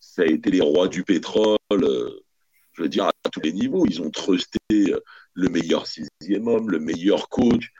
ça 0.00 0.22
a 0.22 0.26
été 0.26 0.50
les 0.50 0.60
rois 0.60 0.88
du 0.88 1.04
pétrole. 1.04 1.58
Euh, 1.72 2.24
je 2.72 2.82
veux 2.82 2.88
dire, 2.88 3.06
à 3.06 3.12
tous 3.30 3.40
les 3.40 3.52
niveaux, 3.52 3.84
ils 3.86 4.00
ont 4.00 4.10
trusté 4.10 4.58
le 4.70 5.48
meilleur 5.48 5.86
sixième 5.86 6.48
homme, 6.48 6.70
le 6.70 6.78
meilleur 6.78 7.28
coach, 7.28 7.70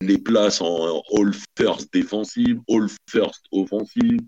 les 0.00 0.18
places 0.18 0.60
en 0.60 1.02
all 1.14 1.32
first 1.58 1.92
défensive, 1.92 2.60
all 2.68 2.86
first 3.08 3.44
offensive, 3.50 4.20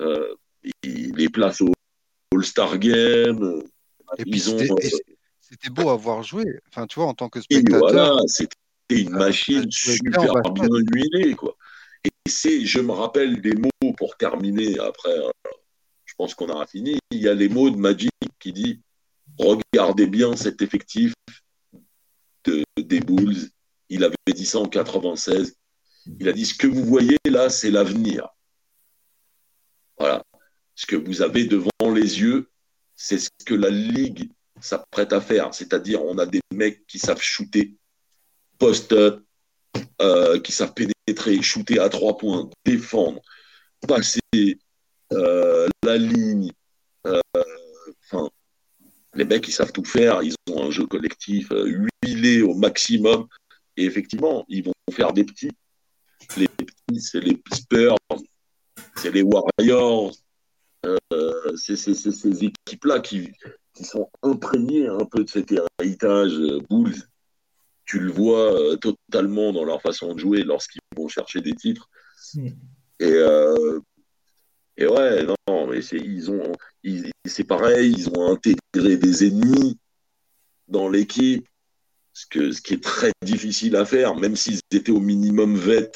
euh, 0.00 0.34
les 0.82 1.28
places 1.28 1.60
au 1.60 1.72
All-Star 2.34 2.78
Game. 2.78 3.62
c'était 5.40 5.70
beau 5.70 5.90
à 5.90 5.96
voir 5.96 6.22
jouer. 6.22 6.60
Enfin, 6.68 6.86
tu 6.86 6.98
vois, 6.98 7.08
en 7.08 7.14
tant 7.14 7.28
que 7.28 7.40
spectateur. 7.40 7.80
voilà, 7.80 8.16
c'était 8.26 8.56
une 8.90 9.10
machine 9.10 9.70
super 9.70 10.34
bien, 10.52 10.68
huilée, 10.92 11.34
quoi. 11.34 11.56
Et 12.04 12.10
c'est, 12.28 12.64
je 12.64 12.80
me 12.80 12.92
rappelle 12.92 13.40
des 13.40 13.54
mots 13.54 13.69
pour 13.92 14.16
terminer. 14.16 14.78
Après, 14.78 15.18
euh, 15.18 15.30
je 16.04 16.14
pense 16.16 16.34
qu'on 16.34 16.48
aura 16.48 16.66
fini. 16.66 16.98
Il 17.10 17.18
y 17.18 17.28
a 17.28 17.34
les 17.34 17.48
mots 17.48 17.70
de 17.70 17.76
Magic 17.76 18.10
qui 18.38 18.52
dit 18.52 18.80
regardez 19.38 20.06
bien 20.06 20.36
cet 20.36 20.62
effectif 20.62 21.14
des 22.44 23.00
Bulls. 23.00 23.48
Il 23.88 24.04
avait 24.04 24.16
dit 24.34 24.46
ça 24.46 24.58
en 24.58 24.66
96. 24.66 25.56
Il 26.18 26.28
a 26.28 26.32
dit 26.32 26.46
ce 26.46 26.54
que 26.54 26.66
vous 26.66 26.84
voyez 26.84 27.18
là, 27.28 27.50
c'est 27.50 27.70
l'avenir. 27.70 28.28
Voilà. 29.98 30.24
Ce 30.74 30.86
que 30.86 30.96
vous 30.96 31.22
avez 31.22 31.44
devant 31.44 31.92
les 31.94 32.20
yeux, 32.20 32.50
c'est 32.96 33.18
ce 33.18 33.28
que 33.44 33.54
la 33.54 33.70
Ligue 33.70 34.30
s'apprête 34.60 35.12
à 35.12 35.20
faire. 35.20 35.52
C'est-à-dire, 35.54 36.02
on 36.04 36.18
a 36.18 36.26
des 36.26 36.40
mecs 36.52 36.86
qui 36.86 36.98
savent 36.98 37.20
shooter 37.20 37.74
post-up, 38.58 39.22
euh, 40.00 40.38
qui 40.40 40.52
savent 40.52 40.74
pénétrer, 40.74 41.42
shooter 41.42 41.78
à 41.78 41.88
trois 41.88 42.16
points, 42.16 42.48
défendre, 42.64 43.20
passer 43.86 44.20
euh, 45.12 45.68
la 45.84 45.96
ligne. 45.96 46.50
Euh, 47.06 47.20
les 49.14 49.24
mecs, 49.24 49.48
ils 49.48 49.52
savent 49.52 49.72
tout 49.72 49.84
faire. 49.84 50.22
Ils 50.22 50.34
ont 50.50 50.64
un 50.64 50.70
jeu 50.70 50.86
collectif 50.86 51.52
huilé 52.02 52.42
au 52.42 52.54
maximum. 52.54 53.26
Et 53.76 53.84
effectivement, 53.84 54.44
ils 54.48 54.64
vont 54.64 54.72
faire 54.92 55.12
des 55.12 55.24
petits. 55.24 55.50
Les 56.36 56.48
petits, 56.48 57.00
c'est 57.00 57.20
les 57.20 57.40
Spurs, 57.52 57.96
c'est 58.96 59.10
les 59.10 59.22
Warriors, 59.22 60.12
euh, 61.12 61.56
c'est 61.56 61.76
ces 61.76 62.44
équipes-là 62.44 63.00
qui, 63.00 63.32
sont 63.82 64.10
imprégnées 64.22 64.88
un 64.88 65.06
peu 65.06 65.24
de 65.24 65.30
cet 65.30 65.52
héritage 65.80 66.34
euh, 66.34 66.60
Bulls. 66.68 67.02
Tu 67.86 67.98
le 67.98 68.12
vois 68.12 68.52
euh, 68.52 68.76
totalement 68.76 69.52
dans 69.52 69.64
leur 69.64 69.80
façon 69.80 70.14
de 70.14 70.20
jouer 70.20 70.42
lorsqu'ils 70.42 70.82
vont 70.94 71.08
chercher 71.08 71.40
des 71.40 71.54
titres. 71.54 71.88
Et, 73.00 73.16
et 74.76 74.86
ouais, 74.86 75.24
non, 75.24 75.66
mais 75.66 75.82
c'est 75.82 75.96
ils 75.96 76.30
ont, 76.30 76.52
c'est 77.24 77.44
pareil, 77.44 77.92
ils 77.96 78.08
ont 78.10 78.32
intégré 78.32 78.96
des 78.96 79.26
ennemis 79.26 79.78
dans 80.68 80.88
l'équipe, 80.88 81.46
ce, 82.12 82.26
qui 82.26 82.74
est 82.74 82.82
très 82.82 83.12
difficile 83.22 83.76
à 83.76 83.84
faire, 83.84 84.14
même 84.16 84.36
s'ils 84.36 84.60
étaient 84.70 84.92
au 84.92 85.00
minimum 85.00 85.56
vet, 85.56 85.90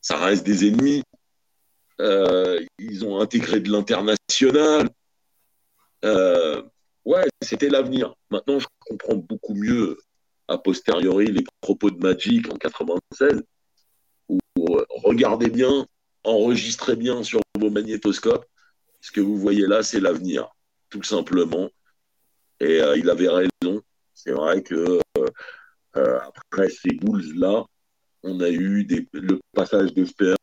ça 0.00 0.18
reste 0.18 0.44
des 0.44 0.68
ennemis. 0.68 1.02
Euh, 2.00 2.60
ils 2.78 3.04
ont 3.04 3.20
intégré 3.20 3.60
de 3.60 3.70
l'international. 3.70 4.88
Euh, 6.04 6.62
ouais, 7.04 7.26
c'était 7.42 7.70
l'avenir. 7.70 8.14
Maintenant, 8.30 8.58
je 8.58 8.66
comprends 8.80 9.16
beaucoup 9.16 9.54
mieux 9.54 9.98
a 10.48 10.58
posteriori 10.58 11.26
les 11.26 11.44
propos 11.60 11.90
de 11.90 11.98
Magic 11.98 12.48
en 12.52 12.56
96, 12.56 13.42
où 14.28 14.38
euh, 14.58 14.84
regardez 14.90 15.50
bien, 15.50 15.86
enregistrez 16.26 16.96
bien 16.96 17.22
sur 17.22 17.40
vos 17.58 17.70
magnétoscopes. 17.70 18.46
Ce 19.00 19.10
que 19.12 19.20
vous 19.20 19.38
voyez 19.38 19.66
là, 19.66 19.82
c'est 19.82 20.00
l'avenir, 20.00 20.48
tout 20.90 21.02
simplement. 21.02 21.70
Et 22.60 22.80
il 22.96 23.08
avait 23.10 23.28
raison. 23.28 23.82
C'est 24.14 24.32
vrai 24.32 24.62
que 24.62 25.00
après 25.94 26.68
ces 26.70 26.92
Bulls-là, 26.94 27.64
on 28.22 28.40
a 28.40 28.48
eu 28.48 28.86
le 29.12 29.40
passage 29.54 29.94
de 29.94 30.04
Spurs 30.04 30.36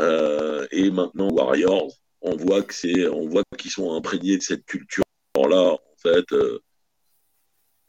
euh, 0.00 0.66
et 0.70 0.90
maintenant 0.90 1.30
Warriors, 1.30 1.92
on 2.20 2.36
voit 2.36 2.62
que 2.62 2.74
c'est, 2.74 3.06
on 3.08 3.28
voit 3.28 3.44
qu'ils 3.58 3.70
sont 3.70 3.94
imprégnés 3.94 4.38
de 4.38 4.42
cette 4.42 4.64
culture-là, 4.64 5.72
en 5.72 5.96
fait. 5.96 6.24
Euh, 6.32 6.58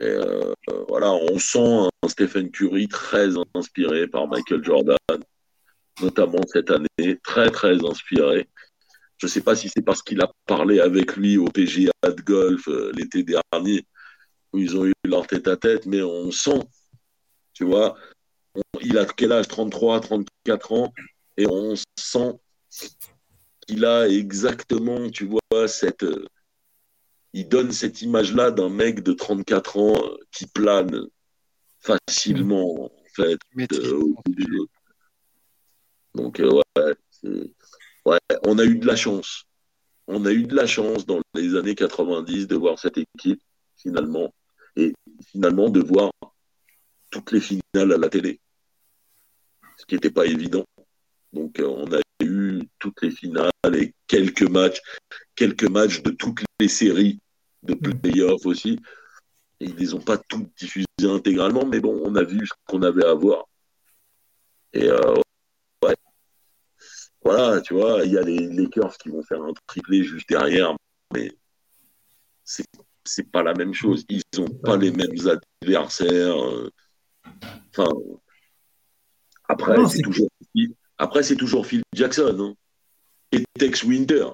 euh, 0.02 0.54
voilà, 0.90 1.12
on 1.12 1.40
sent 1.40 1.88
un 2.04 2.08
Stephen 2.08 2.52
Curry 2.52 2.88
très 2.88 3.30
inspiré 3.56 4.08
par 4.08 4.28
Michael 4.28 4.64
Jordan, 4.64 4.98
notamment 6.02 6.42
cette 6.52 6.72
année, 6.72 7.20
très 7.24 7.50
très 7.50 7.84
inspiré. 7.86 8.50
Je 9.18 9.28
ne 9.28 9.32
sais 9.32 9.42
pas 9.42 9.56
si 9.56 9.70
c'est 9.70 9.84
parce 9.84 10.02
qu'il 10.02 10.22
a 10.22 10.32
parlé 10.46 10.80
avec 10.80 11.16
lui 11.16 11.38
au 11.38 11.46
PGA 11.46 11.92
de 12.04 12.22
golf 12.22 12.68
l'été 12.94 13.24
dernier, 13.24 13.86
où 14.52 14.60
ils 14.60 14.78
ont 14.78 14.86
eu 14.86 14.94
leur 15.06 15.28
tête 15.28 15.48
à 15.48 15.56
tête, 15.56 15.86
mais 15.86 16.02
on 16.02 16.32
sent, 16.32 16.60
tu 17.54 17.64
vois, 17.64 17.96
il 18.82 18.98
a 18.98 19.06
quel 19.06 19.32
âge? 19.32 19.48
33, 19.48 20.02
34 20.02 20.72
ans 20.74 20.94
et 21.38 21.48
on 21.48 21.74
sent 21.98 22.40
qu'il 23.68 23.86
a 23.86 24.08
exactement, 24.08 25.10
tu 25.10 25.26
vois, 25.26 25.68
cette. 25.68 26.04
Euh, 26.04 26.26
il 27.36 27.48
donne 27.48 27.72
cette 27.72 28.04
image-là 28.04 28.52
d'un 28.52 28.70
mec 28.70 29.02
de 29.02 29.14
34 29.14 29.78
ans 29.78 29.96
euh, 29.96 30.18
qui 30.32 30.46
plane 30.46 31.08
facilement, 31.80 32.86
en 32.86 32.92
fait, 33.16 33.40
euh, 33.74 34.14
Donc, 36.16 36.42
ouais, 38.06 38.20
on 38.44 38.60
a 38.60 38.64
eu 38.64 38.78
de 38.78 38.86
la 38.86 38.96
chance. 38.96 39.46
On 40.08 40.26
a 40.26 40.32
eu 40.32 40.44
de 40.44 40.56
la 40.56 40.68
chance 40.68 41.06
dans 41.06 41.22
les 41.34 41.56
années 41.56 41.76
90 41.76 42.48
de 42.48 42.56
voir 42.56 42.78
cette 42.78 42.98
équipe, 42.98 43.42
finalement, 43.78 44.34
et 44.76 44.94
finalement 45.32 45.70
de 45.70 45.80
voir 45.80 46.12
toutes 47.10 47.32
les 47.32 47.42
finales 47.42 47.94
à 47.94 47.98
la 47.98 48.10
télé. 48.10 48.40
Ce 49.78 49.86
qui 49.86 49.96
n'était 49.96 50.12
pas 50.12 50.26
évident. 50.26 50.66
Donc 51.32 51.60
euh, 51.60 51.68
on 51.68 51.92
a 51.94 52.00
eu 52.24 52.62
toutes 52.80 53.02
les 53.02 53.12
finales 53.12 53.52
et 53.74 53.94
quelques 54.08 54.44
matchs, 54.44 54.82
quelques 55.36 55.70
matchs 55.70 56.02
de 56.04 56.12
toutes 56.12 56.44
les 56.60 56.68
séries 56.68 57.20
de 57.64 57.74
mm. 57.74 58.00
playoffs 58.02 58.46
aussi. 58.46 58.80
Et 59.60 59.66
ils 59.66 59.76
les 59.76 59.94
ont 59.94 60.02
pas 60.02 60.18
toutes 60.18 60.50
diffusées 60.58 60.86
intégralement, 61.04 61.66
mais 61.66 61.80
bon, 61.80 62.02
on 62.04 62.16
a 62.16 62.24
vu 62.24 62.46
ce 62.46 62.54
qu'on 62.68 62.82
avait 62.82 63.06
à 63.06 63.14
voir. 63.14 63.46
Et 64.74 64.90
euh, 64.90 65.14
ouais. 65.14 65.23
Voilà, 67.24 67.62
tu 67.62 67.74
vois, 67.74 68.04
il 68.04 68.12
y 68.12 68.18
a 68.18 68.22
les 68.22 68.48
Lakers 68.50 68.98
qui 68.98 69.10
vont 69.10 69.24
faire 69.24 69.42
un 69.42 69.54
triplé 69.68 70.04
juste 70.04 70.28
derrière, 70.30 70.76
mais 71.14 71.32
c'est 72.44 72.66
c'est 73.06 73.30
pas 73.30 73.44
la 73.44 73.54
même 73.54 73.74
chose. 73.74 74.06
Ils 74.10 74.22
n'ont 74.38 74.48
pas 74.48 74.78
les 74.78 74.92
mêmes 74.92 75.16
adversaires. 75.62 76.42
Euh. 76.42 76.70
Enfin, 77.70 77.90
après, 79.50 79.76
c'est 79.88 80.02
toujours 80.02 80.30
après, 80.98 81.24
c'est 81.24 81.36
toujours 81.36 81.66
Phil 81.66 81.84
Jackson 81.94 82.38
hein. 82.40 82.54
et 83.32 83.44
Tex 83.60 83.84
Winter 83.84 84.28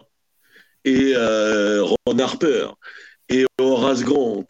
et 0.84 1.14
euh, 1.16 1.84
Ron 1.84 2.20
Harper 2.20 2.70
et 3.28 3.46
Horace 3.60 4.04
Grant 4.04 4.46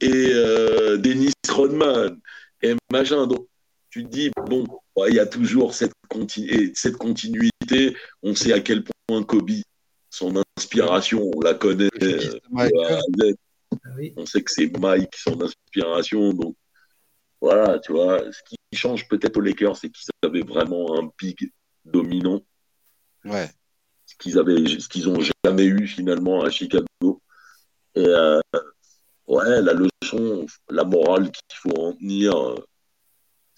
et 0.00 0.30
euh, 0.32 0.96
Dennis 0.96 1.32
Rodman 1.48 2.18
et 2.62 2.74
machin. 2.92 3.26
Donc, 3.26 3.48
tu 3.90 4.04
te 4.04 4.08
dis, 4.08 4.30
bon, 4.46 4.64
il 5.08 5.14
y 5.14 5.20
a 5.20 5.26
toujours 5.26 5.74
cette, 5.74 5.92
cette 6.74 6.96
continuité. 6.96 7.96
On 8.22 8.34
sait 8.34 8.52
à 8.52 8.60
quel 8.60 8.84
point 8.84 9.22
Kobe, 9.22 9.50
son 10.10 10.42
inspiration, 10.56 11.30
on 11.34 11.40
la 11.40 11.54
connaît. 11.54 11.88
Euh, 12.02 12.38
ah 12.56 12.66
on 14.16 14.26
sait 14.26 14.42
que 14.42 14.50
c'est 14.50 14.76
Mike, 14.78 15.14
son 15.16 15.40
inspiration. 15.40 16.32
Donc, 16.32 16.56
voilà, 17.40 17.78
tu 17.78 17.92
vois, 17.92 18.20
ce 18.32 18.40
qui 18.46 18.56
change 18.72 19.08
peut-être 19.08 19.36
aux 19.36 19.40
Lakers, 19.40 19.76
c'est 19.76 19.90
qu'ils 19.90 20.10
avaient 20.22 20.42
vraiment 20.42 20.98
un 21.00 21.10
big 21.18 21.50
dominant. 21.84 22.40
Ouais. 23.24 23.48
Ce 24.06 24.14
qu'ils 24.16 24.38
avaient, 24.38 24.66
ce 24.66 24.88
qu'ils 24.88 25.08
ont 25.08 25.20
jamais 25.44 25.64
eu 25.64 25.86
finalement 25.86 26.42
à 26.42 26.50
Chicago. 26.50 27.22
Et 27.94 28.04
euh, 28.04 28.40
ouais, 29.26 29.62
la 29.62 29.72
leçon, 29.72 30.46
la 30.68 30.84
morale 30.84 31.30
qu'il 31.30 31.58
faut 31.58 31.80
en 31.80 31.92
tenir, 31.94 32.34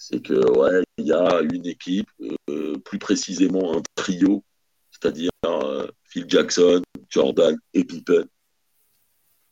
c'est 0.02 0.20
que 0.20 0.34
ouais, 0.58 0.82
il 0.98 1.06
y 1.06 1.12
a 1.12 1.42
une 1.42 1.64
équipe, 1.64 2.10
euh, 2.50 2.76
plus 2.78 2.98
précisément 2.98 3.76
un 3.76 3.82
trio, 3.94 4.42
c'est-à-dire 4.90 5.30
euh, 5.46 5.86
Phil 6.02 6.24
Jackson, 6.28 6.82
Jordan 7.08 7.56
et 7.72 7.84
Pippen, 7.84 8.26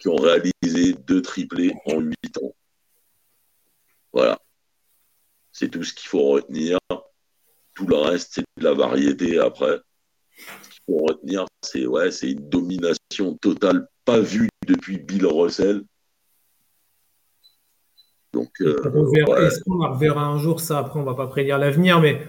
qui 0.00 0.08
ont 0.08 0.16
réalisé 0.16 0.94
deux 1.06 1.22
triplés 1.22 1.72
en 1.86 2.00
huit 2.00 2.36
ans. 2.42 2.52
Voilà. 4.12 4.40
C'est 5.52 5.68
tout 5.68 5.84
ce 5.84 5.94
qu'il 5.94 6.08
faut 6.08 6.30
retenir. 6.30 6.78
Tout 7.74 7.86
le 7.86 7.96
reste, 7.96 8.32
c'est 8.34 8.44
de 8.56 8.64
la 8.64 8.74
variété 8.74 9.38
après. 9.38 9.78
Ce 10.36 10.68
qu'il 10.70 10.82
faut 10.88 11.04
retenir, 11.06 11.44
c'est 11.62 12.30
une 12.30 12.48
domination 12.48 13.36
totale, 13.36 13.86
pas 14.04 14.20
vue 14.20 14.48
depuis 14.66 14.98
Bill 14.98 15.26
Russell. 15.26 15.84
Donc, 18.32 18.50
Est-ce 18.60 19.60
qu'on 19.64 19.78
la 19.78 19.88
reverra 19.88 20.24
un 20.24 20.38
jour 20.38 20.60
ça 20.60 20.78
Après, 20.78 21.00
on 21.00 21.04
va 21.04 21.14
pas 21.14 21.26
prédire 21.26 21.58
l'avenir, 21.58 22.00
mais. 22.00 22.26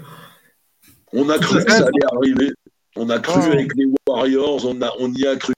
On 1.14 1.30
a 1.30 1.38
cru 1.38 1.64
que 1.64 1.72
ça 1.72 1.78
allait 1.78 2.06
arriver. 2.14 2.52
On 2.96 3.10
a 3.10 3.20
cru 3.20 3.42
avec 3.52 3.76
les 3.76 3.86
Warriors, 4.08 4.66
on, 4.66 4.82
a, 4.82 4.92
on 5.00 5.12
y 5.14 5.26
a 5.26 5.36
cru. 5.36 5.54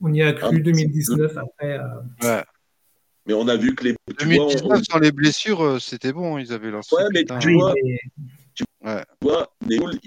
On 0.00 0.12
y 0.12 0.22
a 0.22 0.32
cru 0.32 0.60
2019 0.60 1.36
après. 1.36 1.78
Euh, 1.78 1.82
ouais. 2.22 2.44
Mais 3.26 3.34
on 3.34 3.48
a 3.48 3.56
vu 3.56 3.74
que 3.74 3.84
les. 3.84 3.96
2019, 4.18 4.82
sans 4.88 4.98
les 4.98 5.12
blessures, 5.12 5.62
euh, 5.62 5.78
c'était 5.78 6.12
bon, 6.12 6.38
ils 6.38 6.52
avaient 6.52 6.70
lancé. 6.70 6.94
Ouais, 6.94 7.04
mais 7.12 7.24
tu 7.40 7.54
vois, 7.54 7.74
tu 8.54 8.64
vois, 9.20 9.52
les 9.66 9.78
Bulls, 9.78 9.98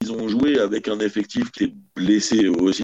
ils 0.00 0.12
ont 0.12 0.28
joué 0.28 0.58
avec 0.58 0.88
un 0.88 0.98
effectif 1.00 1.50
qui 1.50 1.64
est 1.64 1.74
blessé 1.94 2.48
aussi, 2.48 2.82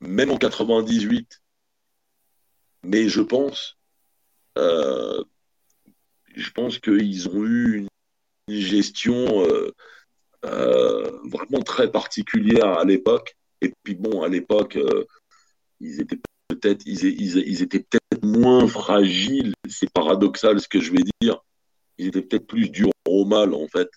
même 0.00 0.30
en 0.30 0.38
98. 0.38 1.40
Mais 2.84 3.08
je 3.08 3.20
pense, 3.20 3.78
euh, 4.58 5.22
je 6.34 6.50
pense 6.50 6.78
qu'ils 6.78 7.28
ont 7.28 7.44
eu 7.44 7.78
une, 7.78 7.88
gestion 8.48 9.46
vraiment 10.42 11.62
très 11.64 11.90
particulière 11.90 12.78
à 12.78 12.84
l'époque. 12.84 13.36
Et 13.60 13.72
puis 13.82 13.94
bon, 13.94 14.22
à 14.22 14.28
l'époque, 14.28 14.76
ils 15.80 16.00
étaient 16.00 16.18
peut-être 16.48 16.82
ils, 16.84 17.04
ils, 17.04 17.62
étaient 17.62 17.80
peut-être 17.80 18.24
moins 18.24 18.66
fragiles. 18.66 19.54
C'est 19.68 19.90
paradoxal 19.90 20.60
ce 20.60 20.68
que 20.68 20.80
je 20.80 20.92
vais 20.92 21.04
dire. 21.20 21.38
Ils 21.98 22.08
étaient 22.08 22.22
peut-être 22.22 22.46
plus 22.46 22.68
durs 22.68 22.90
au 23.06 23.24
mal 23.24 23.54
en 23.54 23.68
fait. 23.68 23.88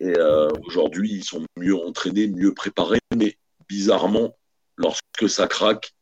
Et 0.00 0.16
euh, 0.16 0.48
aujourd'hui, 0.64 1.12
ils 1.12 1.24
sont 1.24 1.44
mieux 1.56 1.76
entraînés, 1.76 2.26
mieux 2.26 2.54
préparés, 2.54 3.00
mais 3.14 3.36
bizarrement, 3.68 4.34
lorsque 4.76 5.28
ça 5.28 5.46
craque, 5.46 5.92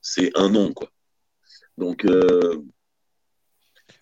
c'est 0.00 0.30
un 0.36 0.54
an 0.54 0.72
quoi. 0.72 0.88
Donc 1.78 2.04
euh, 2.04 2.62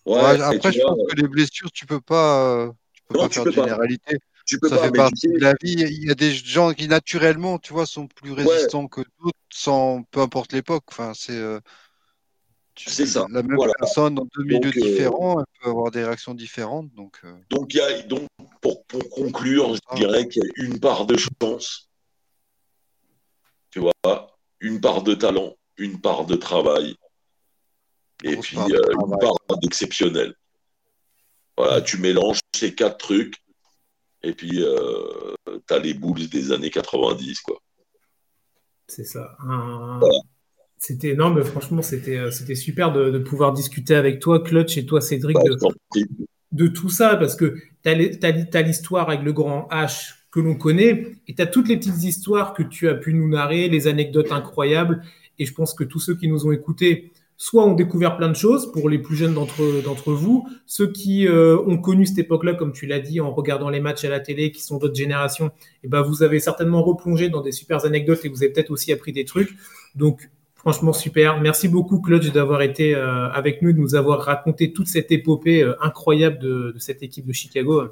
après, 0.07 0.73
je 0.73 0.81
pense 0.81 0.99
que 1.11 1.17
les 1.17 1.29
blessures, 1.29 1.73
tu 1.73 1.87
peux 1.87 2.01
pas, 2.01 2.73
tu 2.95 3.03
peux 3.09 3.19
pas 3.19 3.29
faire 3.29 3.45
de 3.45 3.51
généralité 3.51 4.19
ça 4.47 4.79
fait 4.79 4.93
partie 4.93 5.29
de 5.29 5.39
la 5.39 5.55
vie. 5.63 5.75
Il 5.79 6.07
y 6.07 6.11
a 6.11 6.15
des 6.15 6.33
gens 6.33 6.73
qui 6.73 6.89
naturellement, 6.89 7.59
tu 7.59 7.73
vois, 7.73 7.87
sont 7.87 8.07
plus 8.07 8.33
résistants 8.33 8.89
que 8.89 9.01
d'autres, 9.21 9.39
sans 9.53 10.03
peu 10.11 10.21
importe 10.21 10.53
l'époque. 10.53 10.85
Enfin, 10.89 11.13
c'est 11.15 11.33
euh, 11.33 11.61
c'est 12.77 13.07
ça. 13.07 13.27
La 13.31 13.43
même 13.43 13.57
personne 13.79 14.17
dans 14.17 14.27
deux 14.37 14.45
milieux 14.45 14.69
euh, 14.69 14.81
différents, 14.81 15.41
elle 15.41 15.47
peut 15.61 15.71
avoir 15.71 15.91
des 15.91 16.05
réactions 16.05 16.35
différentes. 16.35 16.93
Donc, 16.95 17.21
euh. 17.25 17.35
donc, 17.51 17.73
y 17.75 17.81
a, 17.81 18.03
donc 18.03 18.27
pour, 18.61 18.85
pour 18.87 19.09
conclure, 19.11 19.75
je 19.75 19.97
dirais 19.97 20.29
qu'il 20.29 20.43
y 20.43 20.47
a 20.47 20.65
une 20.65 20.81
part 20.81 21.07
de 21.07 21.17
chance, 21.17 21.89
tu 23.71 23.81
vois, 23.81 24.37
une 24.61 24.81
part 24.81 25.03
de 25.03 25.15
talent, 25.15 25.55
une 25.77 26.01
part 26.01 26.27
de 26.27 26.35
travail, 26.35 26.97
et 28.25 28.37
puis 28.37 28.57
une 28.57 29.19
part 29.21 29.59
d'exceptionnel. 29.63 30.35
Voilà, 31.57 31.81
tu 31.83 31.99
mélanges 31.99 32.41
ces 32.53 32.75
quatre 32.75 32.97
trucs, 32.97 33.37
et 34.25 34.33
puis, 34.33 34.63
euh, 34.63 35.35
tu 35.47 35.75
as 35.75 35.79
les 35.79 35.95
Bulls 35.95 36.29
des 36.29 36.51
années 36.51 36.71
90, 36.71 37.41
quoi. 37.43 37.59
C'est 38.89 39.05
ça. 39.05 39.37
C'était 40.79 41.11
énorme, 41.11 41.43
franchement, 41.45 41.83
c'était, 41.83 42.19
euh, 42.19 42.31
c'était 42.31 42.55
super 42.55 42.93
de, 42.93 43.19
pouvoir 43.19 43.53
discuter 43.53 43.95
avec 43.95 44.21
toi, 44.21 44.43
Clutch, 44.43 44.77
et 44.79 44.87
toi, 44.87 45.01
Cédric, 45.01 45.37
bah, 45.37 45.69
de, 46.53 46.67
tout 46.69 46.89
ça, 46.89 47.17
parce 47.17 47.37
que 47.37 47.55
tu 47.83 47.91
as, 47.91 48.63
l'histoire 48.63 49.09
avec 49.09 49.23
le 49.23 49.33
grand 49.33 49.69
H 49.71 50.15
que 50.31 50.41
l'on 50.41 50.57
connaît, 50.57 51.13
et 51.29 51.35
tu 51.35 51.43
as 51.43 51.47
toutes 51.47 51.69
les 51.69 51.77
petites 51.77 52.03
histoires 52.03 52.55
que 52.55 52.63
tu 52.63 52.89
as 52.89 52.95
pu 52.95 53.13
nous 53.15 53.29
narrer, 53.29 53.69
les 53.69 53.87
anecdotes 53.87 54.33
incroyables, 54.33 55.03
et 55.39 55.45
je 55.45 55.53
pense 55.53 55.75
que 55.75 55.85
tous 55.85 56.01
ceux 56.01 56.17
qui 56.17 56.29
nous 56.29 56.47
ont 56.47 56.53
écoutés 56.53 57.13
soit 57.37 57.65
ont 57.65 57.75
découvert 57.75 58.17
plein 58.17 58.29
de 58.29 58.37
choses 58.37 58.71
pour 58.73 58.89
les 58.89 58.99
plus 58.99 59.17
jeunes 59.17 59.35
d'entre 59.35 59.83
d'entre 59.83 60.13
vous, 60.13 60.47
ceux 60.67 60.91
qui 60.91 61.27
euh, 61.27 61.59
ont 61.67 61.79
connu 61.79 62.07
cette 62.07 62.19
époque-là, 62.19 62.55
comme 62.55 62.73
tu 62.73 62.87
l'as 62.87 63.01
dit, 63.01 63.21
en 63.21 63.33
regardant 63.33 63.71
les 63.71 63.81
matchs 63.81 64.05
à 64.05 64.09
la 64.09 64.21
télé, 64.21 64.53
qui 64.53 64.63
sont 64.63 64.79
d'autres 64.79 64.95
générations, 64.95 65.47
et 65.47 65.85
eh 65.85 65.89
ben 65.89 66.03
vous 66.03 66.23
avez 66.23 66.41
certainement 66.41 66.83
replongé 66.83 67.29
dans 67.29 67.41
des 67.41 67.53
super 67.53 67.85
anecdotes 67.85 68.25
et 68.25 68.29
vous 68.29 68.43
avez 68.43 68.53
peut-être 68.53 68.71
aussi 68.71 68.93
appris 68.93 69.13
des 69.13 69.25
trucs. 69.25 69.57
Donc 69.95 70.31
franchement 70.55 70.93
super. 70.93 71.41
Merci 71.41 71.69
beaucoup 71.69 72.01
Clutch 72.01 72.33
d'avoir 72.33 72.63
été 72.63 72.95
euh, 72.95 73.29
avec 73.31 73.63
nous, 73.63 73.73
de 73.73 73.79
nous 73.79 73.95
avoir 73.95 74.21
raconté 74.21 74.73
toute 74.73 74.87
cette 74.87 75.11
épopée 75.11 75.63
euh, 75.63 75.75
incroyable 75.83 76.39
de, 76.39 76.75
cette 76.79 77.03
équipe 77.03 77.27
de 77.27 77.33
Chicago. 77.33 77.83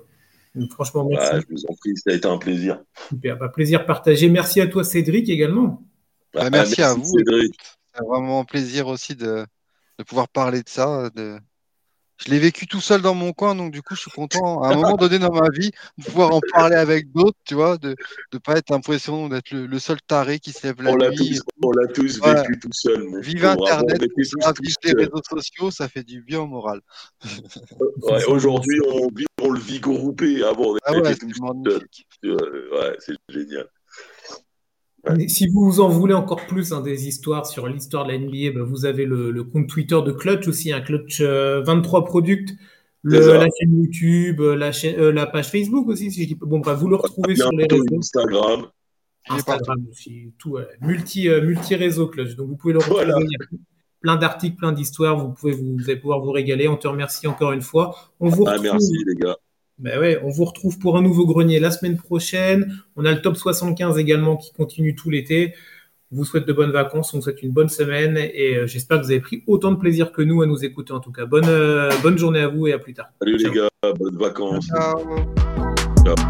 franchement, 0.71 1.07
merci. 1.09 1.45
je 1.49 1.55
vous 1.55 1.67
en 1.69 1.75
prie, 1.75 1.97
ça 1.97 2.11
a 2.11 2.15
été 2.15 2.29
un 2.29 2.39
plaisir. 2.39 2.81
Super, 3.09 3.37
bah, 3.39 3.49
plaisir 3.49 3.85
partagé. 3.87 4.29
Merci 4.29 4.61
à 4.61 4.69
toi 4.69 4.85
Cédric 4.85 5.29
également. 5.29 5.83
Bah, 6.33 6.49
merci, 6.49 6.81
à 6.81 6.95
vous. 6.95 7.05
Cédric. 7.05 7.55
C'est 7.95 8.05
vraiment 8.05 8.41
un 8.41 8.45
plaisir 8.45 8.87
aussi 8.87 9.15
de, 9.15 9.47
pouvoir 10.07 10.29
parler 10.29 10.63
de 10.63 10.69
ça. 10.69 11.11
De... 11.11 11.39
Je 12.25 12.31
l'ai 12.31 12.39
vécu 12.39 12.67
tout 12.67 12.81
seul 12.81 13.03
dans 13.03 13.15
mon 13.15 13.33
coin, 13.33 13.55
donc 13.55 13.73
du 13.73 13.83
coup, 13.83 13.95
je 13.95 14.03
suis 14.03 14.11
content 14.11 14.63
à 14.63 14.73
un 14.73 14.77
moment 14.77 14.97
donné 14.97 15.19
dans 15.19 15.33
ma 15.33 15.49
vie 15.51 15.71
de 15.99 16.05
pouvoir 16.05 16.33
en 16.35 16.41
parler 16.53 16.77
avec 16.77 17.11
d'autres, 17.11 17.39
tu 17.45 17.55
vois, 17.55 17.79
de 17.79 17.97
ne 18.33 18.39
pas 18.39 18.57
être 18.57 18.71
l'impression 18.71 19.29
d'être 19.29 19.51
le, 19.51 19.79
seul 19.79 19.99
taré 20.07 20.39
qui 20.39 20.53
se 20.53 20.67
lève 20.67 20.81
la 20.83 20.93
nuit. 20.93 21.41
on 21.63 21.73
l'a 21.73 21.89
tous 21.89 22.21
vécu 22.21 22.59
tout 22.61 22.73
seul. 22.73 23.21
Vive 23.21 23.45
Internet, 23.45 24.01
vive 24.01 24.77
les 24.85 24.93
réseaux 24.93 25.23
sociaux, 25.29 25.71
ça 25.71 25.89
fait 25.89 26.05
du 26.05 26.23
bien 26.23 26.41
au 26.41 26.47
moral. 26.47 26.81
Aujourd'hui, 28.29 28.81
on, 28.89 29.09
on, 29.43 29.51
le 29.51 29.61
vit 29.61 29.81
groupé. 29.81 30.45
Avant, 30.45 30.75
on 30.75 30.77
ah 30.85 30.93
ouais, 30.93 31.17
tout 31.17 31.31
seul. 31.35 31.89
Ouais. 35.09 35.27
Si 35.29 35.49
vous 35.49 35.81
en 35.81 35.89
voulez 35.89 36.15
encore 36.15 36.47
plus 36.47 36.73
hein, 36.73 36.81
des 36.81 37.09
histoires 37.09 37.47
sur 37.47 37.67
l'histoire 37.67 38.05
de 38.05 38.13
la 38.13 38.19
NBA, 38.19 38.53
bah, 38.55 38.65
vous 38.65 38.85
avez 38.85 39.05
le, 39.05 39.43
compte 39.43 39.69
Twitter 39.69 39.99
de 40.05 40.13
Clutch 40.13 40.47
aussi, 40.47 40.73
un 40.73 40.81
Clutch 40.81 41.21
23 41.21 42.01
euh, 42.01 42.05
Product, 42.05 42.55
la 43.03 43.21
chaîne 43.21 43.83
YouTube, 43.83 44.41
euh, 44.41 44.55
la, 44.55 44.71
euh, 44.85 45.13
la 45.13 45.27
page 45.27 45.51
Facebook 45.51 45.89
aussi. 45.89 46.13
Si 46.13 46.23
je 46.23 46.29
dis... 46.29 46.35
Bon, 46.37 46.61
bah, 46.61 46.75
vous 46.75 46.89
le 46.89 46.97
retrouvez 46.97 47.35
sur 47.35 47.51
les 47.51 47.67
réseaux. 47.67 47.85
Instagram. 47.99 48.67
Instagram 49.29 49.87
aussi, 49.91 50.33
tout, 50.39 50.59
multi, 50.81 51.29
multi 51.29 51.75
réseau 51.75 52.07
Clutch. 52.09 52.37
Donc 52.37 52.49
vous 52.49 52.57
pouvez 52.57 52.73
le 52.75 52.79
retrouver. 52.79 53.07
Plein 54.01 54.17
d'articles, 54.17 54.57
plein 54.57 54.73
d'histoires. 54.73 55.17
Vous 55.17 55.33
pouvez 55.33 55.53
vous, 55.53 55.79
allez 55.85 55.97
pouvoir 55.97 56.21
vous 56.21 56.33
régaler. 56.33 56.67
On 56.67 56.77
te 56.77 56.89
remercie 56.89 57.27
encore 57.29 57.53
une 57.53 57.63
fois. 57.63 57.95
On 58.19 58.29
vous 58.29 58.45
ah, 58.47 58.57
merci 58.61 58.93
les 59.07 59.15
gars. 59.15 59.37
Ben 59.83 59.99
ouais, 59.99 60.19
on 60.23 60.31
vous 60.31 60.45
retrouve 60.45 60.79
pour 60.79 60.97
un 60.97 61.03
nouveau 61.03 61.27
grenier 61.27 61.59
la 61.59 61.73
semaine 61.73 61.97
prochaine. 61.97 62.73
On 62.97 63.05
a 63.05 63.11
le 63.11 63.21
top 63.21 63.37
75 63.37 63.99
également 63.99 64.37
qui 64.37 64.53
continue 64.53 64.95
tout 64.95 65.11
l'été. 65.11 65.55
On 66.13 66.17
vous 66.17 66.25
souhaite 66.25 66.47
de 66.47 66.53
bonnes 66.53 66.71
vacances, 66.71 67.13
on 67.13 67.19
vous 67.19 67.25
souhaite 67.25 67.43
une 67.43 67.51
bonne 67.51 67.69
semaine 67.69 68.17
et 68.17 68.57
euh, 68.57 68.67
j'espère 68.67 69.01
que 69.01 69.05
vous 69.05 69.11
avez 69.11 69.21
pris 69.21 69.43
autant 69.49 69.73
de 69.73 69.77
plaisir 69.79 70.13
que 70.13 70.23
nous 70.23 70.41
à 70.43 70.47
nous 70.47 70.65
écouter 70.65 70.93
en 70.93 71.01
tout 71.01 71.11
cas. 71.11 71.25
Bonne, 71.25 71.49
euh, 71.49 71.91
bonne 72.03 72.17
journée 72.17 72.41
à 72.41 72.49
vous 72.49 72.69
et 72.69 72.73
à 72.73 72.79
plus 72.79 72.95
tard. 72.95 73.09
Salut 73.21 73.39
les 73.39 73.51
gars, 73.51 73.69
bonnes 73.99 74.19
vacances. 74.19 74.69
Ciao. 74.69 76.23